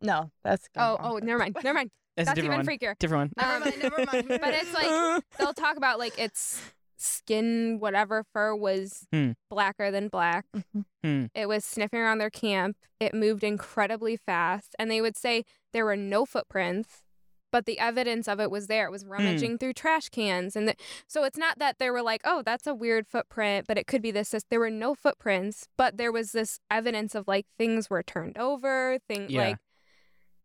No, 0.00 0.30
that's 0.44 0.68
Oh, 0.76 0.96
Kong. 1.00 1.12
oh, 1.12 1.18
never 1.18 1.38
mind, 1.38 1.56
never 1.62 1.74
mind. 1.74 1.90
That's, 2.16 2.28
That's 2.28 2.38
a 2.38 2.42
different 2.42 2.62
even 2.62 2.66
one. 2.66 2.78
freakier. 2.94 2.98
Different 2.98 3.32
one. 3.36 3.44
Never 3.46 3.54
Um, 3.54 3.60
mind, 3.60 3.82
never 3.82 4.04
mind. 4.04 4.28
but 4.42 4.54
it's 4.54 4.74
like 4.74 5.22
they'll 5.38 5.54
talk 5.54 5.76
about 5.76 5.98
like 5.98 6.18
its 6.18 6.60
skin, 6.96 7.78
whatever 7.78 8.24
fur 8.32 8.54
was 8.56 9.06
Hmm. 9.12 9.32
blacker 9.50 9.90
than 9.90 10.08
black. 10.08 10.46
Mhm. 10.56 10.84
Hmm. 11.04 11.24
It 11.34 11.46
was 11.46 11.64
sniffing 11.64 12.00
around 12.00 12.18
their 12.18 12.30
camp. 12.30 12.76
It 12.98 13.14
moved 13.14 13.44
incredibly 13.44 14.16
fast, 14.16 14.74
and 14.78 14.90
they 14.90 15.00
would 15.00 15.16
say 15.16 15.44
there 15.72 15.84
were 15.84 15.96
no 15.96 16.24
footprints. 16.26 17.04
But 17.50 17.66
the 17.66 17.78
evidence 17.78 18.28
of 18.28 18.40
it 18.40 18.50
was 18.50 18.66
there. 18.66 18.86
It 18.86 18.90
was 18.90 19.04
mm. 19.04 19.10
rummaging 19.10 19.58
through 19.58 19.72
trash 19.74 20.08
cans, 20.08 20.56
and 20.56 20.68
the, 20.68 20.74
so 21.06 21.24
it's 21.24 21.38
not 21.38 21.58
that 21.58 21.78
they 21.78 21.90
were 21.90 22.02
like, 22.02 22.20
"Oh, 22.24 22.42
that's 22.42 22.66
a 22.66 22.74
weird 22.74 23.06
footprint," 23.06 23.66
but 23.66 23.78
it 23.78 23.86
could 23.86 24.02
be 24.02 24.10
this. 24.10 24.30
this. 24.30 24.44
There 24.50 24.60
were 24.60 24.70
no 24.70 24.94
footprints, 24.94 25.68
but 25.76 25.96
there 25.96 26.12
was 26.12 26.32
this 26.32 26.60
evidence 26.70 27.14
of 27.14 27.26
like 27.26 27.46
things 27.56 27.88
were 27.88 28.02
turned 28.02 28.38
over, 28.38 28.98
things 29.08 29.30
Yeah. 29.30 29.40
like. 29.40 29.58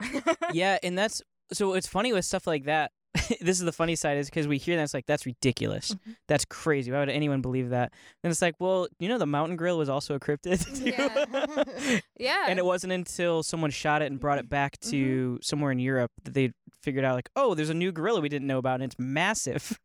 Yeah, 0.52 0.78
and 0.82 0.96
that's 0.96 1.22
so 1.52 1.74
it's 1.74 1.86
funny 1.86 2.12
with 2.12 2.24
stuff 2.24 2.46
like 2.46 2.64
that. 2.64 2.92
this 3.40 3.58
is 3.58 3.64
the 3.64 3.72
funny 3.72 3.94
side 3.96 4.16
is 4.18 4.28
because 4.28 4.46
we 4.48 4.58
hear 4.58 4.76
that 4.76 4.82
it's 4.84 4.94
like 4.94 5.06
that's 5.06 5.26
ridiculous, 5.26 5.92
Mm-hmm. 5.92 6.12
that's 6.28 6.44
crazy. 6.44 6.90
Why 6.92 7.00
would 7.00 7.08
anyone 7.08 7.40
believe 7.42 7.70
that? 7.70 7.92
And 8.22 8.30
it's 8.30 8.42
like, 8.42 8.54
well, 8.58 8.88
you 8.98 9.08
know, 9.08 9.18
the 9.18 9.26
mountain 9.26 9.56
gorilla 9.56 9.78
was 9.78 9.88
also 9.88 10.14
a 10.14 10.20
cryptid, 10.20 10.60
too. 10.78 10.84
Yeah. 10.92 12.00
yeah. 12.18 12.44
and 12.48 12.58
it 12.58 12.64
wasn't 12.64 12.92
until 12.92 13.42
someone 13.42 13.70
shot 13.70 14.02
it 14.02 14.06
and 14.10 14.18
brought 14.20 14.38
it 14.38 14.48
back 14.48 14.78
Mm-hmm. 14.80 14.90
to 14.90 15.38
somewhere 15.42 15.70
in 15.72 15.78
Europe 15.78 16.10
that 16.24 16.34
they 16.34 16.52
figured 16.82 17.04
out 17.04 17.14
like, 17.14 17.30
oh, 17.36 17.54
there's 17.54 17.70
a 17.70 17.74
new 17.74 17.92
gorilla 17.92 18.20
we 18.20 18.28
didn't 18.28 18.46
know 18.48 18.58
about, 18.58 18.74
and 18.80 18.84
it's 18.84 18.98
massive. 18.98 19.78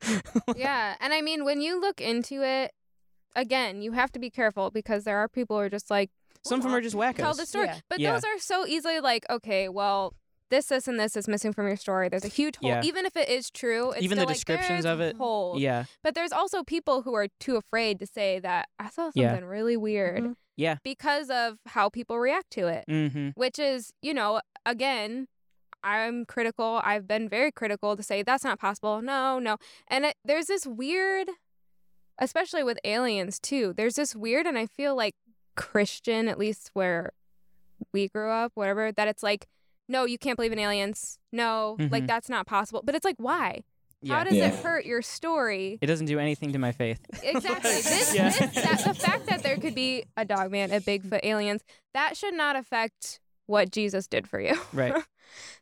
yeah. 0.55 0.95
And 0.99 1.13
I 1.13 1.21
mean, 1.21 1.45
when 1.45 1.61
you 1.61 1.79
look 1.79 2.01
into 2.01 2.43
it, 2.43 2.71
again, 3.35 3.81
you 3.81 3.91
have 3.91 4.11
to 4.13 4.19
be 4.19 4.29
careful 4.29 4.71
because 4.71 5.03
there 5.03 5.17
are 5.17 5.27
people 5.27 5.57
who 5.57 5.61
are 5.63 5.69
just 5.69 5.91
like, 5.91 6.09
Some 6.43 6.59
of 6.59 6.63
them 6.63 6.73
are 6.73 6.81
just 6.81 6.95
wackos. 6.95 7.17
tell 7.17 7.33
the 7.35 7.45
story. 7.45 7.67
Yeah. 7.67 7.79
But 7.89 7.99
Yeah. 7.99 8.13
those 8.13 8.23
are 8.23 8.39
so 8.39 8.65
easily 8.65 8.99
like, 8.99 9.25
okay, 9.29 9.69
well, 9.69 10.13
this, 10.49 10.67
this, 10.67 10.87
and 10.87 10.99
this 10.99 11.15
is 11.17 11.27
missing 11.27 11.53
from 11.53 11.67
your 11.67 11.75
story. 11.75 12.09
There's 12.09 12.25
a 12.25 12.29
huge 12.29 12.55
hole. 12.57 12.69
Yeah. 12.69 12.81
Even 12.83 13.05
if 13.05 13.15
it 13.17 13.29
is 13.29 13.49
true, 13.51 13.91
it's 13.91 14.01
Even 14.03 14.17
the 14.17 14.21
still 14.21 14.27
like, 14.27 14.35
descriptions 14.35 14.83
there's 14.83 14.85
of 14.85 15.01
it, 15.01 15.17
Holes. 15.17 15.59
yeah, 15.59 15.85
But 16.03 16.15
there's 16.15 16.31
also 16.31 16.63
people 16.63 17.01
who 17.01 17.13
are 17.15 17.27
too 17.39 17.55
afraid 17.57 17.99
to 17.99 18.07
say 18.07 18.39
that 18.39 18.69
I 18.79 18.85
saw 18.89 19.05
something 19.11 19.21
Yeah. 19.21 19.39
really 19.39 19.75
weird 19.77 20.23
Mhm. 20.23 20.35
yeah. 20.55 20.77
because 20.83 21.29
of 21.29 21.57
how 21.67 21.89
people 21.89 22.17
react 22.19 22.51
to 22.51 22.67
it. 22.67 22.85
Mm-hmm. 22.89 23.29
which 23.35 23.59
is, 23.59 23.91
you 24.01 24.13
know, 24.13 24.41
again, 24.65 25.27
I'm 25.83 26.25
critical. 26.25 26.81
I've 26.83 27.07
been 27.07 27.29
very 27.29 27.51
critical 27.51 27.95
to 27.95 28.03
say 28.03 28.23
that's 28.23 28.43
not 28.43 28.59
possible. 28.59 29.01
No, 29.01 29.39
no. 29.39 29.57
And 29.87 30.05
it, 30.05 30.15
there's 30.25 30.47
this 30.47 30.65
weird, 30.65 31.29
especially 32.19 32.63
with 32.63 32.79
aliens 32.83 33.39
too, 33.39 33.73
there's 33.77 33.95
this 33.95 34.15
weird, 34.15 34.47
and 34.47 34.57
I 34.57 34.65
feel 34.65 34.95
like 34.95 35.15
Christian, 35.55 36.27
at 36.27 36.37
least 36.39 36.71
where 36.73 37.11
we 37.93 38.07
grew 38.07 38.31
up, 38.31 38.51
whatever, 38.55 38.91
that 38.91 39.07
it's 39.07 39.21
like, 39.23 39.47
no, 39.87 40.05
you 40.05 40.17
can't 40.17 40.35
believe 40.35 40.51
in 40.51 40.59
aliens. 40.59 41.19
No, 41.31 41.75
like 41.79 42.03
Mhm. 42.03 42.07
that's 42.07 42.29
not 42.29 42.45
possible. 42.47 42.81
But 42.83 42.95
it's 42.95 43.05
like, 43.05 43.17
why? 43.17 43.63
Yeah. 44.01 44.17
How 44.17 44.23
does 44.25 44.33
Yeah. 44.35 44.47
it 44.49 44.55
hurt 44.63 44.85
your 44.85 45.01
story? 45.01 45.79
it 45.81 45.87
doesn't 45.87 46.05
do 46.05 46.19
anything 46.19 46.53
to 46.53 46.59
my 46.59 46.71
faith. 46.71 46.99
Exactly. 47.23 47.71
This, 47.81 48.13
Yeah. 48.15 48.29
this 48.29 48.37
that, 48.55 48.81
the 48.85 48.93
fact 48.93 49.25
that 49.27 49.41
there 49.43 49.57
could 49.57 49.73
be 49.75 50.03
a 50.15 50.23
dog 50.25 50.51
man, 50.51 50.71
a 50.71 50.79
Bigfoot, 50.79 51.21
aliens, 51.23 51.63
that 51.93 52.15
should 52.15 52.33
not 52.35 52.55
affect 52.55 53.19
what 53.47 53.71
Jesus 53.71 54.07
did 54.07 54.27
for 54.29 54.39
you. 54.39 54.55
Right. 54.73 54.93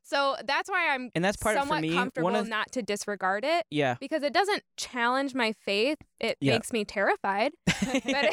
So 0.04 0.36
that's 0.46 0.70
why 0.70 0.90
I'm 0.94 1.10
And 1.16 1.26
that's 1.26 1.38
part 1.38 1.56
of 1.58 1.62
somewhat 1.64 1.78
for 1.78 1.82
me. 1.82 1.94
comfortable 1.94 2.26
One 2.26 2.36
of 2.36 2.48
not 2.48 2.72
to 2.74 2.84
disregard 2.84 3.44
it 3.44 3.66
yeah. 3.72 3.96
because 4.00 4.22
it 4.22 4.32
doesn't 4.32 4.62
challenge 4.78 5.34
my 5.34 5.54
faith. 5.54 5.98
It 6.20 6.38
Yeah. 6.40 6.54
makes 6.54 6.72
me 6.72 6.86
terrified. 6.86 7.54
But 8.06 8.32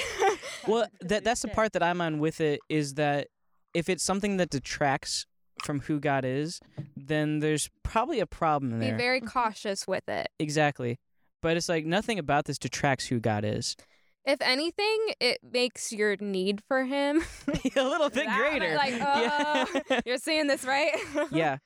well, 0.68 0.86
that 1.00 1.24
that's 1.24 1.40
the 1.40 1.48
part 1.48 1.72
that 1.72 1.82
I'm 1.82 2.02
on 2.02 2.18
with 2.18 2.42
it 2.42 2.60
is 2.68 2.94
that 2.94 3.28
if 3.72 3.88
it's 3.88 4.04
something 4.04 4.36
that 4.36 4.50
detracts 4.50 5.24
from 5.62 5.80
who 5.80 6.00
God 6.00 6.24
is, 6.24 6.60
then 6.96 7.40
there's 7.40 7.70
probably 7.82 8.20
a 8.20 8.26
problem 8.26 8.78
there. 8.78 8.92
be 8.92 8.98
very 8.98 9.20
cautious 9.20 9.86
with 9.86 10.08
it. 10.08 10.28
exactly. 10.38 10.98
But 11.40 11.56
it's 11.56 11.68
like 11.68 11.84
nothing 11.84 12.18
about 12.20 12.44
this 12.44 12.56
detracts 12.58 13.06
who 13.06 13.18
God 13.18 13.44
is. 13.44 13.76
If 14.24 14.40
anything, 14.40 14.98
it 15.20 15.38
makes 15.42 15.90
your 15.92 16.16
need 16.20 16.62
for 16.68 16.84
him 16.84 17.22
a 17.76 17.82
little 17.82 18.08
bit 18.10 18.26
that- 18.26 18.38
greater. 18.38 18.76
Like, 18.76 18.94
oh, 19.00 19.80
yeah. 19.90 20.00
you're 20.06 20.18
seeing 20.18 20.46
this 20.46 20.64
right? 20.64 20.92
yeah. 21.32 21.58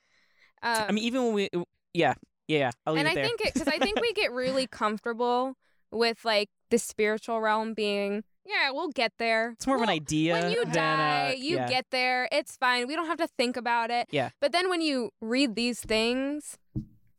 Um, 0.63 0.85
I 0.89 0.91
mean, 0.91 1.03
even 1.03 1.25
when 1.25 1.33
we, 1.33 1.49
yeah, 1.93 2.15
yeah, 2.47 2.57
yeah. 2.57 2.71
I'll 2.87 2.93
leave 2.93 3.01
and 3.05 3.07
it 3.07 3.11
I 3.11 3.15
there. 3.15 3.25
think 3.25 3.41
it 3.41 3.53
because 3.53 3.67
I 3.67 3.77
think 3.77 4.01
we 4.01 4.11
get 4.13 4.31
really 4.31 4.65
comfortable 4.65 5.53
with 5.91 6.25
like 6.25 6.49
the 6.71 6.79
spiritual 6.79 7.39
realm 7.39 7.75
being, 7.75 8.23
yeah, 8.47 8.71
we'll 8.71 8.89
get 8.89 9.11
there. 9.19 9.51
it's 9.51 9.67
more 9.67 9.75
of 9.75 9.81
an 9.81 9.89
idea. 9.89 10.33
When 10.33 10.51
you 10.51 10.65
die, 10.65 11.31
uh, 11.31 11.35
you 11.35 11.55
yeah. 11.57 11.67
get 11.67 11.85
there. 11.91 12.27
It's 12.31 12.55
fine. 12.57 12.87
We 12.87 12.95
don't 12.95 13.07
have 13.07 13.17
to 13.17 13.27
think 13.37 13.57
about 13.57 13.91
it. 13.91 14.07
Yeah. 14.11 14.29
But 14.39 14.51
then 14.51 14.69
when 14.69 14.81
you 14.81 15.11
read 15.21 15.55
these 15.55 15.79
things, 15.81 16.57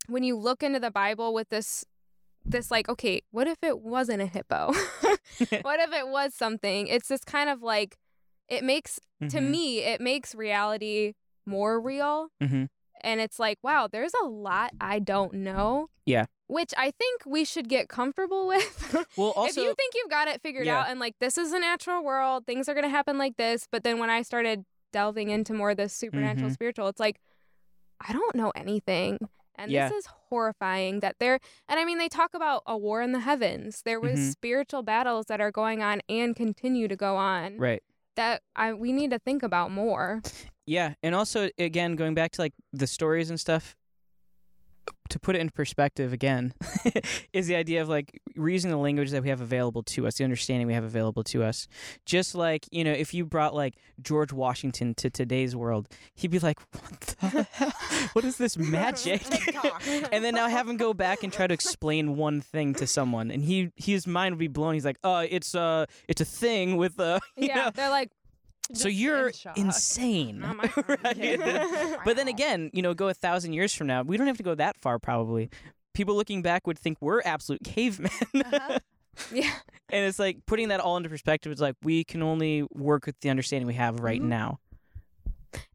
when 0.06 0.22
you 0.22 0.36
look 0.36 0.62
into 0.62 0.80
the 0.80 0.90
Bible 0.90 1.34
with 1.34 1.48
this 1.50 1.84
this 2.44 2.70
like, 2.70 2.88
okay, 2.88 3.20
what 3.30 3.46
if 3.46 3.58
it 3.62 3.80
wasn't 3.80 4.22
a 4.22 4.26
hippo? 4.26 4.72
what 5.62 5.80
if 5.80 5.92
it 5.92 6.08
was 6.08 6.34
something? 6.34 6.86
It's 6.86 7.08
this 7.08 7.22
kind 7.24 7.50
of 7.50 7.62
like 7.62 7.96
it 8.48 8.64
makes 8.64 8.98
to 9.20 9.38
Mhm, 9.38 9.50
me, 9.50 9.78
it 9.80 10.00
makes 10.00 10.34
reality 10.34 11.12
more 11.44 11.78
real. 11.80 12.28
mhm. 12.42 12.68
And 13.02 13.20
it's 13.20 13.38
like, 13.38 13.58
wow, 13.62 13.88
there's 13.90 14.12
a 14.22 14.26
lot 14.26 14.72
I 14.80 14.98
don't 14.98 15.34
know. 15.34 15.88
Yeah. 16.06 16.26
Which 16.46 16.72
I 16.76 16.90
think 16.92 17.22
we 17.26 17.44
should 17.44 17.68
get 17.68 17.88
comfortable 17.88 18.46
with. 18.52 19.06
Well, 19.16 19.32
also, 19.36 19.60
if 19.60 19.66
you 19.66 19.74
think 19.74 19.94
you've 19.94 20.10
got 20.10 20.28
it 20.28 20.40
figured 20.42 20.66
Yeah. 20.66 20.80
out 20.80 20.88
and 20.88 20.98
like 20.98 21.14
this 21.20 21.36
is 21.38 21.52
a 21.52 21.58
natural 21.58 22.02
world, 22.02 22.46
things 22.46 22.68
are 22.68 22.74
gonna 22.74 22.88
happen 22.88 23.18
like 23.18 23.36
this, 23.36 23.66
but 23.70 23.84
then 23.84 23.98
when 23.98 24.10
I 24.10 24.22
started 24.22 24.64
delving 24.92 25.28
into 25.30 25.52
more 25.52 25.74
the 25.74 25.88
supernatural 25.88 26.50
Mhm. 26.50 26.54
spiritual, 26.54 26.88
it's 26.88 27.00
like 27.00 27.20
I 28.00 28.12
don't 28.12 28.34
know 28.36 28.50
anything. 28.54 29.18
And 29.56 29.70
Yeah. 29.72 29.88
this 29.88 30.04
is 30.04 30.06
horrifying 30.30 31.00
that 31.00 31.16
there 31.18 31.40
and 31.68 31.80
I 31.80 31.84
mean 31.84 31.98
they 31.98 32.08
talk 32.08 32.32
about 32.32 32.62
a 32.66 32.78
war 32.78 33.02
in 33.02 33.12
the 33.12 33.20
heavens. 33.20 33.82
There 33.84 34.00
was 34.00 34.18
Mhm. 34.18 34.30
spiritual 34.32 34.82
battles 34.82 35.26
that 35.26 35.40
are 35.40 35.50
going 35.50 35.82
on 35.82 36.00
and 36.08 36.34
continue 36.36 36.86
to 36.88 36.96
go 36.96 37.16
on 37.16 37.58
right. 37.58 37.82
that 38.14 38.42
I 38.56 38.72
we 38.72 38.92
need 38.92 39.10
to 39.10 39.18
think 39.18 39.42
about 39.42 39.70
more. 39.72 40.22
Yeah, 40.68 40.94
and 41.02 41.14
also 41.14 41.48
again 41.58 41.96
going 41.96 42.14
back 42.14 42.32
to 42.32 42.42
like 42.42 42.52
the 42.74 42.86
stories 42.86 43.30
and 43.30 43.40
stuff 43.40 43.74
to 45.08 45.18
put 45.18 45.34
it 45.34 45.40
in 45.40 45.48
perspective 45.48 46.12
again 46.12 46.52
is 47.32 47.46
the 47.46 47.56
idea 47.56 47.80
of 47.80 47.88
like 47.88 48.20
using 48.36 48.70
the 48.70 48.76
language 48.76 49.10
that 49.10 49.22
we 49.22 49.30
have 49.30 49.40
available 49.40 49.82
to 49.82 50.06
us, 50.06 50.16
the 50.16 50.24
understanding 50.24 50.66
we 50.66 50.74
have 50.74 50.84
available 50.84 51.24
to 51.24 51.42
us. 51.42 51.66
Just 52.04 52.34
like, 52.34 52.66
you 52.70 52.84
know, 52.84 52.92
if 52.92 53.14
you 53.14 53.24
brought 53.24 53.54
like 53.54 53.76
George 54.02 54.32
Washington 54.32 54.94
to 54.96 55.08
today's 55.08 55.56
world, 55.56 55.88
he'd 56.14 56.30
be 56.30 56.38
like, 56.38 56.60
"What 56.72 57.00
the 57.00 57.42
hell? 57.52 57.72
What 58.12 58.24
is 58.24 58.36
this 58.36 58.58
magic?" 58.58 59.22
and 60.12 60.22
then 60.22 60.34
now 60.34 60.48
have 60.48 60.68
him 60.68 60.76
go 60.76 60.92
back 60.92 61.22
and 61.22 61.32
try 61.32 61.46
to 61.46 61.54
explain 61.54 62.16
one 62.16 62.40
thing 62.42 62.74
to 62.74 62.86
someone 62.86 63.30
and 63.30 63.42
he 63.42 63.70
his 63.76 64.06
mind 64.06 64.34
would 64.34 64.40
be 64.40 64.48
blown. 64.48 64.74
He's 64.74 64.84
like, 64.84 64.98
"Uh, 65.02 65.24
it's 65.28 65.54
uh 65.54 65.86
it's 66.08 66.20
a 66.20 66.26
thing 66.26 66.76
with 66.76 67.00
uh, 67.00 67.20
yeah, 67.36 67.54
know, 67.54 67.70
they're 67.74 67.90
like 67.90 68.10
so 68.74 68.88
you're 68.88 69.28
in 69.56 69.66
insane. 69.66 70.40
Right? 71.04 71.98
But 72.04 72.16
then 72.16 72.28
again, 72.28 72.70
you 72.72 72.82
know, 72.82 72.94
go 72.94 73.08
a 73.08 73.14
thousand 73.14 73.52
years 73.54 73.74
from 73.74 73.86
now, 73.86 74.02
we 74.02 74.16
don't 74.16 74.26
have 74.26 74.36
to 74.38 74.42
go 74.42 74.54
that 74.54 74.76
far 74.78 74.98
probably. 74.98 75.50
People 75.94 76.14
looking 76.16 76.42
back 76.42 76.66
would 76.66 76.78
think 76.78 76.98
we're 77.00 77.20
absolute 77.24 77.62
cavemen. 77.64 78.10
Uh-huh. 78.34 78.78
yeah. 79.32 79.50
and 79.90 80.06
it's 80.06 80.18
like 80.20 80.38
putting 80.46 80.68
that 80.68 80.78
all 80.80 80.96
into 80.96 81.08
perspective, 81.08 81.50
it's 81.50 81.60
like 81.60 81.74
we 81.82 82.04
can 82.04 82.22
only 82.22 82.62
work 82.72 83.04
with 83.06 83.18
the 83.20 83.30
understanding 83.30 83.66
we 83.66 83.74
have 83.74 83.98
right 84.00 84.20
Mhm. 84.22 84.26
now. 84.26 84.60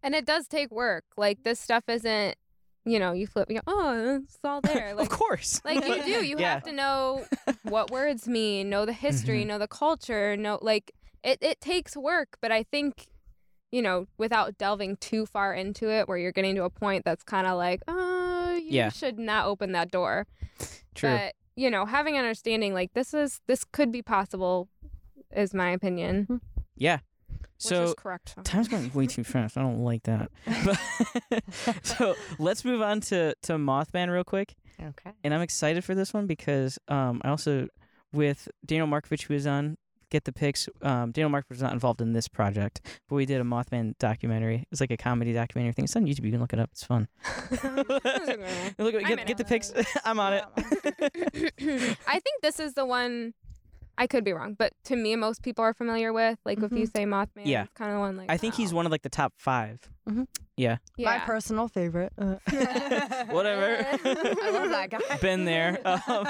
And 0.01 0.15
it 0.15 0.25
does 0.25 0.47
take 0.47 0.71
work. 0.71 1.03
Like 1.17 1.43
this 1.43 1.59
stuff 1.59 1.83
isn't, 1.89 2.37
you 2.85 2.99
know, 2.99 3.11
you 3.11 3.27
flip, 3.27 3.49
you 3.49 3.55
go, 3.55 3.61
oh, 3.67 4.21
it's 4.23 4.37
all 4.45 4.61
there. 4.61 4.93
Like, 4.95 5.11
of 5.11 5.17
course. 5.17 5.59
like 5.65 5.85
you 5.85 6.03
do. 6.03 6.25
You 6.25 6.37
Yeah. 6.39 6.53
have 6.53 6.63
to 6.63 6.71
know 6.71 7.25
what 7.63 7.91
words 7.91 8.27
mean, 8.27 8.69
know 8.69 8.85
the 8.85 8.93
history, 8.93 9.43
Mhm. 9.43 9.47
know 9.47 9.57
the 9.59 9.67
culture, 9.67 10.37
know 10.37 10.57
like 10.61 10.91
it. 11.23 11.39
It 11.41 11.61
takes 11.61 11.95
work, 11.97 12.37
but 12.41 12.51
I 12.51 12.63
think, 12.63 13.07
you 13.71 13.81
know, 13.81 14.07
without 14.17 14.57
delving 14.57 14.97
too 14.97 15.25
far 15.25 15.53
into 15.53 15.89
it, 15.89 16.07
where 16.07 16.17
you're 16.17 16.31
getting 16.31 16.55
to 16.55 16.63
a 16.63 16.69
point 16.69 17.05
that's 17.05 17.23
kind 17.23 17.47
of 17.47 17.57
like, 17.57 17.81
oh, 17.87 18.55
you 18.55 18.69
Yeah. 18.71 18.89
should 18.89 19.17
not 19.19 19.45
open 19.47 19.71
that 19.73 19.91
door. 19.91 20.27
True. 20.95 21.09
But 21.09 21.33
you 21.55 21.69
know, 21.69 21.85
having 21.85 22.15
an 22.17 22.21
understanding 22.25 22.73
like 22.73 22.93
this 22.93 23.13
is 23.13 23.39
this 23.47 23.63
could 23.63 23.91
be 23.91 24.01
possible, 24.01 24.69
is 25.35 25.53
my 25.53 25.69
opinion. 25.71 26.41
yeah. 26.75 26.99
Which 27.29 27.69
So 27.69 27.83
is 27.83 27.93
correct. 27.95 28.35
Time's 28.43 28.67
going 28.67 28.91
way 28.93 29.05
too 29.07 29.23
fast. 29.23 29.57
I 29.57 29.61
don't 29.61 29.79
like 29.83 30.03
that. 30.03 30.29
But- 30.65 31.43
so 31.85 32.15
let's 32.39 32.65
move 32.65 32.81
on 32.81 32.99
to 33.01 33.35
to 33.43 33.53
Mothman 33.53 34.11
real 34.11 34.23
quick. 34.23 34.55
Okay. 34.81 35.11
and 35.23 35.33
I'm 35.33 35.41
excited 35.41 35.83
for 35.85 35.93
this 35.95 36.13
one 36.13 36.25
because 36.27 36.77
um, 36.87 37.21
I 37.23 37.29
also 37.29 37.67
with 38.11 38.47
Daniel 38.65 38.87
Markovich 38.87 39.23
who 39.23 39.33
was 39.35 39.45
on 39.47 39.77
Get 40.13 40.25
the 40.25 40.31
Pics. 40.31 40.69
Um, 40.83 41.11
Daniel 41.11 41.31
Markovich 41.31 41.49
was 41.49 41.63
not 41.63 41.73
involved 41.73 41.99
in 41.99 42.13
this 42.13 42.27
project, 42.27 42.81
but 43.09 43.15
we 43.15 43.25
did 43.25 43.41
a 43.41 43.43
Mothman 43.43 43.97
documentary. 43.97 44.63
It's 44.71 44.79
like 44.79 44.91
a 44.91 44.95
comedy 44.95 45.33
documentary 45.33 45.73
thing. 45.73 45.85
It's 45.85 45.95
on 45.95 46.05
YouTube. 46.05 46.25
You 46.25 46.31
can 46.33 46.39
look 46.39 46.53
it 46.53 46.59
up. 46.59 46.69
It's 46.71 46.83
fun. 46.83 47.07
look, 48.77 48.93
get, 48.93 49.25
get 49.25 49.37
the 49.37 49.43
pics. 49.43 49.73
I'm 50.05 50.19
on 50.19 50.33
it. 50.33 50.43
I 52.05 52.19
think 52.19 52.41
this 52.43 52.59
is 52.59 52.75
the 52.75 52.85
one. 52.85 53.33
I 53.97 54.07
could 54.07 54.23
be 54.23 54.33
wrong, 54.33 54.55
but 54.57 54.73
to 54.85 54.95
me, 54.95 55.15
most 55.15 55.43
people 55.43 55.63
are 55.63 55.73
familiar 55.73 56.11
with. 56.11 56.39
Like 56.45 56.61
if 56.63 56.71
you 56.71 56.85
say 56.87 57.05
Mothman, 57.05 57.45
Yeah. 57.45 57.63
it's 57.63 57.73
kind 57.73 57.91
of 57.91 57.95
the 57.97 57.99
one 57.99 58.17
like. 58.17 58.31
I 58.31 58.37
think 58.37 58.55
he's 58.55 58.73
one 58.73 58.85
of 58.87 58.91
like 58.91 59.03
the 59.03 59.09
top 59.09 59.33
five. 59.37 59.79
Mhm. 60.09 60.27
Yeah. 60.57 60.77
Yeah. 60.97 61.11
My 61.11 61.19
personal 61.19 61.67
favorite. 61.67 62.11
Uh, 62.17 62.35
Whatever. 63.29 63.85
I 64.03 64.49
love 64.51 64.69
that 64.69 64.87
guy. 64.89 65.17
Been 65.21 65.45
there. 65.45 65.79
Um, 65.85 66.27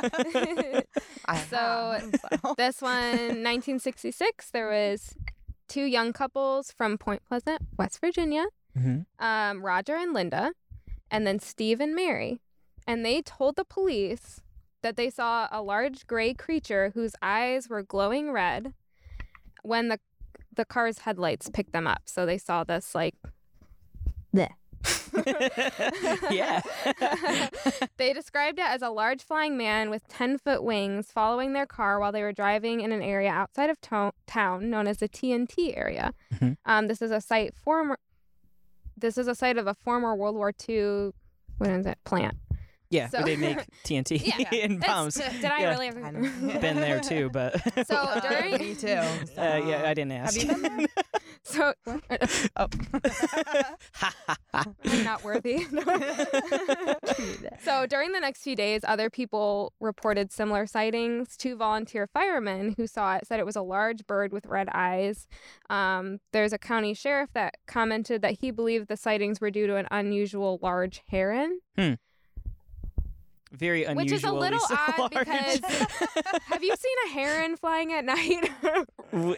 I 1.25 1.37
So- 1.49 1.97
have, 1.99 2.15
so. 2.43 2.53
this 2.57 2.81
one, 2.81 3.43
1966, 3.43 4.51
there 4.51 4.67
was 4.69 5.15
two 5.69 5.83
young 5.85 6.13
couples 6.13 6.71
from 6.71 6.97
Point 6.97 7.21
Pleasant, 7.27 7.61
West 7.77 7.99
Virginia, 8.01 8.45
mhm. 8.77 9.05
um, 9.19 9.65
Roger 9.65 9.95
and 9.95 10.13
Linda, 10.13 10.51
and 11.09 11.25
then 11.25 11.39
Steve 11.39 11.79
and 11.79 11.95
Mary. 11.95 12.41
And 12.85 13.05
they 13.05 13.21
told 13.21 13.55
the 13.55 13.63
police 13.65 14.41
that 14.83 14.95
they 14.95 15.09
saw 15.09 15.47
a 15.51 15.61
large 15.61 16.05
gray 16.05 16.33
creature 16.33 16.91
whose 16.93 17.13
eyes 17.21 17.67
were 17.67 17.81
glowing 17.81 18.31
red 18.31 18.73
when 19.63 19.87
the 19.87 19.99
the 20.55 20.65
car's 20.65 20.99
headlights 20.99 21.49
picked 21.49 21.73
them 21.73 21.87
up. 21.87 22.03
So 22.05 22.27
they 22.27 22.37
saw 22.37 22.63
this 22.63 22.93
like 22.93 23.15
there 24.31 24.55
yeah. 26.29 26.61
they 27.97 28.13
described 28.13 28.59
it 28.59 28.65
as 28.65 28.81
a 28.81 28.89
large 28.89 29.23
flying 29.23 29.57
man 29.57 29.89
with 29.89 30.07
10 30.07 30.37
foot 30.37 30.63
wings 30.63 31.11
following 31.11 31.53
their 31.53 31.65
car 31.65 31.99
while 31.99 32.11
they 32.11 32.21
were 32.21 32.33
driving 32.33 32.81
in 32.81 32.91
an 32.91 33.01
area 33.01 33.29
outside 33.29 33.69
of 33.69 33.79
to- 33.81 34.13
town 34.27 34.69
known 34.69 34.87
as 34.87 34.97
the 34.97 35.07
TNT 35.07 35.75
area. 35.77 36.13
Mhm. 36.35 36.57
Um, 36.65 36.87
this 36.87 37.01
is 37.01 37.11
a 37.11 37.21
site 37.21 37.55
former. 37.55 37.97
This 38.97 39.17
is 39.17 39.27
a 39.27 39.35
site 39.35 39.57
of 39.57 39.67
a 39.67 39.73
former 39.73 40.15
World 40.15 40.35
War 40.35 40.53
II. 40.67 41.11
What 41.57 41.69
is 41.69 41.85
it? 41.85 41.97
Plant. 42.03 42.35
Yeah. 42.93 43.09
So- 43.09 43.17
where 43.19 43.25
they 43.25 43.35
make 43.35 43.57
TNT 43.83 44.21
Yeah. 44.23 44.47
and 44.63 44.73
It's- 44.77 44.85
bombs. 44.87 45.15
Did 45.15 45.45
I 45.45 45.59
Yeah. 45.61 45.69
really? 45.71 45.87
I 45.89 46.11
know. 46.11 46.59
Been 46.61 46.75
there 46.77 46.99
too, 46.99 47.29
but 47.31 47.59
So 47.87 47.95
Uh, 47.95 48.19
during- 48.19 48.51
me 48.59 48.75
too. 48.75 48.87
Uh, 49.37 49.61
yeah, 49.65 49.83
I 49.85 49.93
didn't 49.93 50.11
Have 50.11 50.25
ask. 50.27 50.41
you 50.41 50.47
been 50.47 50.61
there? 50.61 50.87
So 51.45 51.73
Oh. 52.55 52.67
I'm 54.53 55.03
not 55.03 55.23
worthy. 55.23 55.65
So 57.63 57.85
during 57.87 58.11
the 58.11 58.19
next 58.21 58.41
few 58.43 58.55
days, 58.55 58.81
other 58.87 59.09
people 59.09 59.73
reported 59.79 60.31
similar 60.31 60.65
sightings. 60.67 61.35
Two 61.37 61.55
volunteer 61.55 62.07
firemen 62.07 62.75
who 62.77 62.87
saw 62.87 63.15
it 63.15 63.27
said 63.27 63.39
it 63.39 63.45
was 63.45 63.55
a 63.55 63.61
large 63.61 64.05
bird 64.07 64.31
with 64.33 64.45
red 64.45 64.69
eyes. 64.73 65.27
Um, 65.69 66.19
there's 66.31 66.53
a 66.53 66.57
county 66.57 66.93
sheriff 66.93 67.29
that 67.33 67.55
commented 67.67 68.21
that 68.21 68.39
he 68.41 68.51
believed 68.51 68.87
the 68.87 68.97
sightings 68.97 69.41
were 69.41 69.51
due 69.51 69.67
to 69.67 69.75
an 69.75 69.87
unusual 69.91 70.59
large 70.61 71.01
heron. 71.09 71.59
Very 73.53 73.83
unusual. 73.83 74.03
Which 74.03 74.11
is 74.11 74.23
a 74.23 74.31
little 74.31 74.59
odd 74.97 75.09
because- 75.17 75.59
Have 76.45 76.63
you 76.63 76.75
seen 76.75 76.95
a 77.05 77.09
heron 77.09 77.55
flying 77.55 77.93
at 77.93 78.03
night? 78.03 78.49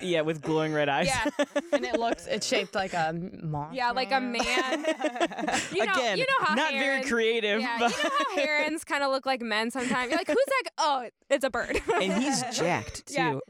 yeah, 0.01 0.22
with 0.22 0.41
glowing 0.41 0.74
red 0.74 0.88
eyes. 0.88 1.07
Yeah. 1.07 1.45
and 1.74 1.84
it 1.86 1.99
looks, 1.99 2.26
it's 2.26 2.47
shaped 2.47 2.74
like 2.76 2.93
a 2.93 3.13
moth. 3.43 3.74
yeah, 3.74 3.91
like 3.91 4.13
a 4.13 4.22
man. 4.22 4.86
You 5.74 5.86
know, 5.86 5.93
Again, 5.93 6.18
you 6.18 6.26
know 6.26 6.45
how 6.45 6.55
not 6.55 6.72
very 6.72 7.03
creative. 7.03 7.59
Yeah, 7.59 7.76
but... 7.78 7.91
you 7.97 8.03
know 8.03 8.09
how 8.18 8.36
herons 8.36 8.84
kind 8.86 9.03
of 9.03 9.11
look 9.11 9.26
like 9.26 9.41
men 9.41 9.70
sometimes. 9.70 10.09
You're 10.09 10.18
like, 10.20 10.28
who's 10.28 10.38
that? 10.38 10.63
Oh, 10.78 11.09
it's 11.30 11.43
a 11.43 11.49
bird. 11.49 11.82
and 12.01 12.13
he's 12.13 12.41
jacked 12.57 13.03
Yeah. 13.09 13.34
too. 13.34 13.41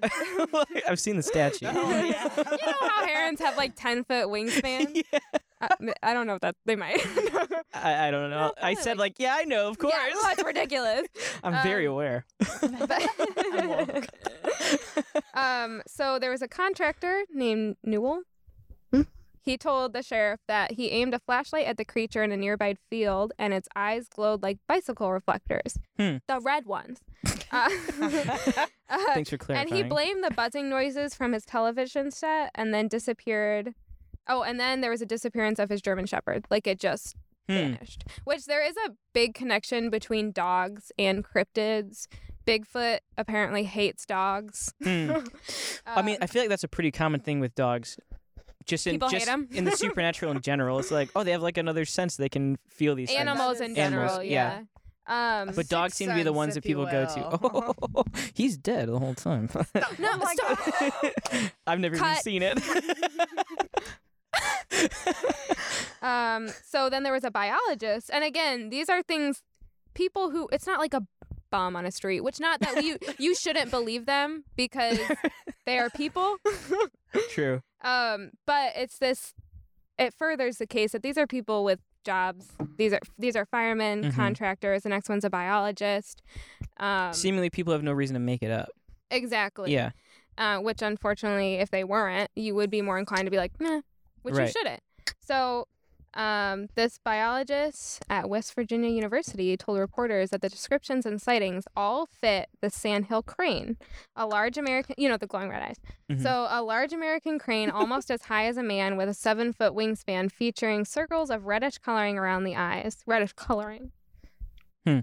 I've 0.88 1.00
seen 1.00 1.16
the 1.18 1.24
statue. 1.24 1.68
Oh, 1.70 2.04
you 2.04 2.12
know 2.12 2.88
how 2.90 3.06
herons 3.06 3.40
have 3.40 3.56
like 3.56 3.76
10 3.76 4.04
foot 4.06 4.26
wingspan? 4.28 5.04
Yeah. 5.12 5.20
Uh, 5.62 5.68
I 6.04 6.14
don't 6.14 6.28
know 6.28 6.36
if 6.36 6.42
that 6.42 6.56
they 6.66 6.76
might. 6.76 7.00
I, 7.74 8.08
I 8.08 8.12
don't 8.12 8.30
know. 8.30 8.52
I 8.58 8.60
Probably 8.60 8.76
said 8.76 8.98
like- 8.98 9.06
like, 9.12 9.20
yeah, 9.20 9.36
I 9.40 9.44
know, 9.46 9.70
of 9.70 9.78
course. 9.78 9.94
Yeah, 9.96 10.10
well, 10.14 10.24
that's 10.24 10.44
ridiculous. 10.46 11.08
I'm 11.44 11.62
very 11.64 11.88
um, 11.88 11.94
aware. 11.94 12.26
But- 12.62 14.10
um, 15.34 15.82
so 15.88 16.20
there 16.20 16.32
was 16.32 16.42
a 16.42 16.48
contractor 16.48 17.24
named 17.34 17.78
Newell. 17.84 18.22
Hmm? 18.92 19.02
He 19.42 19.58
told 19.58 19.94
the 19.94 20.02
sheriff 20.02 20.40
that 20.48 20.72
he 20.74 20.90
aimed 20.90 21.14
a 21.14 21.20
flashlight 21.20 21.68
at 21.68 21.78
the 21.78 21.86
creature 21.86 22.24
in 22.24 22.32
a 22.32 22.38
nearby 22.38 22.76
field, 22.90 23.32
and 23.38 23.54
its 23.54 23.68
eyes 23.76 24.08
glowed 24.08 24.42
like 24.44 24.58
bicycle 24.68 25.12
reflectors, 25.12 25.78
Hmm. 25.98 26.18
the 26.28 26.40
red 26.42 26.66
ones. 26.66 27.00
Uh, 27.52 27.70
Thanks 29.14 29.30
for 29.30 29.38
and 29.54 29.70
he 29.70 29.84
blamed 29.84 30.24
the 30.24 30.32
buzzing 30.32 30.70
noises 30.70 31.16
from 31.16 31.34
his 31.34 31.46
television 31.46 32.12
set, 32.12 32.52
and 32.56 32.74
then 32.74 32.88
disappeared. 32.88 33.74
Oh, 34.28 34.42
and 34.44 34.60
then 34.60 34.82
there 34.82 34.92
was 34.92 35.02
a 35.02 35.06
disappearance 35.06 35.60
of 35.60 35.70
his 35.70 35.82
German 35.82 36.06
Shepherd. 36.06 36.46
Like 36.50 36.68
it 36.68 36.80
just 36.80 37.16
Hmm. 37.48 37.56
vanished. 37.58 38.04
Which 38.24 38.46
there 38.46 38.66
is 38.66 38.76
a 38.88 38.92
big 39.14 39.36
connection 39.36 39.90
between 39.92 40.32
dogs 40.32 40.92
and 40.98 41.24
cryptids. 41.24 42.08
Bigfoot 42.48 43.00
apparently 43.18 43.64
hates 43.64 44.06
dogs. 44.06 44.74
Hmm. 44.84 45.12
I 45.86 46.02
mean, 46.02 46.16
Um, 46.16 46.20
I 46.24 46.28
feel 46.28 46.42
like 46.42 46.50
that's 46.50 46.64
a 46.64 46.68
pretty 46.68 46.92
common 46.92 47.20
thing 47.20 47.40
with 47.40 47.54
dogs. 47.56 47.98
Just 48.66 48.88
in 48.88 48.94
People 48.96 49.10
hate 49.10 49.28
in 49.52 49.66
the 49.66 49.72
supernatural 49.78 50.32
in 50.32 50.42
general, 50.42 50.80
it's 50.80 50.90
like, 50.90 51.12
oh, 51.16 51.24
they 51.24 51.32
have 51.32 51.44
like 51.44 51.58
another 51.60 51.86
sense 51.86 52.16
they 52.18 52.30
can 52.30 52.58
feel 52.68 52.96
these 52.96 53.10
things. 53.10 53.20
animals 53.22 53.62
in 53.62 53.76
general, 53.76 54.06
Animals, 54.10 54.26
yeah. 54.26 54.62
yeah. 55.08 55.42
Um, 55.44 55.52
But 55.56 55.70
dogs 55.70 55.94
seem 55.94 56.10
to 56.10 56.16
be 56.16 56.24
the 56.24 56.34
ones 56.34 56.56
that 56.56 56.64
people 56.64 56.86
go 56.88 57.06
to. 57.06 57.40
Oh, 57.44 58.04
he's 58.34 58.58
dead 58.58 58.90
the 58.90 58.98
whole 58.98 59.14
time. 59.14 59.50
no, 59.54 60.10
Oh 60.14 60.18
my 60.18 60.34
stop. 60.36 61.52
I've 61.68 61.80
never 61.80 61.96
even 61.96 62.16
seen 62.16 62.42
it. 62.42 62.60
Um, 66.02 66.50
so 66.64 66.90
then 66.90 67.04
there 67.04 67.14
was 67.14 67.24
a 67.24 67.32
biologist, 67.32 68.12
and 68.14 68.24
again, 68.24 68.70
these 68.70 68.90
are 68.90 69.02
things 69.02 69.42
people 69.96 70.30
who 70.30 70.48
it's 70.52 70.68
not 70.68 70.80
like 70.80 70.94
a 70.94 71.02
bum 71.50 71.76
on 71.76 71.86
a 71.86 71.92
street, 71.92 72.22
which 72.22 72.40
not 72.40 72.60
that 72.60 72.84
you 72.84 72.98
you 73.18 73.34
shouldn't 73.34 73.72
believe 73.72 74.06
them 74.06 74.44
because 74.56 75.00
they 75.66 75.80
are 75.80 75.90
people. 75.90 76.36
True. 77.32 77.62
Um, 77.82 78.32
but 78.46 78.74
it's 78.76 79.00
this. 79.00 79.34
It 79.98 80.14
furthers 80.14 80.58
the 80.58 80.68
case 80.68 80.92
that 80.92 81.02
these 81.02 81.18
are 81.18 81.26
people 81.26 81.64
with 81.64 81.80
jobs. 82.04 82.50
These 82.78 82.94
are 82.94 83.00
these 83.18 83.36
are 83.36 83.46
firemen, 83.46 84.04
Mhm. 84.04 84.16
contractors. 84.16 84.84
The 84.84 84.90
next 84.90 85.10
one's 85.10 85.26
a 85.26 85.30
biologist. 85.30 86.22
Um, 86.78 87.14
Seemingly, 87.14 87.50
people 87.50 87.74
have 87.74 87.82
no 87.84 87.94
reason 87.94 88.14
to 88.14 88.20
make 88.20 88.44
it 88.44 88.52
up. 88.52 88.70
exactly. 89.10 89.74
Yeah. 89.74 89.92
Uh, 90.38 90.60
which 90.60 90.82
unfortunately, 90.84 91.56
if 91.56 91.72
they 91.72 91.84
weren't, 91.86 92.30
you 92.36 92.54
would 92.54 92.70
be 92.70 92.82
more 92.82 93.00
inclined 93.00 93.26
to 93.26 93.32
be 93.32 93.38
like, 93.38 93.54
meh, 93.60 93.80
which 94.26 94.36
you 94.48 94.52
shouldn't. 94.52 94.82
So, 95.20 95.68
um, 96.14 96.68
this 96.76 96.98
biologist 97.04 98.02
at 98.10 98.30
West 98.30 98.54
Virginia 98.56 98.90
University 98.90 99.58
told 99.58 99.80
reporters 99.80 100.30
that 100.30 100.40
the 100.42 100.48
descriptions 100.48 101.06
and 101.06 101.22
sightings 101.22 101.66
all 101.76 102.06
fit 102.06 102.48
the 102.62 102.70
sandhill 102.70 103.22
crane, 103.22 103.76
a 104.16 104.26
large 104.26 104.58
American, 104.58 104.96
you 104.98 105.10
know, 105.10 105.18
the 105.18 105.28
glowing 105.28 105.50
red 105.50 105.62
eyes. 105.62 105.76
Mhm. 106.10 106.22
So, 106.24 106.48
a 106.50 106.64
large 106.64 106.94
American 106.94 107.38
crane 107.38 107.70
almost 108.00 108.10
as 108.10 108.24
high 108.24 108.46
as 108.46 108.56
a 108.56 108.64
man 108.64 108.96
with 108.96 109.10
a 109.10 109.14
seven 109.14 109.52
foot 109.52 109.74
wingspan, 109.74 110.32
featuring 110.32 110.86
circles 110.86 111.30
of 111.30 111.46
reddish 111.46 111.80
coloring 111.80 112.18
around 112.18 112.46
the 112.46 112.56
eyes. 112.56 113.04
Reddish 113.06 113.34
coloring. 113.34 113.92
Hmm. 114.86 115.00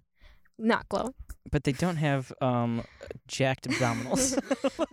Not 0.65 0.89
glowing. 0.89 1.13
But 1.51 1.65
they 1.65 1.73
don't 1.73 1.97
have 1.97 2.33
um 2.41 2.85
jacked 3.27 3.69
abdominals. 3.69 4.35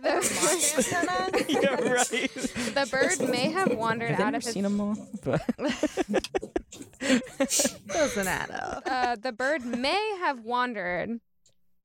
The- 0.00 1.44
yeah, 1.48 1.74
right. 1.92 2.30
The 2.74 2.88
bird 2.90 3.28
may 3.30 3.50
have 3.50 3.72
wandered 3.76 4.10
Have 4.10 4.18
they 4.18 4.24
out 4.24 4.32
never 4.32 4.36
of 4.38 4.44
his 4.44 4.52
seen 4.54 4.64
a 4.64 4.70
moth? 4.70 4.98
But 5.22 5.42
Doesn't 7.86 8.26
add 8.28 8.50
up. 8.50 8.82
uh, 8.86 9.16
the 9.16 9.32
bird 9.32 9.64
may 9.64 10.16
have 10.20 10.40
wandered 10.40 11.20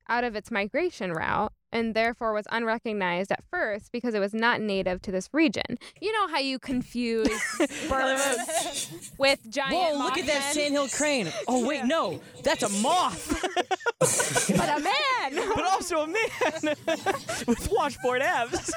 out 0.08 0.24
of 0.24 0.36
its 0.36 0.50
migration 0.50 1.12
route 1.12 1.52
and 1.72 1.94
therefore 1.94 2.32
was 2.32 2.46
unrecognized 2.50 3.30
at 3.32 3.42
first 3.50 3.90
because 3.92 4.14
it 4.14 4.20
was 4.20 4.32
not 4.32 4.60
native 4.60 5.02
to 5.02 5.10
this 5.10 5.28
region. 5.32 5.78
You 6.00 6.12
know 6.12 6.28
how 6.28 6.38
you 6.38 6.58
confuse 6.58 7.28
birds 7.88 9.12
with 9.18 9.40
giant 9.50 9.96
Whoa! 9.96 10.04
Look 10.04 10.16
at 10.16 10.26
that 10.26 10.52
sandhill 10.54 10.88
crane. 10.88 11.28
Oh 11.48 11.66
wait, 11.66 11.84
no, 11.84 12.20
that's 12.42 12.62
a 12.62 12.68
moth, 12.68 13.40
But 14.00 14.78
a 14.78 14.80
man! 14.80 15.48
but 15.54 15.64
also 15.64 16.00
a 16.00 16.06
man 16.06 16.76
with 17.46 17.68
washboard 17.70 18.22
abs. 18.22 18.72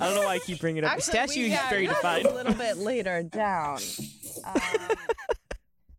I 0.00 0.06
don't 0.06 0.14
know 0.14 0.22
why 0.22 0.34
I 0.34 0.38
keep 0.38 0.60
bringing 0.60 0.84
it 0.84 0.86
up. 0.86 0.96
The 0.96 1.02
statue 1.02 1.46
is 1.46 1.58
very 1.68 1.86
defined. 1.86 2.26
A 2.26 2.34
little 2.34 2.54
bit 2.54 2.76
later 2.76 3.22
down. 3.22 3.78
Um, 4.44 4.60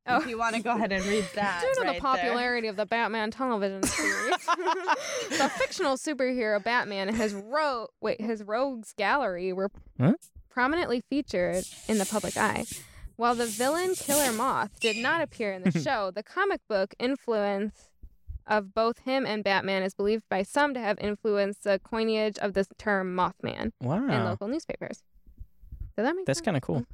Oh. 0.08 0.18
If 0.18 0.28
you 0.28 0.38
want 0.38 0.56
to 0.56 0.62
go 0.64 0.72
ahead 0.72 0.92
and 0.92 1.06
read 1.06 1.26
that. 1.36 1.62
Due 1.62 1.82
to 1.82 1.88
right 1.88 1.96
the 1.96 2.02
popularity 2.02 2.68
of 2.68 2.76
the 2.76 2.86
Batman 2.88 3.30
television 3.32 3.84
series, 3.88 4.36
the 5.30 5.50
fictional 5.58 5.96
superhero 5.96 6.62
Batman 6.64 7.08
and 7.10 7.18
his 7.18 7.34
ro- 7.34 7.88
wait 8.02 8.20
his 8.20 8.42
rogues 8.44 8.94
gallery 8.98 9.54
were 9.54 9.70
Huh? 10.00 10.14
prominently 10.50 11.02
featured 11.10 11.64
in 11.88 11.98
the 12.00 12.06
public 12.06 12.36
eye. 12.36 12.66
While 13.16 13.36
the 13.36 13.46
villain 13.46 13.94
Killer 13.94 14.32
Moth 14.34 14.80
did 14.80 14.98
not 14.98 15.22
appear 15.22 15.54
in 15.54 15.62
the 15.62 15.72
show, 15.72 16.10
the 16.10 16.24
comic 16.24 16.62
book 16.68 16.96
influence 16.98 17.90
of 18.48 18.74
both 18.74 19.00
him 19.00 19.28
and 19.28 19.44
Batman 19.44 19.84
is 19.84 19.94
believed 19.94 20.24
by 20.28 20.42
some 20.42 20.74
to 20.74 20.80
have 20.80 20.98
influenced 21.00 21.64
the 21.64 21.80
coinage 21.84 22.40
of 22.40 22.54
the 22.54 22.66
term 22.80 23.16
Mothman 23.16 23.72
in 23.80 24.24
local 24.26 24.48
newspapers. 24.48 25.04
Does 25.96 26.06
that 26.06 26.16
make 26.16 26.26
that's 26.26 26.42
kind 26.42 26.58
of 26.58 26.64
cool. 26.64 26.86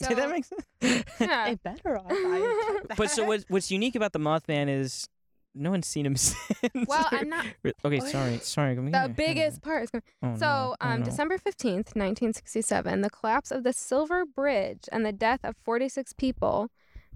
So, 0.00 0.08
Did 0.08 0.18
that 0.18 0.30
make 0.30 0.44
sense? 0.44 0.64
yeah. 1.20 1.48
It 1.48 1.62
better 1.62 1.98
off. 1.98 2.06
I 2.10 2.74
would 2.80 2.88
but 2.96 3.10
so 3.10 3.24
what's 3.24 3.44
what's 3.48 3.70
unique 3.70 3.96
about 3.96 4.12
the 4.12 4.20
Mothman 4.20 4.68
is 4.68 5.08
no 5.54 5.70
one's 5.70 5.88
seen 5.88 6.06
him 6.06 6.14
since. 6.16 6.86
Well, 6.86 7.08
I'm 7.10 7.28
not. 7.28 7.46
okay, 7.84 7.98
sorry, 8.00 8.38
sorry. 8.38 8.76
come 8.76 8.90
The 8.92 8.98
here. 9.00 9.08
biggest 9.08 9.60
part 9.62 9.82
is 9.84 9.90
going. 9.90 10.02
Oh, 10.22 10.34
So, 10.36 10.40
no. 10.46 10.76
Oh, 10.80 10.88
um, 10.88 11.00
no. 11.00 11.04
December 11.06 11.36
15th, 11.38 11.96
1967, 11.96 13.00
the 13.00 13.10
collapse 13.10 13.50
of 13.50 13.64
the 13.64 13.72
Silver 13.72 14.24
Bridge 14.24 14.84
and 14.92 15.04
the 15.04 15.12
death 15.12 15.40
of 15.42 15.56
46 15.64 16.12
people. 16.12 16.70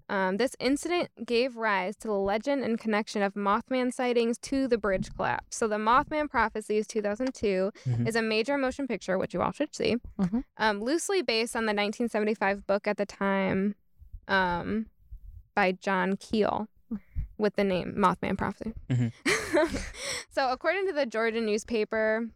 Um, 0.09 0.37
this 0.37 0.55
incident 0.61 1.09
gave 1.25 1.57
rise 1.57 1.97
to 1.97 2.09
the 2.09 2.15
legend 2.15 2.65
and 2.65 2.79
connection 2.79 3.23
of 3.23 3.35
Mothman 3.35 3.93
sightings 3.93 4.37
to 4.39 4.69
the 4.69 4.77
bridge 4.79 5.11
collapse. 5.15 5.57
So, 5.57 5.67
the 5.69 5.77
Mothman 5.77 6.29
Prophecies 6.29 6.87
2002 6.87 7.73
Mhm. 7.87 8.07
is 8.09 8.15
a 8.17 8.23
major 8.23 8.59
motion 8.59 8.87
picture, 8.87 9.17
which 9.17 9.33
you 9.33 9.41
all 9.41 9.53
should 9.53 9.75
see, 9.75 9.97
Mhm. 10.19 10.45
um, 10.59 10.81
loosely 10.83 11.23
based 11.23 11.57
on 11.57 11.67
the 11.67 11.73
1975 11.73 12.67
book 12.67 12.87
at 12.87 12.97
the 12.97 13.07
time 13.07 13.75
um, 14.29 14.87
by 15.55 15.73
John 15.73 16.17
Keel 16.17 16.69
with 17.39 17.57
the 17.57 17.65
name 17.65 17.95
Mothman 17.97 18.37
Prophecy. 18.39 18.73
Mhm. 18.89 19.13
so, 20.31 20.51
according 20.53 20.87
to 20.87 20.93
the 20.93 21.07
Georgian 21.07 21.45
newspaper, 21.47 22.29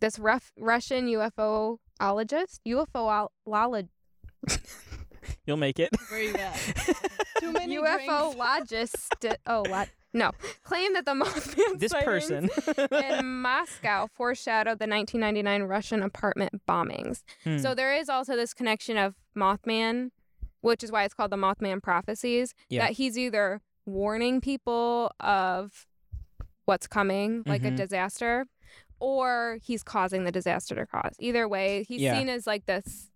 this 0.00 0.18
rough 0.18 0.52
Russian 0.56 1.06
UFOologist, 1.06 2.60
UFOologist, 2.66 3.88
You'll 5.46 5.56
make 5.56 5.78
it. 5.78 5.90
Where 6.08 6.22
you 6.22 6.34
at? 6.34 6.54
Too 7.40 7.52
many 7.52 7.76
drinks. 7.76 8.04
UFOologist, 8.08 9.34
oh, 9.46 9.64
what? 9.68 9.88
No, 10.14 10.30
claim 10.62 10.92
that 10.92 11.06
the 11.06 11.12
Mothman 11.14 11.78
this 11.78 11.92
person. 11.94 12.50
in 12.90 13.40
Moscow 13.40 14.08
foreshadowed 14.12 14.78
the 14.78 14.86
1999 14.86 15.62
Russian 15.62 16.02
apartment 16.02 16.60
bombings. 16.68 17.22
Hmm. 17.44 17.56
So 17.58 17.74
there 17.74 17.94
is 17.94 18.08
also 18.10 18.36
this 18.36 18.52
connection 18.52 18.98
of 18.98 19.14
Mothman, 19.34 20.10
which 20.60 20.84
is 20.84 20.92
why 20.92 21.04
it's 21.04 21.14
called 21.14 21.30
the 21.32 21.36
Mothman 21.38 21.82
prophecies. 21.82 22.54
Yeah. 22.68 22.82
That 22.86 22.92
he's 22.92 23.16
either 23.16 23.62
warning 23.86 24.40
people 24.42 25.12
of 25.18 25.86
what's 26.66 26.86
coming, 26.86 27.42
like 27.46 27.62
Mhm. 27.62 27.72
a 27.72 27.76
disaster, 27.76 28.44
or 29.00 29.58
he's 29.62 29.82
causing 29.82 30.24
the 30.24 30.30
disaster 30.30 30.74
to 30.74 30.86
cause. 30.86 31.16
Either 31.18 31.48
way, 31.48 31.84
he's 31.88 32.02
Yeah. 32.02 32.18
seen 32.18 32.28
as 32.28 32.46
like 32.46 32.66
this 32.66 33.10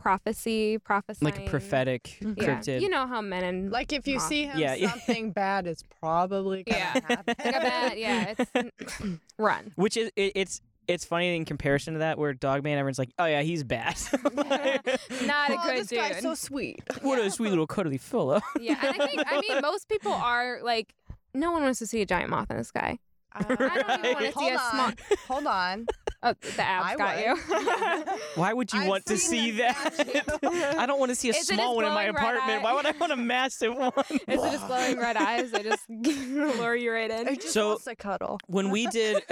prophecy, 0.00 0.78
prophesying. 0.78 1.32
like 1.32 1.46
a 1.46 1.48
prophetic 1.50 2.18
mm-hmm. 2.22 2.40
Yeah. 2.40 2.44
cryptid. 2.60 2.80
You 2.80 2.88
know 2.88 3.06
how 3.06 3.20
men 3.20 3.44
and 3.44 3.70
Like 3.70 3.92
if 3.92 4.06
you 4.08 4.16
Moth. 4.16 4.28
see 4.28 4.44
him, 4.46 4.58
Yeah, 4.58 4.74
yeah. 4.74 4.90
something 4.90 5.32
bad 5.32 5.66
is 5.66 5.84
probably 6.00 6.64
gonna 6.64 6.78
Yeah. 6.78 6.92
happen. 7.08 7.34
like 7.44 7.56
a 7.56 7.60
bad, 7.60 7.98
yeah, 7.98 8.34
it's 8.38 9.00
run. 9.38 9.72
Which 9.76 9.96
is 9.96 10.10
it, 10.16 10.32
it's 10.34 10.60
it's 10.88 11.04
funny 11.04 11.36
in 11.36 11.44
comparison 11.44 11.92
to 11.94 12.00
that 12.00 12.18
where 12.18 12.32
Dogman 12.34 12.76
everyone's 12.76 12.98
like, 12.98 13.12
oh 13.18 13.26
yeah, 13.26 13.42
he's 13.42 13.62
bad. 13.62 13.96
Not 14.34 15.50
a 15.50 15.56
oh, 15.56 15.62
good 15.64 15.76
this 15.78 15.86
dude. 15.88 15.98
guy's 16.00 16.20
so 16.22 16.34
sweet. 16.34 16.80
what 17.02 17.18
a 17.20 17.30
sweet 17.30 17.50
little 17.50 17.66
cuddly 17.66 17.98
fella. 17.98 18.42
Yeah, 18.60 18.76
and 18.82 19.00
I 19.00 19.06
think 19.06 19.22
I 19.26 19.40
mean 19.40 19.60
most 19.62 19.88
people 19.88 20.12
are 20.12 20.58
like, 20.62 20.94
no 21.34 21.52
one 21.52 21.62
wants 21.62 21.78
to 21.80 21.86
see 21.86 22.00
a 22.02 22.06
giant 22.06 22.30
moth 22.30 22.50
in 22.50 22.56
the 22.56 22.64
sky. 22.64 22.98
Uh, 23.32 23.44
I 23.48 23.82
don't 23.86 24.04
even 24.04 24.14
wanna 24.14 24.26
see 24.26 24.32
Hold 24.32 24.52
a 24.52 24.58
small- 24.58 24.86
on. 24.86 24.94
Hold 25.28 25.46
on. 25.46 25.86
Oh, 26.22 26.34
the 26.56 26.62
abs 26.62 26.86
I 26.86 26.96
got 26.96 27.16
would. 27.16 27.24
you. 27.24 28.18
Why 28.34 28.52
would 28.52 28.70
you 28.74 28.80
I've 28.80 28.88
want 28.88 29.06
to 29.06 29.16
see 29.16 29.52
them 29.52 29.74
that? 29.74 30.74
I 30.78 30.84
don't 30.84 30.98
want 31.00 31.08
to 31.10 31.14
see 31.14 31.28
a 31.28 31.30
Is 31.30 31.48
it 31.50 31.54
small 31.54 31.76
one 31.76 31.86
in 31.86 31.92
my 31.92 32.10
glowing 32.10 32.14
red 32.16 32.24
apartment. 32.36 32.60
eye? 32.60 32.62
Why 32.62 32.74
would 32.74 32.84
I 32.86 32.90
want 32.92 33.12
a 33.12 33.16
massive 33.16 33.74
one? 33.74 33.92
Is 34.10 34.18
it 34.44 34.52
just 34.52 34.66
glowing 34.66 34.98
red 34.98 35.16
eyes? 35.16 35.54
I 35.54 35.62
just 35.62 35.82
lure 35.88 36.76
you 36.76 36.92
right 36.92 37.10
in. 37.10 37.26
He 37.28 37.36
just 37.36 37.54
So- 37.54 37.68
wants 37.70 37.84
to 37.84 37.96
cuddle. 37.96 38.38
when 38.48 38.68
we 38.70 38.86
did 38.88 39.22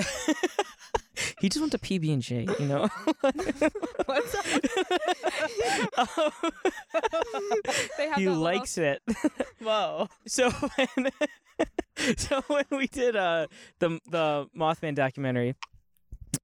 he 1.40 1.48
just 1.48 1.60
went 1.60 1.72
to 1.72 1.78
PB 1.78 2.12
and 2.12 2.22
J, 2.22 2.46
you 2.58 2.66
know. 2.66 2.88
What's 4.06 4.34
up? 4.34 4.44
They 7.96 8.08
have 8.08 8.16
he 8.16 8.24
that 8.24 8.30
little- 8.30 8.36
likes 8.36 8.78
it. 8.78 9.02
Whoa. 9.60 10.08
So 10.26 10.50
when 10.50 11.10
so 12.16 12.40
when 12.46 12.64
we 12.70 12.86
did 12.86 13.16
uh 13.16 13.46
the 13.80 13.98
the 14.08 14.46
Mothman 14.56 14.94
documentary, 14.94 15.54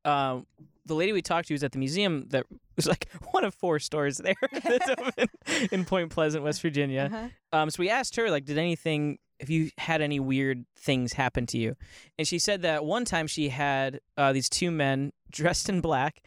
um 0.05 0.47
the 0.87 0.95
lady 0.95 1.13
we 1.13 1.23
talked 1.23 1.49
to 1.49 1.55
was 1.55 1.65
at 1.65 1.73
the 1.73 1.79
museum 1.79 2.27
that 2.29 2.47
was 2.77 2.87
like 2.87 3.09
one 3.31 3.45
of 3.45 3.55
four 3.55 3.79
stores 3.79 4.19
there 4.19 4.35
that's 4.53 4.89
open 4.99 5.29
in 5.71 5.85
Point 5.85 6.11
Pleasant, 6.11 6.45
West 6.45 6.61
Virginia. 6.63 7.11
Uh-huh. 7.13 7.29
Um, 7.53 7.71
so 7.71 7.81
we 7.81 7.91
asked 7.91 8.17
her, 8.17 8.31
like, 8.31 8.45
did 8.45 8.59
anything, 8.59 9.19
if 9.39 9.49
you 9.49 9.71
had 9.79 10.03
any 10.03 10.21
weird 10.21 10.65
things 10.77 11.15
happen 11.15 11.47
to 11.47 11.59
you? 11.59 11.77
And 12.19 12.27
she 12.27 12.39
said 12.39 12.63
that 12.63 12.85
one 12.85 13.05
time 13.05 13.27
she 13.27 13.49
had 13.49 14.01
uh, 14.17 14.33
these 14.33 14.49
two 14.49 14.71
men 14.71 15.13
dressed 15.31 15.69
in 15.69 15.81
black, 15.81 16.23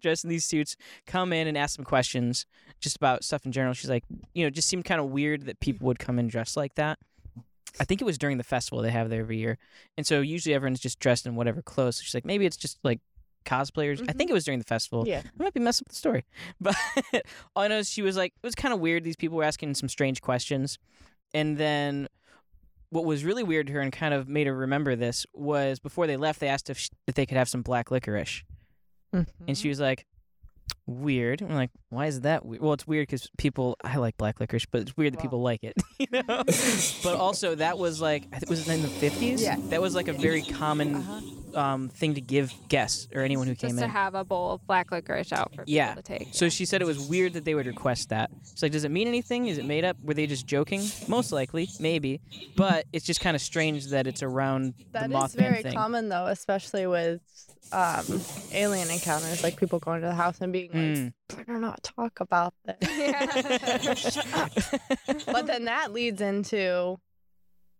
dressed 0.00 0.24
in 0.24 0.30
these 0.30 0.44
suits, 0.44 0.76
come 1.06 1.32
in 1.32 1.46
and 1.46 1.56
ask 1.56 1.76
some 1.76 1.84
questions 1.84 2.46
just 2.80 2.96
about 2.96 3.24
stuff 3.24 3.44
in 3.46 3.52
general. 3.52 3.74
She's 3.74 3.90
like, 3.90 4.04
you 4.34 4.44
know, 4.44 4.48
it 4.48 4.54
just 4.54 4.68
seemed 4.68 4.84
kind 4.84 5.00
of 5.00 5.08
weird 5.08 5.46
that 5.46 5.60
people 5.60 5.86
would 5.86 5.98
come 5.98 6.18
in 6.18 6.28
dressed 6.28 6.56
like 6.56 6.74
that. 6.74 6.98
I 7.78 7.84
think 7.84 8.00
it 8.00 8.04
was 8.04 8.18
during 8.18 8.38
the 8.38 8.44
festival 8.44 8.82
they 8.82 8.90
have 8.90 9.10
there 9.10 9.20
every 9.20 9.38
year. 9.38 9.58
And 9.96 10.06
so 10.06 10.20
usually 10.20 10.54
everyone's 10.54 10.80
just 10.80 10.98
dressed 10.98 11.26
in 11.26 11.34
whatever 11.36 11.62
clothes. 11.62 11.96
So 11.96 12.02
she's 12.04 12.14
like, 12.14 12.24
maybe 12.24 12.46
it's 12.46 12.56
just 12.56 12.78
like 12.82 13.00
cosplayers. 13.44 14.00
I 14.00 14.12
Mhm. 14.12 14.16
think 14.18 14.30
it 14.30 14.34
was 14.34 14.44
during 14.44 14.58
the 14.58 14.64
festival. 14.64 15.06
Yeah. 15.06 15.22
I 15.24 15.42
might 15.42 15.54
be 15.54 15.60
messing 15.60 15.84
with 15.86 15.92
the 15.92 15.98
story. 15.98 16.24
But 16.60 16.74
all 17.54 17.62
I 17.62 17.68
know 17.68 17.78
is 17.78 17.90
she 17.90 18.02
was 18.02 18.16
like, 18.16 18.32
it 18.42 18.46
was 18.46 18.54
kind 18.54 18.74
of 18.74 18.80
weird. 18.80 19.04
These 19.04 19.16
people 19.16 19.36
were 19.38 19.44
asking 19.44 19.74
some 19.74 19.88
strange 19.88 20.20
questions. 20.20 20.78
And 21.32 21.56
then 21.58 22.08
what 22.90 23.04
was 23.04 23.24
really 23.24 23.42
weird 23.44 23.68
to 23.68 23.72
her 23.74 23.80
and 23.80 23.92
kind 23.92 24.12
of 24.12 24.28
made 24.28 24.46
her 24.46 24.54
remember 24.54 24.96
this 24.96 25.24
was 25.32 25.78
before 25.78 26.06
they 26.06 26.16
left, 26.16 26.40
they 26.40 26.48
asked 26.48 26.68
if, 26.70 26.78
sh 26.78 26.88
if 27.06 27.14
they 27.14 27.24
could 27.24 27.36
have 27.38 27.48
some 27.48 27.62
black 27.62 27.90
licorice. 27.90 28.42
And 29.12 29.26
Mm-hmm. 29.26 29.52
she 29.54 29.68
was 29.68 29.80
like, 29.80 30.06
weird. 30.90 31.42
I'm 31.42 31.54
like, 31.54 31.70
why 31.90 32.06
is 32.06 32.22
that 32.22 32.44
weird? 32.44 32.62
Well, 32.62 32.72
it's 32.72 32.86
weird 32.86 33.06
because 33.06 33.30
people, 33.38 33.76
I 33.82 33.96
like 33.96 34.16
black 34.16 34.40
licorice, 34.40 34.66
but 34.70 34.80
it's 34.82 34.96
weird 34.96 35.12
that 35.14 35.18
Wow. 35.18 35.22
people 35.22 35.42
like 35.42 35.62
it, 35.64 35.74
you 35.98 36.06
know? 36.12 36.22
but 37.02 37.14
also, 37.16 37.54
that 37.54 37.78
was 37.78 38.00
like, 38.00 38.24
I 38.32 38.38
think, 38.38 38.50
was 38.50 38.68
it 38.68 38.72
in 38.74 38.82
the 38.82 38.88
50s? 38.88 39.40
Yeah. 39.40 39.56
That 39.70 39.80
was 39.80 39.94
like 39.94 40.08
a 40.08 40.12
very 40.12 40.42
common 40.42 40.96
Uh-huh. 40.96 41.20
um, 41.60 41.88
thing 41.88 42.14
to 42.14 42.20
give 42.20 42.52
guests 42.68 43.08
or 43.14 43.22
anyone 43.22 43.46
who 43.48 43.54
came 43.54 43.70
just 43.70 43.78
to 43.80 43.84
in. 43.86 43.90
have 43.90 44.14
a 44.14 44.24
bowl 44.24 44.52
of 44.52 44.66
black 44.66 44.90
licorice 44.92 45.32
out 45.32 45.50
for 45.50 45.62
people 45.62 45.72
Yeah. 45.72 45.94
to 45.94 46.02
take. 46.02 46.28
So 46.32 46.48
she 46.48 46.64
said 46.64 46.80
it 46.80 46.84
was 46.86 46.98
weird 47.00 47.32
that 47.32 47.44
they 47.44 47.54
would 47.54 47.66
request 47.66 48.10
that. 48.10 48.30
She's 48.50 48.62
like, 48.62 48.72
does 48.72 48.84
it 48.84 48.90
mean 48.90 49.08
anything? 49.08 49.46
Is 49.46 49.58
it 49.58 49.64
made 49.64 49.84
up? 49.84 49.96
Were 50.02 50.14
they 50.14 50.26
just 50.26 50.46
joking? 50.46 50.82
Most 51.08 51.32
likely, 51.32 51.68
maybe. 51.80 52.20
But 52.56 52.86
it's 52.92 53.04
just 53.04 53.20
kind 53.20 53.34
of 53.34 53.40
strange 53.42 53.86
that 53.88 54.06
it's 54.06 54.22
around 54.22 54.74
That 54.92 55.10
the 55.10 55.16
is 55.16 55.22
Mothman 55.34 55.38
very 55.38 55.62
thing. 55.62 55.74
common 55.74 56.08
though, 56.08 56.26
especially 56.26 56.86
with 56.86 57.20
um, 57.72 58.04
alien 58.52 58.90
encounters, 58.90 59.42
like 59.44 59.56
people 59.56 59.78
going 59.78 60.00
to 60.00 60.06
the 60.08 60.14
house 60.14 60.40
and 60.40 60.52
being 60.52 60.70
like, 60.88 60.98
Mm. 60.98 61.12
"Better 61.28 61.58
not 61.58 61.82
talk 61.82 62.20
about 62.20 62.54
this." 62.64 62.78
Yeah. 64.26 64.48
But 65.26 65.46
then 65.46 65.64
that 65.66 65.92
leads 65.92 66.20
into, 66.20 66.98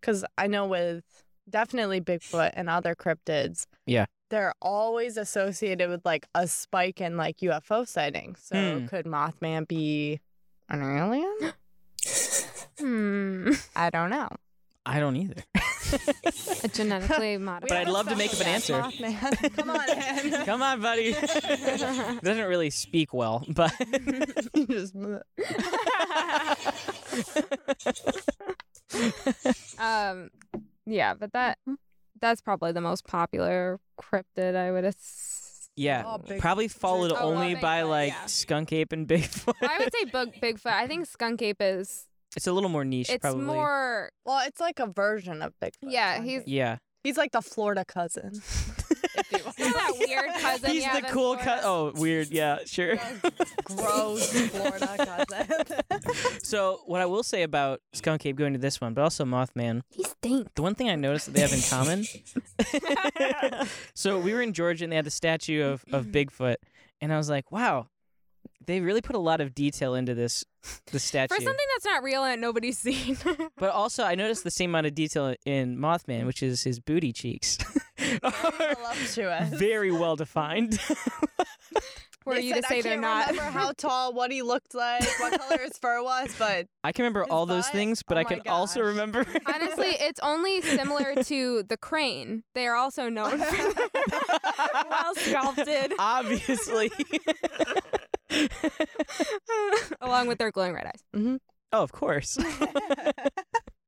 because 0.01 0.25
I 0.39 0.47
know 0.47 0.67
with 0.67 1.05
definitely 1.49 2.01
Bigfoot 2.01 2.51
and 2.55 2.69
other 2.71 2.95
cryptids, 2.95 3.67
Yeah. 3.87 4.07
they're 4.31 4.55
always 4.63 5.17
associated 5.17 5.89
with 5.91 6.05
like 6.05 6.27
a 6.35 6.47
spike 6.47 7.01
in 7.01 7.17
like 7.17 7.39
UFO 7.39 7.87
sightings. 7.87 8.41
So 8.45 8.81
Hmm. 8.81 8.87
could 8.87 9.07
Mothman 9.07 9.67
be 9.67 10.21
an 10.69 10.83
alien? 10.83 11.53
hmm. 12.79 13.53
I 13.77 13.91
don't 13.91 14.11
know. 14.11 14.29
I 14.87 15.01
don't 15.01 15.17
either. 15.17 15.43
A 16.65 16.69
genetically 16.69 17.37
modified. 17.39 17.69
But 17.69 17.79
I'd 17.79 17.89
love 17.89 18.09
to 18.09 18.17
make 18.17 18.33
up 18.33 18.41
an 18.41 18.47
answer. 18.47 18.75
Mothman. 18.75 19.57
Come 19.57 19.71
on, 19.71 19.91
Ann. 19.91 20.45
Come 20.47 20.63
on, 20.63 20.81
buddy. 20.81 21.13
Doesn't 21.13 22.49
really 22.49 22.71
speak 22.71 23.13
well, 23.15 23.45
but 23.49 23.73
just 24.69 24.95
um, 29.79 30.31
yeah, 30.87 31.15
but 31.15 31.33
that 31.33 31.59
that's 32.21 32.41
probably 32.41 32.73
the 32.73 32.81
most 32.81 33.07
popular 33.07 33.79
cryptid. 34.01 34.57
I 34.57 34.71
would 34.71 34.85
assume. 34.85 35.71
yeah, 35.77 36.03
Oh, 36.07 36.19
Bigfoot. 36.19 36.39
probably 36.41 36.69
followed 36.69 37.13
Oh, 37.13 37.17
only 37.33 37.55
well, 37.55 37.63
by 37.63 37.83
like 37.83 38.13
yeah. 38.13 38.27
skunk 38.27 38.73
ape 38.73 38.93
and 38.93 39.07
Bigfoot. 39.09 39.55
I 39.63 39.79
would 39.79 39.93
say 39.93 40.05
bug, 40.07 40.33
Bigfoot. 40.43 40.73
I 40.73 40.87
think 40.87 41.07
skunk 41.07 41.41
ape 41.43 41.61
is. 41.61 42.07
It's 42.37 42.47
a 42.47 42.53
little 42.53 42.71
more 42.71 42.85
niche, 42.85 43.11
It's 43.11 43.21
probably. 43.21 43.45
more. 43.45 44.11
Well, 44.25 44.43
it's 44.47 44.61
like 44.61 44.79
a 44.81 44.87
version 44.87 45.43
of 45.43 45.53
Bigfoot. 45.61 45.73
Yeah, 45.83 46.21
he's- 46.23 46.45
Yeah, 46.47 46.79
he's 47.05 47.17
like 47.17 47.33
the 47.33 47.43
Florida 47.43 47.85
cousin. 47.85 48.33
if 48.35 49.33
you 49.33 49.39
will. 49.45 49.53
You 49.59 49.65
know 49.67 49.73
that 49.73 49.93
weird 50.09 50.31
cousin. 50.41 50.71
he's 50.71 50.85
you 50.85 50.89
the 50.91 50.95
have 50.97 51.05
in 51.05 51.11
cool 51.11 51.35
Florida? 51.37 51.45
cut. 51.45 51.61
Oh, 51.65 51.93
weird. 51.97 52.29
Yeah, 52.31 52.59
sure. 52.67 52.97
Gross 53.65 54.33
Florida 54.51 55.27
cousin. 55.29 56.39
so 56.43 56.81
what 56.87 57.01
I 57.01 57.07
will 57.07 57.23
say 57.23 57.43
about 57.43 57.81
skunk 57.93 58.25
ape 58.27 58.37
going 58.37 58.53
to 58.55 58.59
this 58.59 58.81
one, 58.81 58.95
but 58.95 59.03
also 59.03 59.25
Mothman, 59.25 59.83
He 59.91 60.05
stinks. 60.05 60.51
the 60.55 60.63
one 60.63 60.75
thing 60.75 60.89
I 60.91 60.95
noticed 60.97 61.27
that 61.27 61.33
they 61.35 61.41
have 61.43 61.53
in 61.53 61.61
common. 61.63 62.05
so 63.95 64.19
we 64.19 64.33
were 64.33 64.43
in 64.43 64.53
Georgia 64.53 64.85
and 64.85 64.93
they 64.93 64.97
had 64.97 65.05
the 65.07 65.11
statue 65.11 65.63
of, 65.65 65.85
of 65.93 66.07
Bigfoot, 66.07 66.57
and 67.01 67.13
I 67.13 67.17
was 67.17 67.29
like, 67.31 67.51
wow, 67.53 67.89
they 68.67 68.81
really 68.81 69.01
put 69.01 69.17
a 69.17 69.19
lot 69.21 69.41
of 69.41 69.55
detail 69.55 69.95
into 69.95 70.15
this 70.15 70.45
the 70.93 70.99
statue. 71.01 71.35
For 71.35 71.41
something 71.41 71.67
that's 71.75 71.85
not 71.87 72.03
real 72.03 72.25
and 72.25 72.41
nobody's 72.41 72.79
seen. 72.79 73.17
But 73.59 73.71
also, 73.71 74.05
I 74.05 74.15
noticed 74.15 74.45
the 74.45 74.51
same 74.51 74.71
amount 74.71 74.87
of 74.87 74.95
detail 74.95 75.35
in 75.45 75.77
Mothman, 75.77 76.25
which 76.27 76.43
is 76.43 76.63
his 76.63 76.79
booty 76.81 77.13
cheeks. 77.13 77.59
Voluptuous. 78.23 79.51
very 79.51 79.91
well 79.93 80.17
defined. 80.17 80.81
for 82.23 82.35
They 82.35 82.41
you 82.43 82.55
said, 82.55 82.63
to 82.63 82.69
say 82.69 82.79
I 82.79 82.83
they're 82.83 82.93
can't 82.93 83.03
not. 83.03 83.29
remember 83.31 83.51
how 83.59 83.73
tall, 83.73 84.13
what 84.15 84.31
he 84.31 84.41
looked 84.43 84.75
like, 84.75 85.03
what 85.21 85.39
color 85.41 85.59
his 85.63 85.77
fur 85.79 86.03
was, 86.03 86.35
but 86.39 86.67
I 86.85 86.93
can 86.93 87.03
remember 87.03 87.21
His 87.23 87.31
all 87.31 87.45
those 87.47 87.65
butt? 87.67 87.73
things, 87.73 88.03
but 88.03 88.17
Oh 88.17 88.21
I 88.21 88.23
my 88.25 88.29
can 88.31 88.43
also 88.49 88.81
gosh. 88.81 88.87
remember. 88.89 89.27
Honestly, 89.47 89.89
it's 90.01 90.21
only 90.23 90.61
similar 90.63 91.23
to 91.25 91.63
the 91.65 91.77
crane. 91.77 92.45
They 92.55 92.67
are 92.67 92.77
also 92.77 93.09
known 93.11 93.39
for 93.39 93.75
well 94.91 95.15
sculpted, 95.17 95.93
Obviously. 95.99 96.91
along 100.01 100.27
with 100.29 100.39
their 100.39 100.51
glowing 100.51 100.75
red 100.75 100.87
eyes. 100.87 101.03
Mm-hmm. 101.15 101.37
oh, 101.73 101.83
of 101.83 101.93
course. 101.93 102.39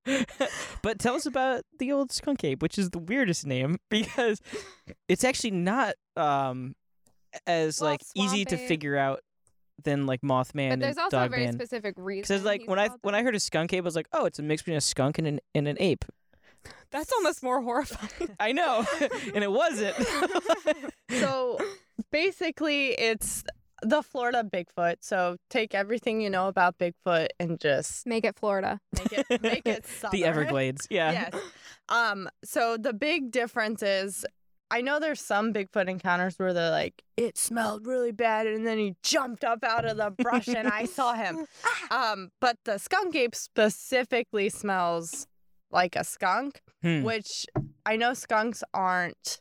but 0.83 0.99
tell 0.99 1.15
us 1.15 1.27
about 1.27 1.63
the 1.79 1.93
old 1.93 2.11
skunk 2.13 2.43
ape, 2.45 2.61
which 2.63 2.77
is 2.79 2.91
the 2.91 2.99
weirdest 2.99 3.47
name 3.47 3.77
because 3.91 4.41
it's 5.09 5.25
actually 5.25 5.53
not 5.53 5.95
um 6.17 6.75
as 7.47 7.81
Well, 7.81 7.91
like 7.91 8.01
easy 8.15 8.45
swamp 8.45 8.49
to 8.49 8.57
figure 8.69 8.97
out 8.97 9.21
than 9.85 10.07
like 10.07 10.21
Mothman 10.21 10.71
But 10.71 10.81
there's 10.81 10.97
and 10.97 11.05
also 11.05 11.19
a 11.25 11.29
very 11.29 11.47
Dogman. 11.47 11.55
specific 11.55 11.95
reason. 11.97 12.23
Because 12.23 12.45
like 12.45 12.63
when 12.67 12.79
I 12.79 12.89
called 12.89 13.01
when. 13.03 13.15
I 13.15 13.23
heard 13.23 13.35
a 13.35 13.41
skunk 13.41 13.73
ape, 13.73 13.83
I 13.83 13.85
was 13.85 13.97
like, 13.97 14.09
oh, 14.13 14.27
it's 14.27 14.39
a 14.39 14.43
mix 14.43 14.63
between 14.63 14.77
a 14.77 14.81
skunk 14.81 15.19
and 15.19 15.27
an 15.27 15.41
and 15.55 15.67
an 15.67 15.77
ape. 15.81 16.05
that's 16.91 17.13
almost 17.13 17.43
more 17.43 17.63
horrifying. 17.63 18.37
I 18.39 18.53
know, 18.53 18.85
and 19.35 19.43
it 19.43 19.51
wasn't. 19.51 19.97
so 21.11 21.59
basically 22.11 22.89
it's 22.91 23.45
the 23.83 24.03
Florida 24.03 24.43
Bigfoot. 24.45 24.97
So 25.01 25.37
take 25.51 25.75
everything 25.75 26.21
you 26.21 26.31
know 26.31 26.49
about 26.49 26.79
Bigfoot 26.79 27.29
and 27.41 27.61
just 27.61 28.07
Make 28.07 28.25
it 28.25 28.37
Florida. 28.37 28.81
make 28.97 29.13
it 29.13 29.43
make 29.43 29.67
it 29.67 29.85
the. 30.13 30.25
Everglades. 30.25 30.87
Yeah. 30.91 31.13
Yes. 31.33 31.43
Um, 31.89 32.29
so 32.45 32.77
the 32.77 32.93
big 32.93 33.31
difference 33.31 33.83
is 33.83 34.25
I 34.71 34.81
know 34.81 34.99
there's 34.99 35.21
some 35.21 35.53
Bigfoot 35.53 35.89
encounters 35.89 36.39
where 36.39 36.55
they're 36.55 36.71
like, 36.71 37.03
it 37.19 37.37
smelled 37.37 37.87
really 37.87 38.13
bad 38.13 38.47
and 38.47 38.67
then 38.67 38.79
he 38.79 38.95
jumped 39.03 39.45
up 39.45 39.63
out 39.65 39.85
of 39.85 39.99
the 39.99 40.11
brush 40.11 40.49
and 40.49 40.67
I 40.69 40.85
saw 40.87 41.15
him. 41.15 41.47
Um, 41.91 42.31
but 42.41 42.57
the 42.65 42.79
skunk 42.79 43.15
ape 43.17 43.35
specifically 43.35 44.49
smells 44.49 45.27
like 45.71 45.95
a 45.95 46.05
skunk, 46.05 46.63
Hmm. 46.83 47.03
which 47.03 47.45
I 47.85 47.97
know 47.97 48.15
skunks 48.15 48.65
aren't 48.73 49.41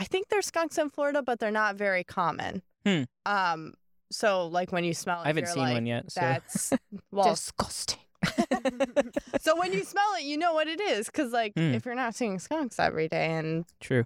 I 0.00 0.04
think 0.04 0.28
there's 0.28 0.46
skunks 0.46 0.78
in 0.78 0.90
Florida, 0.90 1.22
but 1.22 1.38
they're 1.40 1.50
not 1.50 1.76
very 1.76 2.04
common. 2.04 2.62
Hmm. 2.86 3.02
Um, 3.26 3.74
so 4.10 4.46
like 4.46 4.72
when 4.72 4.84
you 4.84 4.94
smell 4.94 5.20
it, 5.20 5.24
I 5.24 5.28
haven't 5.28 5.44
you're 5.44 5.52
seen 5.52 5.62
like, 5.62 5.74
one 5.74 5.86
yet. 5.86 6.10
So 6.10 6.20
That's 6.20 6.72
well, 7.12 7.30
Disgusting. 7.30 7.98
so 9.40 9.56
when 9.58 9.72
you 9.72 9.84
smell 9.84 10.14
it, 10.18 10.24
you 10.24 10.36
know 10.38 10.52
what 10.54 10.66
it 10.66 10.80
is, 10.80 11.06
because 11.06 11.32
like 11.32 11.54
Mm. 11.54 11.74
if 11.74 11.84
you're 11.84 11.94
not 11.94 12.14
seeing 12.14 12.38
skunks 12.38 12.78
every 12.78 13.08
day, 13.08 13.26
and 13.32 13.64
true. 13.80 14.04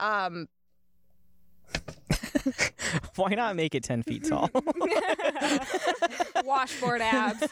um, 0.00 0.48
Why 3.16 3.34
not 3.34 3.56
make 3.56 3.74
it 3.74 3.84
ten 3.84 4.02
feet 4.02 4.24
tall? 4.24 4.48
Washboard 6.44 7.00
abs. 7.00 7.42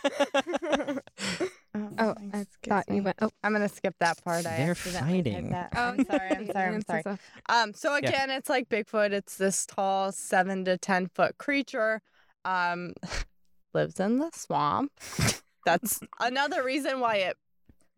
Oh, 1.75 2.15
I 2.33 2.47
thought 2.67 2.85
you 2.89 3.03
went. 3.03 3.17
Oh, 3.21 3.31
I'm 3.45 3.53
gonna 3.53 3.69
skip 3.69 3.95
that 4.01 4.23
part. 4.25 4.47
I 4.47 4.57
They're 4.57 4.71
accidentally 4.73 5.17
hit 5.19 5.25
fighting. 5.27 5.51
that. 5.51 5.73
oh, 5.77 5.81
I'm 5.81 6.05
sorry. 6.05 6.31
I'm 6.31 6.47
sorry. 6.51 6.75
I'm 6.75 6.83
sorry. 6.87 7.03
Um, 7.49 7.75
so 7.75 7.93
Yeah. 7.93 8.09
again, 8.09 8.31
it's 8.31 8.49
like 8.49 8.69
Bigfoot. 8.69 9.13
It's 9.13 9.37
this 9.37 9.67
tall, 9.67 10.11
seven 10.13 10.65
to 10.65 10.77
ten 10.77 11.07
foot 11.15 11.39
creature. 11.39 12.03
Um, 12.45 12.95
lives 13.75 14.01
in 14.01 14.19
the 14.19 14.31
swamp. 14.35 14.93
That's 15.65 16.01
another 16.19 16.65
reason 16.65 17.01
why 17.01 17.17
it. 17.17 17.37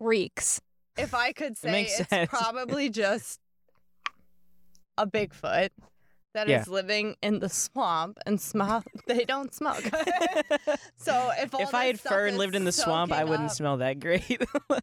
Reeks. 0.01 0.61
If 0.99 1.15
I 1.15 1.33
could 1.33 1.57
say, 1.57 1.71
makes 1.71 1.99
it's 2.01 2.09
sense. 2.11 2.29
probably 2.29 2.91
just 2.91 3.41
a 4.99 5.07
Bigfoot 5.07 5.71
that 6.35 6.49
is 6.49 6.67
Yeah. 6.67 6.73
living 6.73 7.17
in 7.23 7.39
the 7.41 7.49
swamp 7.49 8.19
and 8.27 8.41
smell. 8.41 8.83
They 9.07 9.25
don't 9.25 9.53
smoke. 9.55 9.83
so 10.97 11.31
if 11.39 11.55
all 11.55 11.61
if 11.63 11.75
I 11.75 11.87
had 11.87 11.99
stuff 12.01 12.13
fur 12.13 12.27
and 12.27 12.39
lived 12.39 12.55
in 12.55 12.65
the 12.65 12.73
swamp, 12.73 13.13
I 13.13 13.25
wouldn't 13.25 13.51
up- 13.51 13.57
smell 13.57 13.77
that 13.79 14.01
great. 14.01 14.43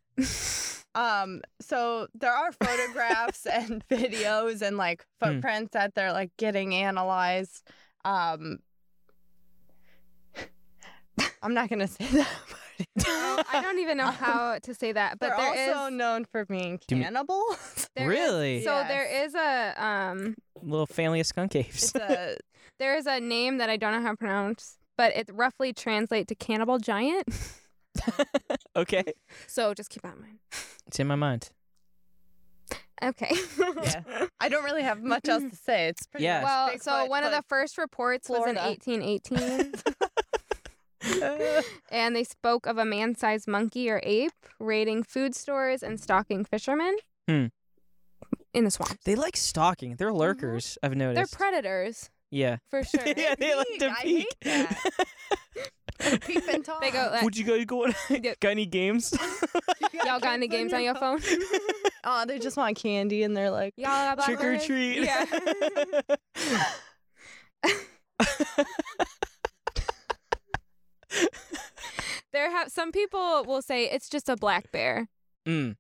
Um, 0.96 1.42
so 1.62 2.08
there 2.16 2.34
are 2.34 2.52
photographs 2.52 3.46
and 3.46 3.88
videos 3.90 4.64
and 4.64 4.76
like 4.76 5.06
Hmm. 5.22 5.34
footprints 5.34 5.70
that 5.74 5.94
they're 5.94 6.12
like 6.12 6.32
getting 6.38 6.74
analyzed. 6.74 7.62
Um, 8.04 8.58
I'm 11.44 11.54
not 11.54 11.70
gonna 11.70 11.88
say 11.88 12.06
that. 12.08 12.28
I 13.06 13.60
don't 13.62 13.80
even 13.80 13.98
know 13.98 14.06
how 14.12 14.60
to 14.60 14.74
say 14.74 14.92
that, 14.92 15.20
but 15.20 15.30
they're 15.30 15.38
there 15.56 15.72
also 15.76 15.88
is- 15.88 15.94
known 15.94 16.26
for 16.26 16.46
being 16.46 16.80
Do 16.88 16.96
you 16.96 16.98
mean- 16.98 17.04
cannibals. 17.14 17.90
there 17.96 18.12
is- 18.12 18.20
Really? 18.20 18.64
so 18.64 18.84
there 18.88 19.04
Yes. 19.10 19.30
is 19.30 19.36
a 19.36 19.84
um 19.84 20.36
Little 20.62 20.86
family 20.88 21.20
of 21.20 21.28
skunk 21.28 21.56
apes. 21.56 21.84
it's 21.84 21.96
a 21.96 22.38
there 22.80 22.96
is 22.96 23.06
a 23.06 23.20
name 23.20 23.58
that 23.58 23.70
I 23.70 23.78
don't 23.78 23.92
know 23.94 24.02
how 24.02 24.12
to 24.12 24.18
pronounce, 24.18 24.78
but 24.98 25.16
it 25.16 25.30
roughly 25.34 25.74
translates 25.74 26.28
to 26.30 26.36
cannibal 26.36 26.78
giant. 26.80 27.28
okay, 28.76 29.04
So 29.48 29.74
just 29.74 29.90
keep 29.90 30.04
that 30.04 30.16
in 30.16 30.22
mind. 30.22 30.40
it's 30.88 31.00
in 31.00 31.08
my 31.08 31.16
mind. 31.16 31.50
Okay. 33.02 33.32
yeah. 33.58 34.04
I 34.42 34.50
don't 34.50 34.66
really 34.66 34.84
have 34.84 35.02
much 35.02 35.30
else 35.30 35.44
to 35.50 35.56
say. 35.56 35.88
It's 35.88 36.06
pretty 36.06 36.26
Yeah. 36.26 36.42
much 36.42 36.46
Well, 36.46 36.80
so 36.80 37.06
one 37.06 37.24
of 37.24 37.32
the 37.32 37.38
but 37.38 37.46
first 37.48 37.78
reports 37.78 38.28
was 38.28 38.40
Florida. 38.40 38.60
in 38.60 39.02
1818. 39.02 39.74
and 41.92 42.16
they 42.16 42.24
spoke 42.24 42.66
of 42.66 42.78
a 42.78 42.86
man-sized 42.86 43.48
monkey 43.48 43.90
or 43.90 44.00
ape 44.04 44.32
raiding 44.60 45.04
food 45.04 45.36
stores 45.36 45.84
and 45.84 46.00
stalking 46.00 46.44
fishermen 46.46 46.96
Hmm. 47.28 47.46
in 48.54 48.64
the 48.64 48.72
swamp. 48.72 48.98
They 49.06 49.16
like 49.16 49.38
stalking. 49.38 49.96
They're 49.96 50.14
lurkers. 50.14 50.78
I've 50.84 50.96
noticed. 50.96 51.16
They're 51.32 51.38
predators 51.38 52.10
yeah. 52.32 52.58
for 52.70 52.84
sure. 52.84 53.02
yeah, 53.18 53.36
they 53.38 53.56
like 53.56 53.68
peek. 53.68 53.80
to 53.80 53.90
I 53.90 54.02
peek. 54.04 54.28
peep 56.22 56.48
and 56.48 56.64
talk. 56.66 56.82
They 56.82 56.92
go, 56.92 57.10
like, 57.12 57.24
Would 57.24 57.38
you 57.38 57.46
guys 57.46 57.66
go 57.66 57.86
on? 57.86 57.94
Yeah. 58.10 58.34
Got 58.40 58.50
any 58.50 58.66
games? 58.66 59.14
y'all 59.94 60.20
got 60.20 60.34
any 60.34 60.48
games 60.48 60.74
on 60.74 60.84
your 60.84 60.96
phone? 60.96 61.20
Oh, 62.04 62.26
they 62.26 62.40
just 62.40 62.56
want 62.58 62.78
candy 62.78 63.24
and 63.24 63.36
they're 63.36 63.52
like, 63.52 63.74
Y'all 63.78 64.16
got 64.16 64.24
Trick 64.26 64.44
or 64.44 64.58
treat. 64.58 65.04
Yeah. 65.04 65.26
there 72.32 72.52
have 72.52 72.69
some 72.80 72.94
people 72.94 73.44
will 73.46 73.62
say 73.62 73.90
it's 73.90 74.08
just 74.08 74.30
a 74.30 74.38
black 74.38 74.72
bear, 74.72 75.10
mm. 75.46 75.76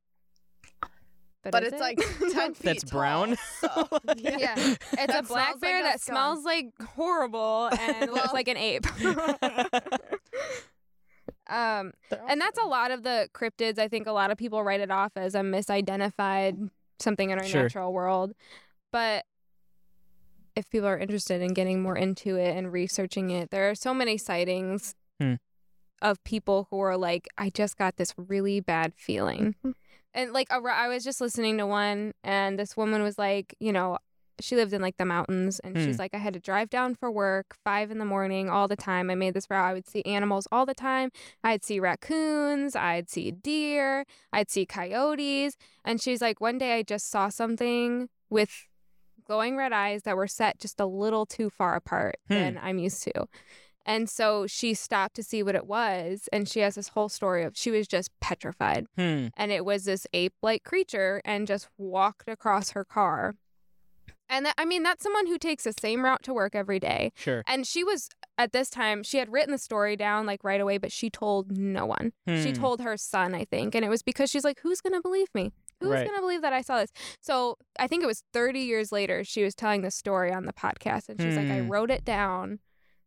but, 1.44 1.52
but 1.54 1.64
it's 1.64 1.76
it? 1.76 1.80
like 1.80 1.98
10 2.34 2.54
feet 2.56 2.64
That's 2.64 2.84
brown? 2.84 3.38
tall, 3.62 3.88
so, 3.88 4.00
yeah. 4.18 4.56
It's 4.58 5.16
a 5.16 5.24
black 5.24 5.24
smells 5.24 5.30
like 5.54 5.62
bear 5.62 5.84
that 5.84 6.02
skunk. 6.02 6.18
smells 6.18 6.44
like 6.44 6.66
horrible 6.96 7.70
and 7.80 8.12
looks 8.12 8.34
like 8.34 8.50
an 8.50 8.58
ape. 8.58 8.86
um, 11.50 11.94
and 12.28 12.42
that's 12.42 12.60
a 12.60 12.66
lot 12.68 12.92
of 12.92 13.04
the 13.04 13.30
cryptids. 13.34 13.80
I 13.80 13.88
think 13.88 14.06
a 14.06 14.12
lot 14.12 14.30
of 14.30 14.38
people 14.38 14.62
write 14.62 14.82
it 14.82 14.92
off 14.92 15.14
as 15.16 15.36
a 15.36 15.40
misidentified 15.40 16.70
something 17.00 17.30
in 17.30 17.40
our 17.40 17.46
Sure. 17.46 17.62
natural 17.64 17.94
world. 17.94 18.34
But 18.92 19.24
if 20.54 20.70
people 20.70 20.90
are 20.90 20.98
interested 20.98 21.42
in 21.42 21.54
getting 21.54 21.82
more 21.82 21.96
into 21.96 22.36
it 22.36 22.58
and 22.58 22.74
researching 22.74 23.30
it, 23.30 23.52
there 23.52 23.70
are 23.70 23.76
so 23.76 23.94
many 23.94 24.18
sightings 24.18 24.96
Hmm. 25.22 25.36
Of 26.02 26.24
people 26.24 26.68
who 26.70 26.80
are 26.80 26.98
like, 26.98 27.28
I 27.38 27.50
just 27.50 27.78
got 27.78 27.98
this 27.98 28.14
really 28.18 28.60
bad 28.60 28.94
feeling. 28.96 29.56
Mhm. 29.64 29.74
And 30.14 30.34
like, 30.34 30.52
I 30.52 30.88
was 30.88 31.04
just 31.04 31.22
listening 31.22 31.58
to 31.60 31.68
one, 31.68 32.14
and 32.24 32.58
this 32.58 32.76
woman 32.76 33.04
was 33.04 33.18
like, 33.18 33.56
you 33.60 33.72
know, 33.72 33.98
she 34.42 34.56
lived 34.56 34.72
in 34.74 34.82
like 34.82 34.96
the 34.98 35.06
mountains, 35.06 35.60
and 35.60 35.78
Hmm. 35.78 35.86
she's 35.86 36.00
like, 36.00 36.14
I 36.14 36.18
had 36.18 36.34
to 36.34 36.40
drive 36.40 36.70
down 36.70 36.96
for 36.96 37.12
work 37.12 37.56
five 37.64 37.92
in 37.92 37.98
the 38.00 38.06
morning 38.06 38.50
all 38.50 38.68
the 38.68 38.76
time. 38.78 39.10
I 39.10 39.16
made 39.16 39.34
this 39.34 39.50
route. 39.50 39.66
I 39.70 39.74
would 39.74 39.88
see 39.88 40.02
animals 40.06 40.48
all 40.52 40.66
the 40.66 40.74
time. 40.74 41.12
I'd 41.44 41.64
see 41.64 41.80
raccoons, 41.80 42.76
I'd 42.76 43.10
see 43.10 43.32
deer, 43.32 44.06
I'd 44.32 44.50
see 44.50 44.66
coyotes. 44.66 45.58
And 45.86 46.02
she's 46.02 46.22
like, 46.22 46.40
one 46.42 46.58
day 46.58 46.78
I 46.78 46.84
just 46.84 47.10
saw 47.10 47.30
something 47.30 48.08
with 48.30 48.50
glowing 49.26 49.58
red 49.58 49.74
eyes 49.74 50.04
that 50.04 50.16
were 50.16 50.28
set 50.28 50.58
just 50.60 50.80
a 50.80 50.86
little 50.86 51.26
too 51.26 51.50
far 51.50 51.76
apart 51.76 52.16
Hmm. 52.30 52.34
than 52.34 52.58
I'm 52.58 52.80
used 52.80 53.04
to. 53.04 53.28
And 53.86 54.10
so 54.10 54.46
she 54.48 54.74
stopped 54.74 55.16
to 55.16 55.24
see 55.24 55.42
what 55.42 55.56
it 55.56 55.66
was. 55.66 56.30
And 56.32 56.48
she 56.48 56.60
has 56.60 56.76
this 56.76 56.90
whole 56.90 57.10
story 57.10 57.44
of 57.44 57.58
she 57.58 57.72
was 57.72 57.88
just 57.88 58.12
petrified. 58.20 58.86
Hmm. 58.98 59.28
And 59.36 59.52
it 59.52 59.66
was 59.66 59.86
this 59.86 60.06
ape 60.14 60.34
like 60.42 60.64
creature 60.64 61.22
and 61.26 61.48
just 61.48 61.68
walked 61.78 62.28
across 62.30 62.72
her 62.72 62.86
car. 62.86 63.36
And 64.32 64.46
that, 64.46 64.54
I 64.60 64.66
mean, 64.66 64.84
that's 64.84 65.02
someone 65.02 65.26
who 65.26 65.40
takes 65.40 65.64
the 65.64 65.74
same 65.74 66.06
route 66.06 66.22
to 66.24 66.34
work 66.36 66.54
every 66.54 66.80
day. 66.80 67.12
Sure. 67.16 67.44
And 67.48 67.66
she 67.66 67.84
was 67.84 68.10
at 68.38 68.54
this 68.54 68.70
time, 68.70 69.02
she 69.02 69.18
had 69.18 69.32
written 69.32 69.52
the 69.52 69.58
story 69.58 69.96
down 69.96 70.28
like 70.28 70.44
right 70.44 70.62
away, 70.62 70.78
but 70.78 70.92
she 70.92 71.10
told 71.10 71.58
no 71.58 71.88
one. 71.88 72.14
She 72.28 72.50
Hmm. 72.50 72.54
told 72.54 72.82
her 72.82 72.96
son, 72.96 73.34
I 73.34 73.46
think. 73.46 73.74
And 73.74 73.84
it 73.84 73.90
was 73.90 74.04
because 74.04 74.30
she's 74.30 74.44
like, 74.44 74.60
who's 74.62 74.82
going 74.82 74.94
to 74.94 75.02
believe 75.02 75.30
me? 75.34 75.52
Who's 75.80 75.90
Right. 75.90 76.06
going 76.06 76.16
to 76.18 76.22
believe 76.22 76.44
that 76.44 76.54
I 76.54 76.62
saw 76.62 76.78
this? 76.78 76.92
So 77.22 77.58
I 77.80 77.88
think 77.88 78.04
it 78.04 78.08
was 78.08 78.24
30 78.34 78.60
years 78.60 78.92
later, 78.92 79.24
she 79.24 79.44
was 79.44 79.56
telling 79.56 79.82
the 79.82 79.90
story 79.90 80.32
on 80.32 80.46
the 80.46 80.54
podcast. 80.54 81.10
And 81.10 81.20
she's 81.20 81.36
like, 81.36 81.50
I 81.50 81.62
Hmm. 81.62 81.70
wrote 81.72 81.90
it 81.90 82.06
down. 82.06 82.60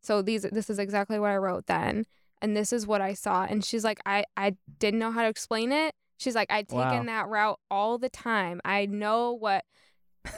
So 0.03 0.22
these, 0.22 0.42
this 0.42 0.68
is 0.68 0.78
exactly 0.78 1.18
what 1.18 1.30
I 1.30 1.36
wrote 1.36 1.66
then. 1.66 2.05
And 2.40 2.57
this 2.57 2.72
is 2.72 2.86
what 2.86 3.00
I 3.00 3.14
saw. 3.14 3.44
And 3.44 3.64
she's 3.64 3.84
like, 3.84 4.00
I, 4.05 4.24
I 4.36 4.57
didn't 4.78 4.98
know 4.98 5.12
how 5.12 5.22
to 5.22 5.28
explain 5.28 5.70
it. 5.70 5.94
She's 6.18 6.34
like, 6.34 6.50
I'd 6.50 6.68
taken 6.68 6.82
Wow. 6.84 7.03
that 7.05 7.28
route 7.28 7.61
all 7.70 7.98
the 7.98 8.11
time. 8.11 8.61
I 8.64 8.86
know 8.86 9.32
what 9.32 9.64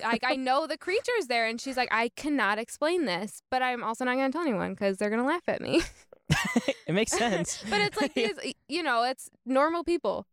like 0.03 0.25
I 0.25 0.35
know 0.35 0.67
the 0.67 0.79
creature's 0.79 1.27
there, 1.29 1.47
and 1.47 1.61
she's 1.61 1.77
like, 1.77 1.91
I 1.93 2.09
cannot 2.17 2.59
explain 2.59 3.05
this, 3.05 3.43
but 3.51 3.61
I'm 3.61 3.85
also 3.85 4.05
not 4.07 4.15
gonna 4.17 4.33
tell 4.33 4.41
anyone 4.41 4.73
because 4.73 4.97
they're 4.97 5.11
gonna 5.11 5.27
laugh 5.27 5.47
at 5.47 5.61
me. 5.61 5.83
it 6.87 6.95
makes 6.95 7.13
sense. 7.13 7.63
but 7.71 7.81
it's 7.83 8.01
like 8.01 8.15
these, 8.15 8.55
you 8.69 8.83
know, 8.83 9.03
it's 9.03 9.29
normal 9.45 9.85
people. 9.85 10.27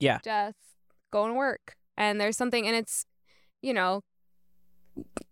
Yeah. 0.00 0.20
Just 0.24 0.56
going 1.10 1.32
to 1.32 1.36
work, 1.36 1.76
and 1.96 2.20
there's 2.20 2.36
something, 2.36 2.66
and 2.66 2.74
it's, 2.76 3.04
you 3.60 3.74
know, 3.74 4.04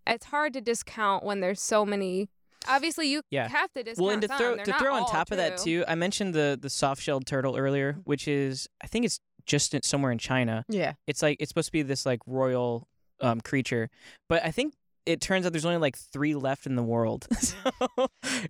it's 0.06 0.26
hard 0.26 0.52
to 0.54 0.60
discount 0.60 1.24
when 1.24 1.40
there's 1.40 1.60
so 1.62 1.86
many. 1.86 2.28
Obviously, 2.68 3.08
you 3.08 3.22
Yeah. 3.30 3.48
have 3.48 3.72
to 3.74 3.82
discount 3.82 4.04
well, 4.04 4.12
and 4.12 4.22
to 4.22 4.28
some. 4.28 4.38
throw 4.38 4.56
They're 4.56 4.64
to 4.66 4.72
throw 4.78 4.94
on 4.94 5.02
all 5.02 5.08
top 5.08 5.30
of 5.30 5.36
that 5.38 5.58
too, 5.58 5.84
I 5.88 5.94
mentioned 5.94 6.34
the 6.34 6.58
the 6.60 6.70
soft-shelled 6.70 7.26
turtle 7.26 7.56
earlier, 7.56 7.98
which 8.04 8.26
is 8.28 8.68
I 8.82 8.86
think 8.86 9.04
it's 9.04 9.20
just 9.46 9.74
in- 9.74 9.82
somewhere 9.82 10.10
in 10.12 10.18
China. 10.18 10.64
Yeah. 10.68 10.94
It's 11.06 11.22
like 11.22 11.36
it's 11.40 11.50
supposed 11.50 11.66
to 11.68 11.72
be 11.72 11.82
this 11.82 12.04
like 12.06 12.20
royal 12.26 12.88
um, 13.20 13.40
creature, 13.40 13.88
but 14.28 14.44
I 14.44 14.50
think 14.50 14.74
it 15.06 15.20
turns 15.20 15.46
out 15.46 15.52
there's 15.52 15.64
only 15.64 15.78
like 15.78 15.96
three 15.96 16.34
left 16.34 16.66
in 16.66 16.74
the 16.74 16.82
world. 16.82 17.28
so 17.40 17.54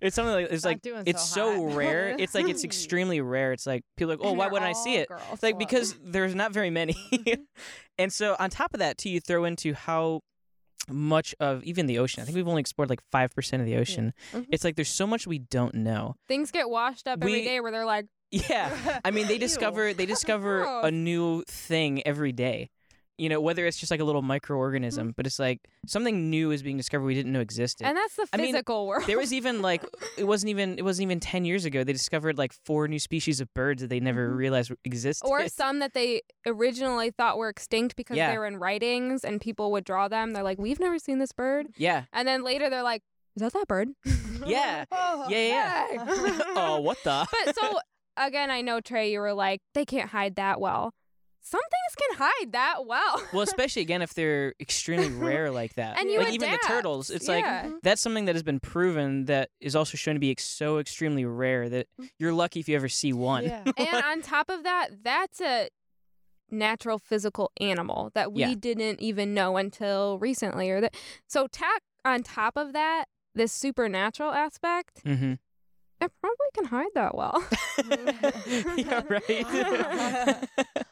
it's 0.01 0.15
something 0.15 0.33
like 0.33 0.47
it's 0.51 0.65
like 0.65 0.79
it's 0.83 1.23
so 1.23 1.69
so, 1.69 1.75
rare. 1.75 2.15
It's 2.19 2.33
like 2.33 2.49
it's 2.49 2.63
extremely 2.63 3.21
rare. 3.21 3.53
It's 3.53 3.67
like 3.67 3.83
people 3.95 4.11
are 4.11 4.15
like, 4.15 4.25
oh, 4.25 4.29
And 4.29 4.37
why 4.39 4.47
wouldn't 4.47 4.67
I 4.67 4.73
see 4.73 4.95
it? 4.95 5.07
girls, 5.07 5.21
It's 5.33 5.43
like 5.43 5.59
because 5.59 5.95
there's 6.03 6.33
not 6.33 6.51
very 6.51 6.71
many. 6.71 6.95
and 7.99 8.11
so 8.11 8.35
on 8.39 8.49
top 8.49 8.73
of 8.73 8.79
that 8.79 8.97
too, 8.97 9.09
you 9.11 9.19
throw 9.19 9.45
into 9.45 9.73
how 9.75 10.21
much 10.89 11.35
of 11.39 11.63
even 11.63 11.85
the 11.85 11.99
ocean. 11.99 12.21
I 12.21 12.25
think 12.25 12.35
we've 12.35 12.47
only 12.47 12.61
explored 12.61 12.89
like 12.89 13.01
five 13.11 13.31
percent 13.35 13.61
of 13.61 13.65
the 13.67 13.75
ocean. 13.77 14.13
Mhm. 14.33 14.45
It's 14.51 14.63
like 14.63 14.75
there's 14.75 14.89
so 14.89 15.07
much 15.07 15.27
we 15.27 15.39
don't 15.39 15.75
know. 15.75 16.15
things 16.27 16.51
get 16.51 16.69
washed 16.69 17.07
up 17.07 17.19
every 17.21 17.31
We- 17.31 17.43
day 17.43 17.59
where 17.59 17.71
they're 17.71 17.85
like, 17.85 18.07
Yeah. 18.31 18.99
I 19.05 19.11
mean, 19.11 19.27
they 19.27 19.37
discover 19.37 19.93
they 19.93 20.05
discover 20.05 20.63
a 20.83 20.91
new 20.91 21.43
thing 21.47 22.05
every 22.05 22.31
day. 22.31 22.69
You 23.19 23.29
know, 23.29 23.41
whether 23.41 23.65
it's 23.65 23.77
just 23.79 23.89
like 23.89 23.99
a 23.99 24.03
little 24.03 24.21
microorganism, 24.21 25.15
but 25.15 25.25
it's 25.25 25.39
like 25.39 25.59
something 25.87 26.29
new 26.29 26.51
is 26.51 26.61
being 26.61 26.77
discovered 26.77 27.05
we 27.05 27.15
didn't 27.15 27.31
know 27.31 27.39
existed. 27.39 27.87
and 27.87 27.97
that's 27.97 28.15
the 28.15 28.27
I 28.31 28.37
mean, 28.37 28.53
physical 28.53 28.85
world. 28.87 29.07
there 29.07 29.17
was 29.17 29.33
even 29.33 29.61
like 29.63 29.83
it 30.17 30.25
wasn't 30.25 30.51
even 30.51 30.77
it 30.77 30.83
wasn't 30.83 31.03
even 31.03 31.19
10 31.19 31.43
years 31.43 31.65
ago 31.65 31.83
they 31.83 31.93
discovered 31.93 32.37
like 32.37 32.53
four 32.65 32.87
new 32.87 32.99
species 32.99 33.41
of 33.41 33.51
birds 33.55 33.81
that 33.81 33.87
they 33.89 33.99
never 33.99 34.29
Mhm. 34.29 34.37
realized 34.37 34.71
existed. 34.85 35.27
or 35.27 35.47
some 35.47 35.79
that 35.79 35.93
they 35.93 36.21
originally 36.45 37.09
thought 37.11 37.37
were 37.37 37.49
extinct 37.49 37.95
because 37.95 38.17
Yeah. 38.17 38.31
they 38.31 38.37
were 38.37 38.45
in 38.45 38.57
writings 38.57 39.23
and 39.23 39.41
people 39.41 39.71
would 39.71 39.83
draw 39.83 40.07
them. 40.07 40.33
They're 40.33 40.43
like, 40.43 40.59
we've 40.59 40.79
never 40.79 40.99
seen 40.99 41.17
this 41.19 41.31
bird. 41.31 41.67
yeah. 41.75 42.03
And 42.13 42.27
then 42.27 42.43
later 42.43 42.69
they're 42.69 42.83
like, 42.83 43.01
is 43.35 43.41
that 43.41 43.53
that 43.53 43.67
bird? 43.67 43.89
Yeah. 44.45 44.85
Yeah, 44.91 45.27
yeah. 45.29 45.87
yeah. 45.93 46.39
oh, 46.55 46.79
what 46.81 46.97
the? 47.03 47.25
but 47.45 47.55
so 47.55 47.79
again, 48.15 48.51
I 48.51 48.61
know 48.61 48.79
Trey, 48.81 49.11
you 49.11 49.19
were 49.19 49.33
like, 49.33 49.61
they 49.73 49.83
can't 49.85 50.09
hide 50.11 50.35
that 50.35 50.61
well. 50.61 50.93
Some 51.49 51.61
things 51.61 51.95
can 52.09 52.17
hide 52.17 52.51
that 52.51 52.85
well. 52.85 53.21
well, 53.31 53.41
especially 53.51 53.81
again 53.81 54.01
if 54.01 54.13
they're 54.13 54.53
extremely 54.59 55.09
rare 55.09 55.49
like 55.61 55.75
that. 55.75 55.97
and 55.99 56.09
you 56.09 56.19
like 56.19 56.33
even 56.33 56.51
the 56.51 56.59
turtles, 56.67 57.09
it's 57.09 57.27
Yeah. 57.27 57.63
like 57.67 57.81
that's 57.83 58.01
something 58.01 58.25
that 58.25 58.35
has 58.35 58.43
been 58.43 58.59
proven 58.59 59.25
that 59.25 59.49
is 59.61 59.75
also 59.75 59.95
shown 59.97 60.15
to 60.15 60.19
be 60.19 60.31
ex- 60.31 60.43
so 60.45 60.77
extremely 60.79 61.23
rare 61.23 61.69
that 61.69 61.87
you're 62.19 62.33
lucky 62.33 62.59
if 62.59 62.67
you 62.67 62.75
ever 62.75 62.89
see 62.89 63.13
one. 63.13 63.45
Yeah. 63.45 63.63
and 63.77 64.03
on 64.11 64.21
top 64.21 64.49
of 64.49 64.63
that, 64.63 64.89
that's 65.03 65.39
a 65.39 65.69
natural 66.51 66.97
physical 66.99 67.51
animal 67.61 68.11
that 68.13 68.33
we 68.33 68.41
Yeah. 68.41 68.53
didn't 68.59 68.99
even 69.01 69.33
know 69.33 69.57
until 69.57 70.17
recently 70.19 70.69
or 70.69 70.79
that 70.81 70.95
so 71.27 71.47
tack 71.47 71.81
on 72.05 72.23
top 72.23 72.55
of 72.57 72.71
that 72.73 73.05
this 73.35 73.51
supernatural 73.51 74.31
aspect 74.31 75.03
Mm-hmm. 75.05 75.33
it 76.01 76.11
probably 76.21 76.49
can 76.53 76.65
hide 76.65 76.91
that 76.95 77.15
well 77.15 77.43
yeah, 78.77 79.01
right. 79.09 80.87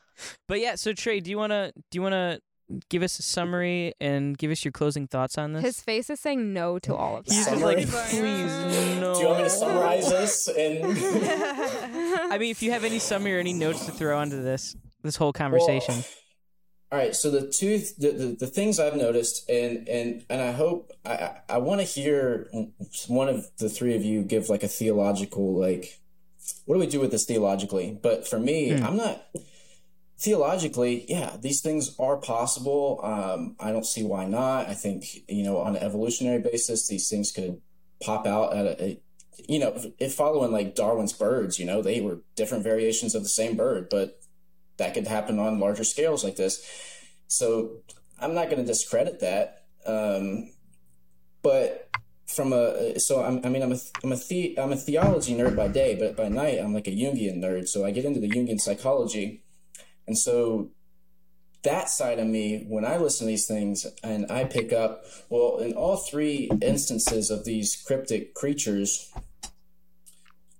But 0.47 0.59
yeah, 0.59 0.75
so 0.75 0.93
Trey, 0.93 1.19
do 1.19 1.29
you 1.29 1.37
wanna 1.37 1.71
do 1.91 1.97
you 1.97 2.01
wanna 2.01 2.39
give 2.89 3.03
us 3.03 3.19
a 3.19 3.21
summary 3.21 3.93
and 4.01 4.37
give 4.37 4.49
us 4.49 4.65
your 4.65 4.71
closing 4.71 5.07
thoughts 5.07 5.37
on 5.37 5.53
this? 5.53 5.63
his 5.63 5.81
face 5.81 6.09
is 6.09 6.19
saying 6.19 6.51
no 6.51 6.79
to 6.79 6.95
all 6.95 7.17
of 7.17 7.25
that 7.25 7.33
He's 7.33 7.45
just 7.45 7.61
like, 7.61 7.77
please 7.87 8.99
no. 8.99 9.13
Do 9.15 9.19
you 9.21 9.27
want 9.27 9.37
me 9.39 9.43
to 9.43 9.49
summarize 9.51 10.09
this? 10.09 10.47
And 10.47 10.83
I 12.31 12.37
mean, 12.39 12.51
if 12.51 12.63
you 12.63 12.71
have 12.71 12.83
any 12.83 12.99
summary 12.99 13.35
or 13.35 13.39
any 13.39 13.53
notes 13.53 13.85
to 13.85 13.91
throw 13.91 14.17
onto 14.17 14.41
this 14.41 14.75
this 15.03 15.15
whole 15.15 15.31
conversation. 15.33 15.95
all 16.91 16.97
right. 16.97 17.15
So 17.15 17.29
the 17.29 17.47
two 17.47 17.77
the, 17.99 18.11
the, 18.11 18.25
the 18.39 18.47
things 18.47 18.79
I've 18.79 18.95
noticed, 18.95 19.47
and 19.49 19.87
and 19.87 20.25
and 20.29 20.41
I 20.41 20.51
hope 20.51 20.91
I 21.05 21.11
I, 21.13 21.41
I 21.49 21.57
want 21.59 21.81
to 21.81 21.85
hear 21.85 22.47
one 23.07 23.29
of 23.29 23.47
the 23.57 23.69
three 23.69 23.95
of 23.95 24.03
you 24.03 24.23
give 24.23 24.49
like 24.49 24.63
a 24.63 24.67
theological 24.67 25.53
like 25.53 25.99
what 26.65 26.75
do 26.75 26.79
we 26.79 26.87
do 26.87 26.99
with 26.99 27.11
this 27.11 27.25
theologically? 27.25 27.97
But 28.01 28.27
for 28.27 28.39
me, 28.39 28.71
Hmm. 28.75 28.83
I'm 28.85 28.97
not 28.97 29.23
theologically. 30.19 31.05
Yeah, 31.07 31.37
these 31.39 31.61
things 31.61 31.95
are 31.99 32.17
possible. 32.17 32.99
Um, 33.03 33.55
I 33.59 33.71
don't 33.71 33.85
see 33.85 34.03
why 34.03 34.25
not. 34.25 34.67
I 34.67 34.73
think 34.73 35.05
you 35.27 35.43
know 35.43 35.57
on 35.57 35.75
an 35.75 35.83
evolutionary 35.83 36.41
basis, 36.41 36.87
these 36.87 37.09
things 37.09 37.31
could 37.31 37.61
pop 38.01 38.27
out 38.27 38.55
at 38.55 38.65
a, 38.65 38.83
a 38.83 39.01
you 39.47 39.59
know, 39.59 39.77
if, 39.99 40.13
following 40.13 40.51
like 40.51 40.75
Darwin's 40.75 41.13
birds, 41.13 41.59
you 41.59 41.65
know, 41.65 41.81
they 41.81 42.01
were 42.01 42.21
different 42.35 42.63
variations 42.63 43.15
of 43.15 43.23
the 43.23 43.29
same 43.29 43.55
bird, 43.57 43.89
but 43.89 44.19
that 44.77 44.93
could 44.93 45.07
happen 45.07 45.39
on 45.39 45.59
larger 45.59 45.83
scales 45.83 46.23
like 46.23 46.35
this. 46.35 46.65
So 47.27 47.81
I'm 48.19 48.33
not 48.33 48.49
going 48.49 48.61
to 48.61 48.65
discredit 48.65 49.19
that. 49.19 49.65
Um, 49.85 50.51
but 51.41 51.89
from 52.27 52.53
a 52.53 52.99
so 52.99 53.23
I'm, 53.23 53.45
I 53.45 53.49
mean 53.49 53.61
I'm 53.61 53.71
a 53.71 53.77
I'm 54.03 54.11
a 54.11 54.15
the, 54.15 54.57
I'm 54.59 54.71
a 54.71 54.75
theology 54.75 55.35
nerd 55.35 55.55
by 55.55 55.67
day, 55.67 55.95
but 55.95 56.15
by 56.15 56.27
night 56.27 56.59
I'm 56.59 56.73
like 56.73 56.87
a 56.87 56.91
Jungian 56.91 57.37
nerd. 57.37 57.67
So 57.67 57.85
I 57.85 57.91
get 57.91 58.05
into 58.05 58.19
the 58.19 58.29
Jungian 58.29 58.59
psychology, 58.59 59.43
and 60.07 60.17
so 60.17 60.71
that 61.65 61.89
side 61.89 62.19
of 62.19 62.27
me 62.27 62.63
when 62.67 62.85
I 62.85 62.97
listen 62.97 63.25
to 63.25 63.31
these 63.31 63.47
things 63.47 63.85
and 64.03 64.31
I 64.31 64.45
pick 64.45 64.71
up 64.71 65.03
well 65.29 65.57
in 65.57 65.73
all 65.73 65.97
three 65.97 66.49
instances 66.61 67.29
of 67.29 67.43
these 67.43 67.75
cryptic 67.75 68.33
creatures, 68.35 69.11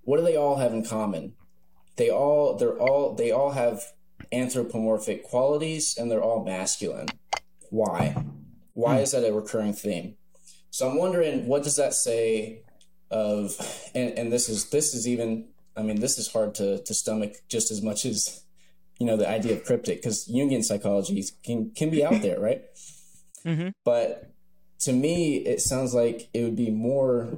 what 0.01 0.17
do 0.17 0.23
they 0.23 0.35
all 0.35 0.57
have 0.57 0.73
in 0.73 0.83
common? 0.83 1.33
They 1.95 2.09
all 2.09 2.57
they're 2.57 2.77
all 2.77 3.13
they 3.13 3.31
all 3.31 3.51
have 3.51 3.81
anthropomorphic 4.31 5.23
qualities 5.23 5.95
and 5.97 6.11
they're 6.11 6.23
all 6.23 6.43
masculine. 6.43 7.07
Why? 7.69 8.15
Why 8.73 8.97
hmm. 8.97 9.03
is 9.03 9.11
that 9.11 9.27
a 9.27 9.33
recurring 9.33 9.73
theme? 9.73 10.15
So 10.71 10.89
I'm 10.89 10.97
wondering 10.97 11.47
what 11.47 11.63
does 11.63 11.77
that 11.77 11.93
say 11.93 12.63
of 13.11 13.55
and, 13.93 14.17
and 14.17 14.33
this 14.33 14.49
is 14.49 14.69
this 14.71 14.93
is 14.93 15.07
even 15.07 15.49
I 15.77 15.83
mean 15.83 15.99
this 15.99 16.17
is 16.17 16.31
hard 16.31 16.55
to, 16.55 16.81
to 16.81 16.93
stomach 16.93 17.35
just 17.47 17.71
as 17.71 17.81
much 17.81 18.05
as 18.05 18.44
you 18.99 19.05
know 19.05 19.17
the 19.17 19.29
idea 19.29 19.53
of 19.53 19.63
cryptic 19.63 20.01
because 20.01 20.27
Jungian 20.27 20.63
psychology 20.63 21.23
can 21.43 21.71
can 21.71 21.89
be 21.89 22.03
out 22.03 22.21
there, 22.21 22.39
right? 22.39 22.63
Mm-hmm. 23.45 23.69
But 23.83 24.31
to 24.79 24.91
me, 24.91 25.35
it 25.35 25.61
sounds 25.61 25.93
like 25.93 26.29
it 26.33 26.41
would 26.41 26.55
be 26.55 26.71
more 26.71 27.37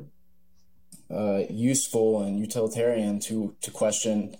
uh, 1.13 1.41
useful 1.49 2.21
and 2.21 2.39
utilitarian 2.39 3.19
to 3.27 3.55
to 3.59 3.71
question 3.71 4.37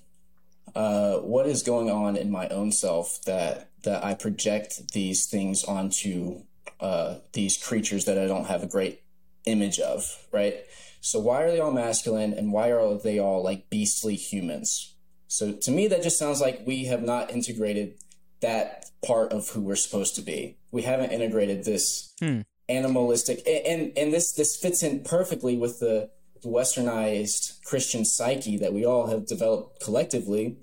uh, 0.76 1.18
what 1.18 1.46
is 1.48 1.64
going 1.64 1.90
on 1.90 2.16
in 2.16 2.32
my 2.32 2.48
own 2.48 2.72
self 2.72 3.20
that 3.26 3.70
that 3.84 4.04
I 4.04 4.14
project 4.14 4.94
these 4.94 5.26
things 5.26 5.64
onto 5.64 6.44
uh, 6.80 7.16
these 7.34 7.58
creatures 7.58 8.06
that 8.06 8.18
I 8.18 8.28
don't 8.28 8.46
have 8.46 8.64
a 8.64 8.68
great 8.68 9.02
image 9.46 9.80
of, 9.80 10.28
right? 10.32 10.58
So 11.02 11.20
why 11.20 11.44
are 11.44 11.52
they 11.52 11.60
all 11.60 11.72
masculine 11.72 12.34
and 12.34 12.52
why 12.52 12.72
are 12.72 12.98
they 12.98 13.20
all 13.20 13.44
like 13.44 13.70
beastly 13.70 14.16
humans? 14.16 14.94
So 15.28 15.54
to 15.54 15.72
me, 15.72 15.88
that 15.88 16.04
just 16.04 16.18
sounds 16.18 16.40
like 16.42 16.62
we 16.66 16.86
have 16.86 17.04
not 17.04 17.32
integrated 17.32 17.96
that 18.42 18.86
part 19.06 19.32
of 19.34 19.50
who 19.50 19.62
we're 19.62 19.76
supposed 19.76 20.16
to 20.16 20.22
be. 20.22 20.58
We 20.72 20.84
haven't 20.84 21.12
integrated 21.12 21.64
this 21.66 22.14
Hmm. 22.20 22.42
animalistic, 22.70 23.42
and, 23.48 23.92
and 23.98 24.14
this 24.14 24.34
this 24.34 24.56
fits 24.56 24.84
in 24.84 25.02
perfectly 25.04 25.58
with 25.58 25.80
the 25.80 26.10
westernized 26.44 27.64
Christian 27.64 28.06
psyche 28.06 28.58
that 28.58 28.74
we 28.74 28.86
all 28.86 29.08
have 29.08 29.26
developed 29.26 29.82
collectively. 29.82 30.58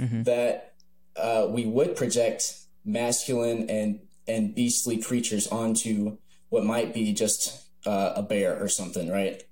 Mhm. 0.00 0.24
That 0.24 0.74
uh, 1.16 1.46
we 1.48 1.64
would 1.64 1.94
project 1.96 2.58
masculine 2.84 3.70
and 3.70 4.00
and 4.26 4.54
beastly 4.54 4.96
creatures 4.98 5.46
onto 5.46 6.16
what 6.48 6.64
might 6.64 6.92
be 6.94 7.12
just 7.12 7.62
uh, 7.86 8.14
a 8.16 8.22
bear 8.22 8.60
or 8.60 8.68
something, 8.68 9.08
right? 9.10 9.42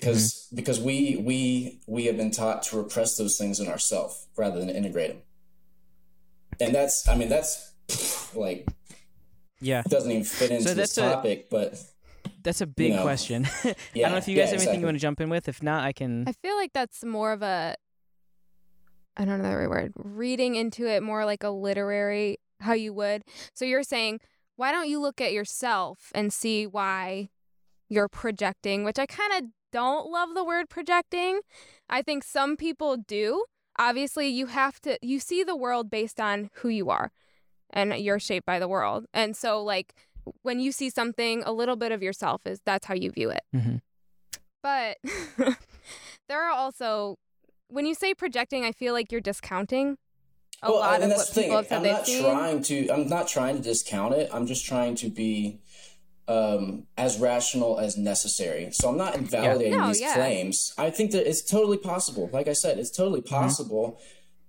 Because 0.00 0.32
mm-hmm. 0.32 0.56
because 0.56 0.80
we 0.80 1.16
we 1.24 1.80
we 1.86 2.06
have 2.06 2.16
been 2.16 2.30
taught 2.30 2.62
to 2.64 2.76
repress 2.76 3.16
those 3.16 3.36
things 3.36 3.60
in 3.60 3.68
ourselves 3.68 4.26
rather 4.36 4.58
than 4.58 4.70
integrate 4.70 5.10
them, 5.10 5.22
and 6.60 6.74
that's 6.74 7.08
I 7.08 7.16
mean 7.16 7.28
that's 7.28 7.72
like 8.34 8.68
Yeah, 9.60 9.82
doesn't 9.88 10.10
even 10.10 10.24
fit 10.24 10.50
into 10.50 10.74
this 10.74 10.94
that's 10.94 10.98
a- 10.98 11.14
topic, 11.14 11.50
but 11.50 11.80
that's 12.42 12.60
a 12.60 12.66
big 12.66 12.92
know. 12.94 13.02
question. 13.02 13.46
I 13.64 13.74
don't 13.94 14.12
know 14.12 14.16
if 14.18 14.28
you 14.28 14.36
yeah, 14.36 14.44
guys 14.44 14.50
have 14.50 14.60
anything 14.60 14.74
exactly. 14.74 14.78
you 14.80 14.86
want 14.86 14.96
to 14.96 15.00
jump 15.02 15.20
in 15.20 15.28
with. 15.28 15.48
If 15.48 15.62
not, 15.62 15.84
I 15.84 15.92
can. 15.92 16.24
I 16.26 16.32
feel 16.32 16.56
like 16.56 16.72
that's 16.72 17.04
more 17.04 17.32
of 17.32 17.42
a 17.42 17.76
I 19.18 19.24
don't 19.24 19.42
know 19.42 19.50
the 19.50 19.56
right 19.56 19.68
word. 19.68 19.92
Reading 19.96 20.54
into 20.54 20.86
it 20.86 21.02
more 21.02 21.24
like 21.24 21.42
a 21.42 21.50
literary 21.50 22.38
how 22.60 22.72
you 22.72 22.92
would. 22.92 23.22
So 23.54 23.64
you're 23.64 23.82
saying, 23.82 24.20
why 24.56 24.70
don't 24.72 24.88
you 24.88 25.00
look 25.00 25.20
at 25.20 25.32
yourself 25.32 26.12
and 26.14 26.32
see 26.32 26.66
why 26.66 27.30
you're 27.88 28.08
projecting, 28.08 28.84
which 28.84 28.98
I 28.98 29.06
kind 29.06 29.32
of 29.32 29.50
don't 29.72 30.10
love 30.10 30.30
the 30.34 30.44
word 30.44 30.68
projecting. 30.68 31.40
I 31.88 32.02
think 32.02 32.24
some 32.24 32.56
people 32.56 32.96
do. 32.96 33.44
Obviously, 33.78 34.28
you 34.28 34.46
have 34.46 34.80
to 34.80 34.98
you 35.02 35.20
see 35.20 35.44
the 35.44 35.56
world 35.56 35.90
based 35.90 36.20
on 36.20 36.50
who 36.54 36.68
you 36.68 36.90
are 36.90 37.12
and 37.70 37.94
you're 37.94 38.18
shaped 38.18 38.46
by 38.46 38.58
the 38.58 38.68
world. 38.68 39.06
And 39.14 39.36
so 39.36 39.62
like 39.62 39.94
when 40.42 40.60
you 40.60 40.72
see 40.72 40.90
something, 40.90 41.42
a 41.44 41.52
little 41.52 41.76
bit 41.76 41.92
of 41.92 42.02
yourself 42.02 42.42
is 42.46 42.60
that's 42.64 42.86
how 42.86 42.94
you 42.94 43.10
view 43.10 43.30
it. 43.30 43.42
Mm-hmm. 43.54 43.76
But 44.62 44.98
there 46.28 46.42
are 46.42 46.50
also 46.50 47.16
when 47.68 47.86
you 47.86 47.94
say 47.94 48.14
projecting, 48.14 48.64
I 48.64 48.72
feel 48.72 48.92
like 48.94 49.12
you're 49.12 49.20
discounting 49.20 49.96
a 50.62 50.70
Well, 50.70 50.80
lot 50.80 50.94
and 50.94 51.04
of 51.04 51.10
that's 51.10 51.28
what 51.28 51.34
the 51.34 51.40
people 51.42 51.56
have 51.58 51.66
thing. 51.68 51.68
said 51.68 51.76
I'm 51.76 51.82
they've 51.84 51.92
not 51.92 52.06
seen. 52.06 52.22
trying 52.24 52.62
to. 52.62 52.88
I'm 52.90 53.08
not 53.08 53.28
trying 53.28 53.56
to 53.58 53.62
discount 53.62 54.14
it. 54.14 54.28
I'm 54.32 54.46
just 54.46 54.64
trying 54.66 54.96
to 54.96 55.08
be 55.08 55.60
um, 56.28 56.86
as 56.96 57.18
rational 57.18 57.78
as 57.80 57.96
necessary. 57.96 58.68
So 58.72 58.88
I'm 58.90 58.98
not 58.98 59.16
invalidating 59.16 59.78
No, 59.78 59.88
these 59.88 60.00
yeah. 60.00 60.14
claims. 60.14 60.72
I 60.78 60.90
think 60.90 61.10
that 61.12 61.28
it's 61.28 61.42
totally 61.42 61.78
possible. 61.78 62.28
Like 62.32 62.48
I 62.48 62.52
said, 62.52 62.78
it's 62.78 62.90
totally 62.90 63.22
Mm-hmm. 63.22 63.34
possible. 63.34 63.98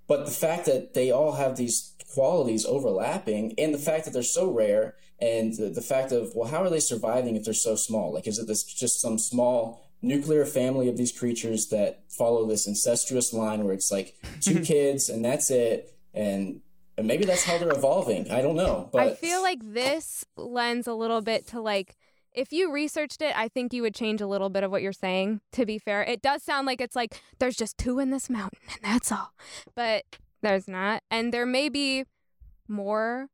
But 0.07 0.25
the 0.25 0.31
fact 0.31 0.65
that 0.65 0.93
they 0.93 1.09
all 1.11 1.33
have 1.33 1.55
these 1.55 1.93
qualities 2.13 2.65
overlapping, 2.65 3.53
and 3.57 3.73
the 3.73 3.77
fact 3.77 4.05
that 4.05 4.11
they're 4.13 4.23
so 4.23 4.51
rare, 4.51 4.95
and 5.21 5.53
the, 5.55 5.69
the 5.69 5.81
fact 5.81 6.11
of 6.11 6.33
well, 6.35 6.49
how 6.49 6.63
are 6.63 6.69
they 6.69 6.79
surviving 6.79 7.35
if 7.35 7.43
they're 7.45 7.53
so 7.53 7.75
small? 7.75 8.11
Like, 8.13 8.27
is 8.27 8.39
it 8.39 8.47
this 8.47 8.63
just 8.63 8.99
some 8.99 9.17
small 9.19 9.85
nuclear 10.01 10.45
family 10.45 10.87
of 10.89 10.97
these 10.97 11.11
creatures 11.11 11.67
that 11.67 12.03
follow 12.09 12.45
this 12.47 12.65
incestuous 12.67 13.33
line 13.33 13.63
where 13.65 13.73
it's 13.73 13.91
like 13.91 14.15
two 14.41 14.59
kids 14.73 15.09
and 15.09 15.23
that's 15.23 15.51
it, 15.51 15.93
and 16.13 16.61
and 16.99 17.07
maybe 17.07 17.25
that's 17.25 17.43
how 17.43 17.57
they're 17.57 17.71
evolving. 17.71 18.29
I 18.31 18.41
don't 18.41 18.55
know, 18.55 18.89
but 18.91 19.01
I 19.01 19.13
feel 19.15 19.41
like 19.41 19.59
this 19.63 20.25
lends 20.37 20.87
a 20.87 20.93
little 20.93 21.21
bit 21.21 21.47
to 21.47 21.61
like 21.61 21.97
if 22.31 22.53
you 22.53 22.71
researched 22.71 23.21
it, 23.21 23.35
I 23.35 23.47
think 23.47 23.73
you 23.73 23.81
would 23.81 23.95
change 23.95 24.21
a 24.21 24.27
little 24.27 24.49
bit 24.49 24.63
of 24.63 24.69
what 24.69 24.83
you're 24.83 24.93
saying. 24.93 25.41
To 25.53 25.65
be 25.65 25.79
fair, 25.79 26.03
it 26.03 26.21
does 26.21 26.43
sound 26.43 26.67
like 26.67 26.79
it's 26.79 26.95
like 26.95 27.21
there's 27.39 27.55
just 27.55 27.77
two 27.77 27.99
in 27.99 28.11
this 28.11 28.29
mountain 28.29 28.59
and 28.71 28.93
that's 28.93 29.11
all, 29.11 29.33
but 29.75 30.03
there's 30.41 30.67
not, 30.67 31.03
and 31.09 31.33
there 31.33 31.45
may 31.45 31.69
be 31.69 32.05
more 32.67 33.29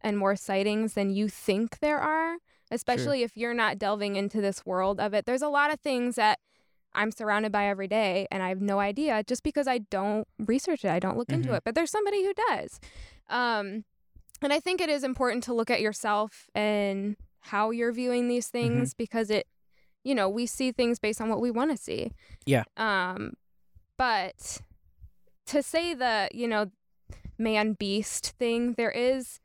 and 0.00 0.18
more 0.18 0.36
sightings 0.36 0.94
than 0.94 1.10
you 1.10 1.28
think 1.28 1.78
there 1.78 2.00
are. 2.00 2.36
Especially 2.70 3.22
if 3.22 3.36
you're 3.36 3.54
not 3.54 3.78
delving 3.78 4.16
into 4.16 4.40
this 4.40 4.66
world 4.66 4.98
of 4.98 5.14
it. 5.14 5.26
There's 5.26 5.42
a 5.42 5.48
lot 5.48 5.72
of 5.72 5.78
things 5.78 6.16
that 6.16 6.40
I'm 6.94 7.10
surrounded 7.10 7.52
by 7.52 7.66
every 7.66 7.88
day 7.88 8.26
and 8.30 8.42
I 8.42 8.48
have 8.48 8.60
no 8.60 8.78
idea 8.80 9.22
just 9.24 9.42
because 9.42 9.66
I 9.66 9.78
don't 9.78 10.26
research 10.38 10.84
it. 10.84 10.90
I 10.90 10.98
don't 10.98 11.16
look 11.18 11.32
into 11.32 11.50
Mhm. 11.50 11.56
it. 11.58 11.62
But 11.64 11.74
there's 11.74 11.90
somebody 11.90 12.24
who 12.24 12.32
does. 12.48 12.80
Um, 13.28 13.84
and 14.42 14.52
I 14.52 14.60
think 14.60 14.80
it 14.80 14.88
is 14.88 15.04
important 15.04 15.42
to 15.44 15.54
look 15.54 15.70
at 15.70 15.80
yourself 15.80 16.48
and 16.54 17.16
how 17.40 17.70
you're 17.70 17.92
viewing 17.92 18.28
these 18.28 18.48
things 18.48 18.94
because 18.94 19.30
it, 19.30 19.46
you 20.02 20.14
know, 20.14 20.28
we 20.28 20.46
see 20.46 20.72
things 20.72 20.98
based 20.98 21.20
on 21.20 21.28
what 21.28 21.40
we 21.40 21.50
want 21.50 21.70
to 21.70 21.76
see. 21.76 22.12
Yeah. 22.46 22.64
Um, 22.76 23.34
but 23.96 24.60
to 25.46 25.62
say 25.62 25.94
the, 25.94 26.28
you 26.32 26.46
know, 26.48 26.70
man 27.38 27.72
beast 27.72 28.34
thing, 28.38 28.74
there 28.74 28.90
is 28.90 29.40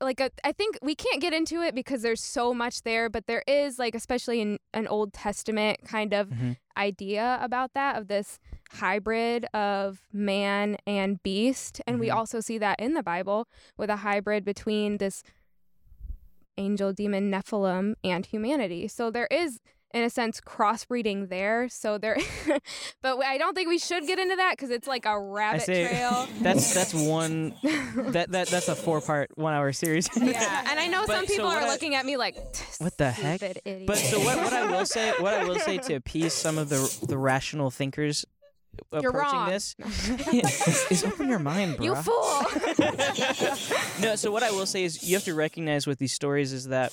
like 0.00 0.20
a, 0.20 0.30
I 0.44 0.52
think 0.52 0.78
we 0.82 0.94
can't 0.94 1.20
get 1.20 1.32
into 1.32 1.60
it 1.62 1.74
because 1.74 2.02
there's 2.02 2.22
so 2.22 2.52
much 2.54 2.82
there, 2.82 3.08
but 3.08 3.26
there 3.26 3.42
is 3.46 3.78
like 3.78 3.94
especially 3.94 4.40
in 4.40 4.58
an 4.72 4.86
Old 4.86 5.12
Testament 5.12 5.80
kind 5.84 6.12
of 6.12 6.28
Mhm. 6.28 6.56
idea 6.76 7.38
about 7.40 7.72
that 7.74 7.96
of 7.96 8.08
this 8.08 8.38
hybrid 8.72 9.46
of 9.54 10.02
man 10.12 10.76
and 10.86 11.22
beast, 11.22 11.80
and 11.86 12.00
we 12.00 12.08
Mhm. 12.08 12.16
also 12.16 12.40
see 12.40 12.58
that 12.58 12.80
in 12.80 12.94
the 12.94 13.02
Bible 13.02 13.46
with 13.76 13.90
a 13.90 13.96
hybrid 13.96 14.44
between 14.44 14.98
this 14.98 15.22
angel 16.56 16.92
demon 16.92 17.30
Nephilim 17.30 17.94
and 18.04 18.26
humanity. 18.26 18.86
So 18.88 19.10
there 19.10 19.26
is 19.30 19.60
in 19.94 20.02
a 20.02 20.10
sense 20.10 20.40
crossbreeding 20.40 21.28
there. 21.30 21.68
So 21.68 21.96
there 21.96 22.16
but 23.02 23.24
I 23.24 23.38
don't 23.38 23.54
think 23.54 23.68
we 23.68 23.78
should 23.78 24.06
get 24.06 24.18
into 24.18 24.36
that 24.36 24.52
because 24.56 24.70
it's 24.70 24.88
like 24.88 25.06
a 25.06 25.18
rabbit 25.18 25.62
say 25.62 25.86
trail. 25.88 26.28
that's 26.42 26.74
that's 26.74 26.92
one 26.92 27.54
that 28.12 28.30
that 28.32 28.48
that's 28.48 28.68
a 28.68 28.74
four 28.74 29.00
part 29.00 29.30
one 29.36 29.54
hour 29.54 29.72
series. 29.72 30.08
Yeah, 30.16 30.64
and 30.70 30.78
I 30.80 30.88
know 30.88 31.04
But 31.06 31.16
some 31.16 31.26
people 31.26 31.46
what 31.46 31.62
are 31.62 31.66
I- 31.66 31.70
looking 31.70 31.94
at 31.94 32.04
me 32.04 32.16
like, 32.16 32.36
What 32.78 32.98
the 32.98 33.10
heck? 33.10 33.40
Idiot." 33.42 33.86
But 33.86 33.96
so 33.96 34.18
what, 34.18 34.36
what 34.36 34.52
I 34.52 34.70
will 34.70 34.84
say 34.84 35.12
what 35.20 35.32
I 35.32 35.44
will 35.44 35.58
say 35.60 35.78
to 35.78 35.94
appease 35.94 36.32
some 36.34 36.58
of 36.58 36.68
the 36.68 37.06
the 37.06 37.16
rational 37.16 37.70
thinkers 37.70 38.26
You're 38.92 39.10
approaching 39.10 39.38
wrong. 39.38 39.50
this 39.50 39.76
is, 39.78 40.86
is 40.90 41.04
open 41.04 41.28
your 41.28 41.38
mind, 41.38 41.76
bro. 41.76 41.86
you 41.86 41.94
fool. 41.94 42.42
no, 44.00 44.16
so 44.16 44.32
what 44.32 44.42
I 44.42 44.50
will 44.50 44.66
say 44.66 44.82
is 44.82 45.08
you 45.08 45.14
have 45.14 45.24
to 45.24 45.34
recognize 45.34 45.86
with 45.86 46.00
these 46.00 46.12
stories 46.12 46.52
is 46.52 46.66
that 46.68 46.92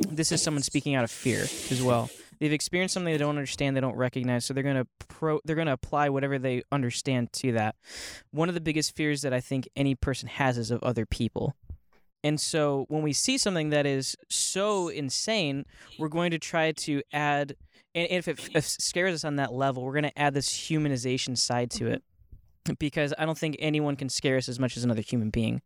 this 0.00 0.32
is 0.32 0.42
someone 0.42 0.62
speaking 0.64 0.96
out 0.96 1.04
of 1.04 1.10
fear 1.12 1.42
as 1.42 1.80
well. 1.80 2.10
They've 2.40 2.52
experienced 2.52 2.94
something 2.94 3.12
they 3.12 3.18
don't 3.18 3.36
understand, 3.36 3.76
they 3.76 3.80
don't 3.80 3.96
recognize, 3.96 4.44
so 4.44 4.54
they're 4.54 4.64
gonna 4.64 4.86
pro 5.08 5.40
they're 5.44 5.56
gonna 5.56 5.72
apply 5.72 6.08
whatever 6.08 6.38
they 6.38 6.62
understand 6.72 7.32
to 7.34 7.52
that. 7.52 7.76
One 8.30 8.48
of 8.48 8.54
the 8.54 8.60
biggest 8.60 8.96
fears 8.96 9.22
that 9.22 9.32
I 9.32 9.40
think 9.40 9.68
any 9.76 9.94
person 9.94 10.28
has 10.28 10.58
is 10.58 10.70
of 10.70 10.82
other 10.82 11.06
people. 11.06 11.54
And 12.22 12.40
so 12.40 12.84
when 12.88 13.02
we 13.02 13.12
see 13.12 13.38
something 13.38 13.70
that 13.70 13.86
is 13.86 14.16
so 14.28 14.88
insane, 14.88 15.64
we're 15.98 16.08
going 16.08 16.32
to 16.32 16.38
try 16.38 16.72
to 16.72 17.02
add 17.12 17.56
and 17.94 18.06
if 18.10 18.28
it, 18.28 18.38
if 18.38 18.56
it 18.56 18.64
scares 18.64 19.14
us 19.14 19.24
on 19.24 19.36
that 19.36 19.52
level, 19.52 19.82
we're 19.82 19.92
going 19.92 20.04
to 20.04 20.18
add 20.18 20.34
this 20.34 20.48
humanization 20.48 21.36
side 21.36 21.70
to 21.72 21.88
it. 21.88 22.02
Mm-hmm. 22.64 22.74
Because 22.78 23.14
I 23.18 23.24
don't 23.24 23.38
think 23.38 23.56
anyone 23.58 23.96
can 23.96 24.08
scare 24.08 24.36
us 24.36 24.48
as 24.48 24.60
much 24.60 24.76
as 24.76 24.84
another 24.84 25.02
human 25.02 25.30
being. 25.30 25.62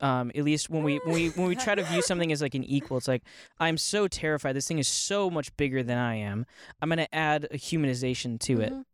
Um, 0.00 0.30
at 0.34 0.44
least 0.44 0.68
when 0.68 0.82
we 0.82 0.98
when 1.04 1.14
we 1.14 1.28
when 1.30 1.48
we 1.48 1.56
try 1.56 1.74
to 1.74 1.82
view 1.82 2.02
something 2.02 2.30
as 2.30 2.42
like 2.42 2.54
an 2.54 2.64
equal, 2.64 2.98
it's 2.98 3.08
like 3.08 3.22
I'm 3.58 3.78
so 3.78 4.06
terrified. 4.08 4.54
This 4.54 4.68
thing 4.68 4.78
is 4.78 4.88
so 4.88 5.30
much 5.30 5.56
bigger 5.56 5.82
than 5.82 5.96
I 5.98 6.16
am. 6.16 6.44
I'm 6.82 6.88
going 6.90 6.98
to 6.98 7.14
add 7.14 7.48
a 7.50 7.56
humanization 7.56 8.38
to 8.40 8.60
it. 8.60 8.72
Mhm. 8.72 8.84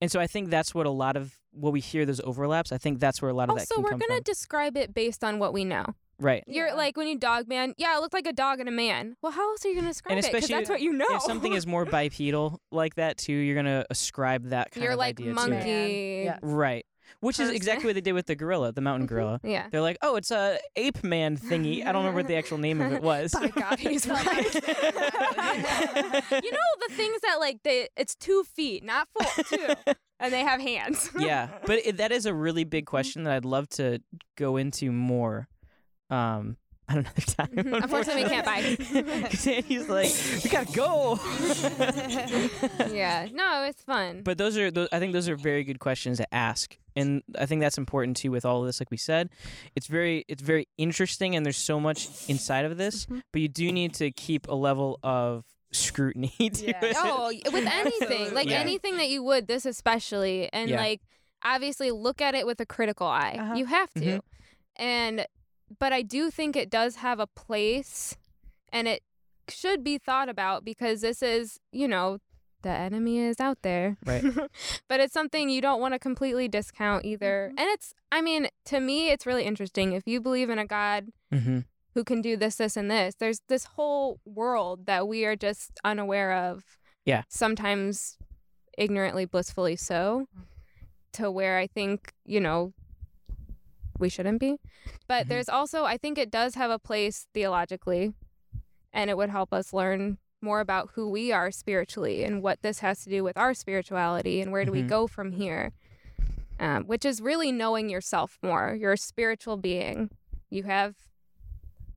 And 0.00 0.10
so 0.10 0.18
I 0.20 0.26
think 0.26 0.50
that's 0.50 0.74
what 0.74 0.86
a 0.86 0.90
lot 0.90 1.16
of 1.16 1.38
what 1.52 1.72
we 1.72 1.80
hear 1.80 2.04
those 2.06 2.20
overlaps. 2.24 2.72
I 2.72 2.78
think 2.78 2.98
that's 2.98 3.20
where 3.22 3.30
a 3.30 3.34
lot 3.34 3.50
of 3.50 3.56
that 3.56 3.66
Also, 3.70 3.82
we're 3.82 3.90
gonna 3.90 4.06
from. 4.16 4.22
describe 4.24 4.76
it 4.76 4.94
based 4.94 5.22
on 5.22 5.38
what 5.38 5.52
we 5.52 5.64
know. 5.64 5.84
right. 6.18 6.42
You're 6.46 6.68
Yeah. 6.68 6.74
like 6.74 6.96
when 6.96 7.08
you 7.08 7.18
dog 7.18 7.46
man, 7.48 7.74
yeah, 7.78 7.96
it 7.96 8.00
looked 8.00 8.14
like 8.14 8.26
a 8.26 8.32
dog 8.32 8.58
and 8.60 8.68
a 8.68 8.72
man. 8.72 9.16
Well, 9.22 9.32
how 9.32 9.50
else 9.50 9.64
are 9.64 9.68
you 9.68 9.74
gonna 9.74 9.88
describe 9.88 10.16
And 10.16 10.24
it? 10.24 10.28
Because 10.32 10.44
especially 10.44 10.60
that's 10.62 10.70
what 10.70 10.80
you 10.80 10.92
know. 10.92 11.06
If 11.10 11.22
something 11.22 11.52
is 11.52 11.66
more 11.66 11.84
bipedal 11.96 12.60
like 12.70 12.94
that 12.94 13.16
too, 13.18 13.32
you're 13.34 13.54
gonna 13.56 13.84
ascribe 13.90 14.48
that 14.50 14.70
kind 14.72 14.82
you're 14.84 14.92
of 14.94 14.98
like 14.98 15.20
idea 15.20 15.34
monkey. 15.34 15.50
to 15.56 15.56
it. 15.60 15.64
Man. 15.64 16.24
Yeah. 16.24 16.38
Right. 16.42 16.86
Which 17.20 17.38
is 17.40 17.50
exactly 17.50 17.86
what 17.86 17.94
they 17.94 18.00
did 18.00 18.12
with 18.12 18.26
the 18.26 18.34
gorilla, 18.34 18.72
the 18.72 18.80
mountain 18.80 19.06
gorilla. 19.06 19.40
Yeah. 19.42 19.68
They're 19.70 19.80
like, 19.80 19.98
oh, 20.02 20.16
it's 20.16 20.30
a 20.30 20.58
ape 20.76 21.02
man 21.04 21.36
thingy. 21.36 21.86
I 21.86 21.92
don't 21.92 22.02
remember 22.02 22.20
what 22.20 22.28
the 22.28 22.36
actual 22.36 22.58
name 22.58 22.80
of 22.80 22.92
it 22.92 23.02
was. 23.12 23.32
By 23.32 23.48
God, 23.48 23.78
he's 23.78 24.06
right. 24.08 24.54
you 24.54 24.60
know 26.52 26.68
the 26.88 26.94
things 26.94 27.20
that 27.22 27.36
like 27.38 27.62
they 27.62 27.88
it's 27.96 28.14
two 28.14 28.44
feet, 28.44 28.84
not 28.84 29.08
four, 29.12 29.44
two, 29.44 29.94
and 30.20 30.32
they 30.32 30.40
have 30.40 30.60
hands. 30.60 31.10
yeah, 31.18 31.48
but 31.66 31.80
it, 31.84 31.96
that 31.98 32.12
is 32.12 32.26
a 32.26 32.34
really 32.34 32.64
big 32.64 32.86
question 32.86 33.24
that 33.24 33.32
I'd 33.32 33.44
love 33.44 33.68
to 33.70 34.00
go 34.36 34.56
into 34.56 34.92
more. 34.92 35.48
Um, 36.10 36.56
at 36.92 36.98
another 37.04 37.22
time. 37.22 37.48
Mhm. 37.48 37.82
Unfortunately, 37.82 38.24
we 38.24 38.28
can't 38.30 38.46
bye. 38.46 38.76
Because 39.22 39.46
Andy's 39.46 39.88
like, 39.88 40.10
we 40.44 40.50
gotta 40.50 40.72
go. 40.72 41.18
yeah. 42.92 43.28
No, 43.32 43.64
it's 43.64 43.82
fun. 43.82 44.22
But 44.22 44.38
those 44.38 44.56
are, 44.58 44.70
those, 44.70 44.88
I 44.92 44.98
think, 44.98 45.12
those 45.12 45.28
are 45.28 45.36
very 45.36 45.64
good 45.64 45.78
questions 45.80 46.18
to 46.18 46.34
ask, 46.34 46.76
and 46.96 47.22
I 47.38 47.46
think 47.46 47.60
that's 47.60 47.78
important 47.78 48.16
too. 48.16 48.30
With 48.30 48.44
all 48.44 48.60
of 48.60 48.66
this, 48.66 48.80
like 48.80 48.90
we 48.90 48.96
said, 48.96 49.30
it's 49.76 49.86
very, 49.86 50.24
it's 50.28 50.42
very 50.42 50.68
interesting, 50.78 51.34
and 51.36 51.44
there's 51.44 51.56
so 51.56 51.80
much 51.80 52.08
inside 52.28 52.64
of 52.64 52.76
this. 52.76 53.06
Mhm. 53.06 53.22
But 53.32 53.42
you 53.42 53.48
do 53.48 53.72
need 53.72 53.94
to 53.94 54.10
keep 54.10 54.48
a 54.48 54.54
level 54.54 54.98
of 55.02 55.44
scrutiny 55.72 56.32
to 56.38 56.66
Yeah. 56.66 56.84
it. 56.84 56.96
Oh, 56.98 57.32
with 57.52 57.66
anything, 57.66 58.34
like 58.34 58.48
Yeah. 58.48 58.58
anything 58.60 58.98
that 58.98 59.08
you 59.08 59.22
would, 59.22 59.46
this 59.46 59.64
especially, 59.66 60.52
and 60.52 60.68
Yeah. 60.70 60.76
like 60.80 61.00
obviously 61.44 61.90
look 61.90 62.20
at 62.20 62.34
it 62.34 62.46
with 62.46 62.60
a 62.60 62.66
critical 62.66 63.06
eye. 63.06 63.36
Uh-huh. 63.38 63.54
You 63.54 63.64
have 63.66 63.90
to, 63.94 64.00
Mhm. 64.00 64.20
and 64.76 65.26
but 65.78 65.92
I 65.92 66.02
do 66.02 66.30
think 66.30 66.56
it 66.56 66.70
does 66.70 66.96
have 66.96 67.18
a 67.20 67.26
place, 67.26 68.16
and 68.72 68.86
it 68.88 69.02
should 69.48 69.82
be 69.84 69.98
thought 69.98 70.28
about 70.28 70.64
because 70.64 71.00
this 71.00 71.22
is, 71.22 71.58
you 71.72 71.86
know, 71.88 72.18
the 72.62 72.70
enemy 72.70 73.18
is 73.18 73.40
out 73.40 73.58
there, 73.62 73.96
Right. 74.06 74.22
but 74.88 75.00
it's 75.00 75.12
something 75.12 75.48
you 75.50 75.60
don't 75.60 75.80
want 75.80 75.94
to 75.94 75.98
completely 75.98 76.46
discount 76.46 77.04
either. 77.04 77.46
And 77.58 77.68
it's, 77.70 77.92
I 78.12 78.20
mean, 78.22 78.46
to 78.66 78.78
me, 78.78 79.10
it's 79.10 79.26
really 79.26 79.42
interesting 79.44 79.92
if 79.94 80.04
you 80.06 80.20
believe 80.20 80.48
in 80.48 80.58
a 80.60 80.66
God 80.66 81.08
Mm-hmm. 81.34 81.60
who 81.94 82.04
can 82.04 82.22
do 82.22 82.36
this, 82.36 82.56
this, 82.56 82.76
and 82.76 82.88
this. 82.90 83.16
There's 83.16 83.40
this 83.48 83.64
whole 83.64 84.20
world 84.24 84.86
that 84.86 85.08
we 85.08 85.24
are 85.24 85.34
just 85.34 85.72
unaware 85.82 86.32
of. 86.32 86.62
Yeah. 87.04 87.22
Sometimes 87.28 88.16
ignorantly, 88.78 89.24
blissfully 89.24 89.74
so, 89.76 90.26
to 91.14 91.30
where 91.32 91.58
I 91.58 91.66
think, 91.66 92.12
you 92.24 92.38
know, 92.40 92.72
we 93.98 94.08
shouldn't 94.08 94.40
be. 94.40 94.58
But 95.08 95.26
Mhm. 95.26 95.28
there's 95.28 95.48
also, 95.48 95.84
I 95.84 95.96
think 95.96 96.18
it 96.18 96.30
does 96.30 96.54
have 96.54 96.70
a 96.70 96.78
place 96.78 97.26
theologically, 97.34 98.14
and 98.92 99.10
it 99.10 99.16
would 99.16 99.30
help 99.30 99.52
us 99.52 99.72
learn 99.72 100.18
more 100.40 100.60
about 100.60 100.90
who 100.94 101.08
we 101.08 101.30
are 101.32 101.50
spiritually 101.50 102.24
and 102.24 102.42
what 102.42 102.62
this 102.62 102.80
has 102.80 103.04
to 103.04 103.10
do 103.10 103.22
with 103.22 103.36
our 103.36 103.54
spirituality 103.54 104.40
and 104.40 104.50
where 104.50 104.64
do 104.64 104.72
we 104.72 104.82
Mhm. 104.82 104.88
go 104.88 105.06
from 105.06 105.32
here. 105.32 105.72
Um, 106.58 106.84
which 106.84 107.04
is 107.04 107.20
really 107.20 107.50
knowing 107.50 107.88
yourself 107.88 108.38
more. 108.42 108.76
You're 108.78 108.92
a 108.92 108.98
spiritual 108.98 109.56
being. 109.56 110.10
You 110.50 110.64
have 110.64 110.94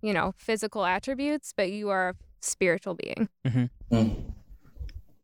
you 0.02 0.14
know, 0.14 0.34
physical 0.38 0.86
attributes, 0.86 1.52
but 1.52 1.72
you 1.72 1.90
are 1.90 2.10
a 2.10 2.16
spiritual 2.40 2.94
being. 2.94 3.28
Mm. 3.44 3.70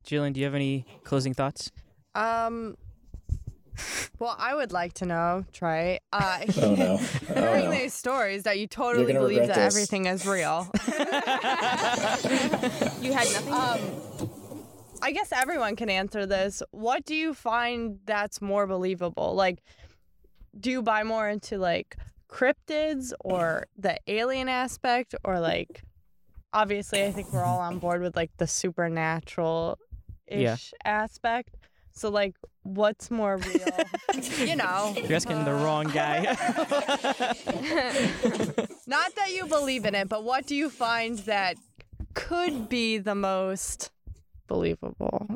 Jillian, 0.04 0.34
do 0.34 0.40
you 0.40 0.46
have 0.46 0.56
any 0.56 0.86
closing 1.04 1.36
thoughts? 1.36 1.72
Um, 2.16 2.76
Well, 4.20 4.36
I 4.38 4.54
would 4.56 4.72
like 4.72 4.94
to 4.96 5.06
know, 5.06 5.46
Trey. 5.54 6.00
Uh, 6.14 6.40
Oh 6.62 6.76
no. 6.76 7.00
Oh 7.00 7.34
hearing 7.34 7.66
no. 7.66 7.72
these 7.72 7.94
stories 7.94 8.44
that 8.44 8.60
you 8.60 8.68
totally 8.68 9.14
believe 9.14 9.48
that 9.48 9.56
this. 9.56 9.76
everything 9.76 10.06
is 10.06 10.26
real. 10.26 10.68
You 13.02 13.14
had 13.14 13.28
nothing. 13.34 13.54
um, 13.54 14.30
I 15.02 15.12
guess 15.12 15.32
everyone 15.32 15.76
can 15.76 15.90
answer 15.90 16.26
this. 16.26 16.62
What 16.72 17.06
do 17.06 17.16
you 17.16 17.34
find 17.34 18.00
that's 18.06 18.42
more 18.42 18.68
believable? 18.68 19.34
Like, 19.34 19.64
do 20.60 20.70
you 20.70 20.82
buy 20.84 21.04
more 21.04 21.28
into 21.28 21.58
like 21.58 21.96
cryptids 22.30 23.12
or 23.22 23.66
the 23.78 23.98
alien 24.08 24.48
aspect, 24.50 25.16
or 25.24 25.40
like, 25.40 25.82
obviously, 26.54 27.04
I 27.04 27.12
think 27.12 27.34
we're 27.34 27.44
all 27.44 27.60
on 27.60 27.80
board 27.80 28.02
with 28.02 28.16
like 28.16 28.32
the 28.38 28.48
supernatural 28.48 29.80
ish 30.28 30.40
Yeah. 30.42 30.56
aspect. 30.86 31.56
So, 31.94 32.10
like, 32.10 32.36
what's 32.64 33.12
more 33.12 33.38
real? 33.38 33.68
you 34.48 34.56
know, 34.56 34.94
You're 34.98 35.16
asking 35.16 35.44
the 35.46 35.54
wrong 35.54 35.86
guy. 35.88 36.24
not 38.88 39.16
that 39.16 39.32
you 39.34 39.46
believe 39.48 39.86
in 39.86 39.96
it, 39.96 40.10
but 40.10 40.24
what 40.24 40.46
do 40.48 40.56
you 40.56 40.70
find 40.70 41.18
that 41.20 41.58
could 42.14 42.70
be 42.70 42.98
the 42.98 43.16
most 43.16 43.92
believable? 44.48 45.28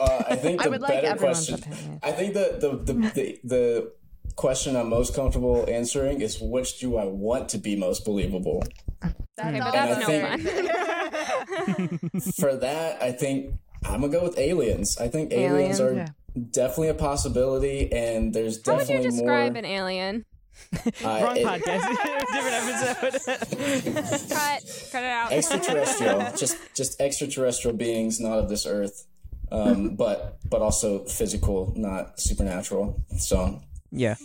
Uh, 0.00 0.22
I 0.28 0.36
think 0.36 0.60
I 0.60 0.64
the 0.64 0.70
would 0.70 0.80
like 0.80 0.92
better 1.02 1.06
everyone's 1.08 1.48
question. 1.48 1.72
opinion. 1.72 2.00
I 2.02 2.12
think 2.12 2.34
the 2.34 2.56
the, 2.60 2.92
the 2.92 3.10
the 3.10 3.38
the 3.44 3.92
question 4.36 4.76
I'm 4.76 4.88
most 4.88 5.14
comfortable 5.14 5.64
answering 5.68 6.20
is 6.22 6.38
which 6.40 6.78
do 6.80 6.96
I 6.96 7.04
want 7.04 7.48
to 7.50 7.58
be 7.58 7.76
most 7.76 8.04
believable? 8.04 8.62
That's 9.02 9.14
Okay, 9.48 9.60
but 9.60 9.72
that's 9.72 10.00
no 10.00 10.06
think- 10.06 12.00
fun. 12.10 12.20
For 12.38 12.56
that, 12.56 13.02
I 13.02 13.12
think 13.12 13.54
I'm 13.84 14.00
gonna 14.00 14.12
go 14.12 14.22
with 14.22 14.38
aliens. 14.38 14.98
I 14.98 15.08
think 15.08 15.32
aliens, 15.32 15.80
Aliens, 15.80 15.80
are 15.80 15.94
yeah. 15.94 16.42
definitely 16.50 16.88
a 16.88 16.94
possibility, 16.94 17.92
and 17.92 18.32
there's 18.32 18.64
How 18.64 18.74
would 18.74 18.82
you 18.82 18.96
definitely 18.96 19.10
describe 19.10 19.52
more. 19.52 19.58
an 19.58 19.64
alien? 19.64 20.24
uh, 20.84 20.88
wrong 21.04 21.36
it- 21.36 21.46
podcast. 21.46 21.88
Different 22.32 23.02
episode. 23.02 24.28
Cut. 24.28 24.88
Cut 24.92 25.02
it 25.02 25.10
out. 25.10 25.32
extraterrestrial, 25.32 26.18
just 26.36 26.58
just 26.74 27.00
extraterrestrial 27.00 27.76
beings, 27.76 28.20
not 28.20 28.38
of 28.38 28.48
this 28.48 28.66
earth, 28.66 29.06
um, 29.50 29.96
but 29.96 30.38
but 30.48 30.60
also 30.60 31.04
physical, 31.04 31.72
not 31.76 32.20
supernatural. 32.20 33.02
So 33.16 33.62
yeah. 33.90 34.16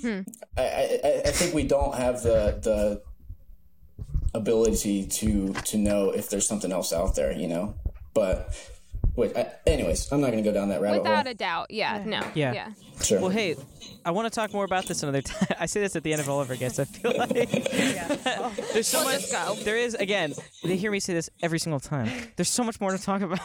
I, 0.57 0.61
I, 0.61 1.21
I 1.25 1.31
think 1.31 1.53
we 1.55 1.63
don't 1.63 1.95
have 1.95 2.21
the 2.23 2.59
the 2.61 3.01
ability 4.33 5.05
to 5.07 5.53
to 5.53 5.77
know 5.77 6.09
if 6.11 6.29
there's 6.29 6.47
something 6.47 6.71
else 6.71 6.91
out 6.91 7.15
there, 7.15 7.31
you 7.31 7.47
know. 7.47 7.75
But 8.13 8.53
wait, 9.15 9.35
I, 9.35 9.51
anyways, 9.67 10.11
I'm 10.11 10.21
not 10.21 10.31
going 10.31 10.43
to 10.43 10.49
go 10.49 10.53
down 10.53 10.69
that 10.69 10.81
rabbit 10.81 11.03
Without 11.03 11.25
hole. 11.25 11.31
a 11.31 11.33
doubt. 11.35 11.67
Yeah. 11.71 12.03
No. 12.05 12.21
Yeah. 12.33 12.53
Yeah. 12.53 12.69
sure. 13.01 13.19
Well, 13.21 13.29
hey, 13.29 13.55
I 14.03 14.11
want 14.11 14.31
to 14.31 14.35
talk 14.35 14.53
more 14.53 14.65
about 14.65 14.85
this 14.85 15.03
another 15.03 15.21
time. 15.23 15.47
I 15.59 15.65
say 15.65 15.79
this 15.81 15.95
at 15.95 16.03
the 16.03 16.11
end 16.13 16.21
of 16.21 16.29
all 16.29 16.41
of 16.41 16.49
our 16.49 16.55
guests. 16.55 16.79
I 16.79 16.85
feel 16.85 17.17
like 17.17 17.29
there's 18.73 18.87
so 18.87 18.99
We'll 18.99 19.07
much. 19.13 19.21
just 19.21 19.31
go. 19.31 19.55
There 19.63 19.77
is 19.77 19.93
again. 19.95 20.33
They 20.63 20.75
hear 20.77 20.91
me 20.91 20.99
say 20.99 21.13
this 21.13 21.29
every 21.41 21.59
single 21.59 21.79
time. 21.79 22.09
There's 22.35 22.49
so 22.49 22.63
much 22.63 22.79
more 22.81 22.91
to 22.91 22.97
talk 23.01 23.21
about. 23.21 23.39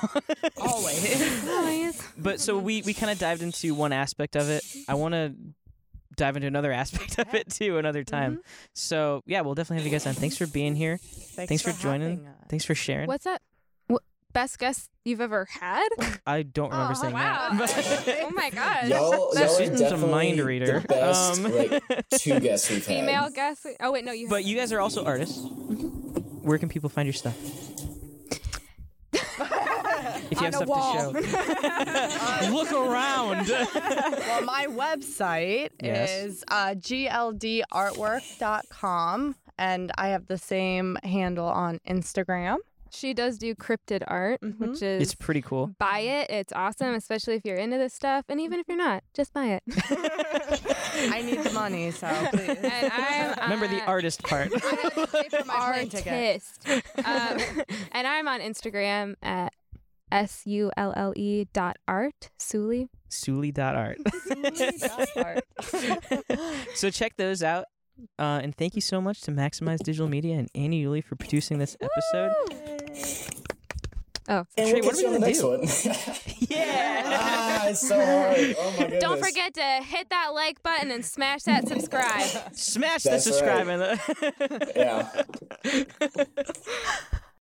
Always. 0.61 1.49
Always. 1.49 2.03
but 2.19 2.41
so 2.41 2.59
we 2.59 2.83
we 2.83 2.95
kind 2.95 3.11
of 3.13 3.19
dived 3.19 3.43
into 3.43 3.75
one 3.75 3.93
aspect 3.93 4.37
of 4.37 4.49
it. 4.49 4.65
I 4.89 4.95
want 4.95 5.15
to 5.15 5.35
dive 6.17 6.37
into 6.37 6.49
another 6.49 6.73
aspect 6.73 7.19
of 7.19 7.33
it 7.35 7.51
too 7.51 7.79
another 7.79 8.05
time. 8.05 8.33
Mm-hmm. 8.33 8.41
So 8.75 9.23
yeah, 9.27 9.41
we'll 9.43 9.55
definitely 9.55 9.79
have 9.85 9.87
you 9.87 9.93
guys 9.93 10.07
on. 10.07 10.15
Thanks 10.15 10.37
for 10.37 10.47
being 10.47 10.75
here. 10.75 10.99
Thanks, 10.99 11.63
for, 11.63 11.73
joining. 11.73 12.27
us. 12.27 12.35
Thanks 12.49 12.65
for 12.65 12.75
sharing. 12.75 13.07
What's 13.07 13.25
that? 13.25 13.41
What 14.31 14.43
best 14.43 14.59
guess 14.61 14.89
you've 15.05 15.21
ever 15.21 15.47
had? 15.61 15.89
I 16.27 16.43
don't 16.43 16.71
remember 16.71 16.93
Oh, 16.97 17.01
saying 17.03 17.15
wow. 17.15 17.49
that. 17.53 18.19
oh 18.23 18.31
my 18.31 18.51
gosh. 18.51 18.87
Y'all, 18.89 19.13
y'all 19.13 19.31
That's 19.35 19.55
are 19.61 19.65
Susan's 19.67 19.81
a 19.93 19.97
mind 19.97 20.39
reader. 20.39 20.79
the 20.81 20.87
best 20.89 21.45
Um, 21.45 21.53
like 21.53 21.83
two 22.13 22.39
guests 22.39 22.71
we've 22.71 22.87
had. 22.87 22.97
female 23.01 23.29
guess. 23.35 23.67
Oh 23.81 23.91
wait, 23.91 24.05
no, 24.05 24.13
you. 24.13 24.29
but 24.29 24.45
you 24.45 24.57
guys 24.57 24.73
are 24.73 24.79
also 24.81 25.05
artists. 25.05 25.45
Where 26.43 26.59
can 26.59 26.69
people 26.69 26.89
find 26.91 27.07
your 27.09 27.13
stuff? 27.13 27.37
if 29.13 30.41
you 30.41 30.47
have 30.47 30.55
On 30.55 30.63
a 30.63 30.67
stuff 30.67 30.69
wall. 30.69 31.13
to 31.13 31.23
show. 31.25 32.51
Look 32.55 32.71
around. 32.73 33.49
Well, 33.49 34.43
my 34.45 34.67
website 34.71 35.71
Yes. 35.83 36.09
is 36.11 36.45
uh, 36.49 36.75
gldartwork.com, 36.77 39.35
and 39.59 39.91
I 39.99 40.09
have 40.09 40.27
the 40.29 40.39
same 40.39 40.97
handle 41.03 41.47
on 41.49 41.81
Instagram. 41.89 42.59
She 42.93 43.15
does 43.15 43.39
do 43.39 43.55
cryptid 43.55 44.03
art, 44.07 44.41
Mhm. 44.41 44.59
which 44.59 44.83
is 44.83 45.03
it's 45.03 45.15
pretty 45.15 45.43
cool. 45.43 45.75
buy 45.79 46.01
it. 46.01 46.31
It's 46.31 46.53
awesome, 46.55 46.95
especially 46.95 47.35
if 47.37 47.43
you're 47.45 47.57
into 47.57 47.79
this 47.79 47.95
stuff, 47.95 48.25
and 48.29 48.41
even 48.41 48.59
if 48.61 48.67
you're 48.69 48.77
not, 48.77 49.03
just 49.15 49.33
buy 49.33 49.47
it. 49.59 49.63
I 51.13 51.23
need 51.23 51.39
the 51.43 51.53
money, 51.53 51.91
so 51.91 52.07
please. 52.33 52.49
and 52.59 52.93
I'm 52.93 53.43
Remember 53.51 53.69
the 53.69 53.83
uh, 53.83 53.87
artist 53.87 54.23
part. 54.23 54.53
I 54.53 54.59
have 54.83 54.95
to 54.95 55.07
pay 55.07 55.29
for 55.29 55.45
my 55.47 55.55
artist. 55.55 56.69
um, 56.69 57.39
and 57.93 58.07
I'm 58.07 58.27
on 58.29 58.41
Instagram 58.41 59.15
at 59.23 59.53
s 60.13 60.43
u 60.45 60.71
l 60.77 60.93
l 60.97 61.13
e 61.17 61.47
dot 61.53 61.77
art 61.87 62.31
Suli. 62.39 62.89
Suli.art. 63.09 63.99
Suli's 64.25 64.85
art. 65.17 65.45
So 66.75 66.91
check 66.91 67.17
those 67.17 67.43
out. 67.43 67.67
Uh, 68.19 68.41
and 68.43 68.55
thank 68.57 68.75
you 68.75 68.81
so 68.81 69.01
much 69.01 69.21
to 69.21 69.31
Maximize 69.31 69.79
Digital 69.79 70.09
Media 70.09 70.37
and 70.39 70.49
Annie 70.55 70.83
Yuli 70.85 71.05
for 71.05 71.17
producing 71.17 71.59
this 71.59 71.77
episode. 71.83 72.33
Oh, 74.33 74.45
And 74.57 74.71
Trey, 74.71 74.81
we'll 74.81 74.91
what 74.91 74.95
are 74.95 74.97
we 74.97 75.03
you 75.03 75.19
gonna 75.19 75.33
do? 75.33 75.49
one. 75.49 75.61
Yeah. 76.49 77.03
ah, 77.07 77.69
it's 77.69 77.87
so 77.87 77.95
hard. 77.97 78.55
Oh 78.59 78.71
my 78.73 78.79
goodness. 78.85 79.03
don't 79.03 79.19
forget 79.21 79.55
to 79.55 79.63
hit 79.85 80.09
that 80.11 80.29
like 80.35 80.63
button 80.63 80.91
and 80.93 81.05
smash 81.05 81.43
that 81.45 81.67
subscribe. 81.67 82.23
Smash 82.55 83.03
the 83.05 83.19
subscribe 83.19 83.67
right. 83.67 83.81
and 83.81 83.83
the 83.83 84.73
Yeah. 84.77 86.25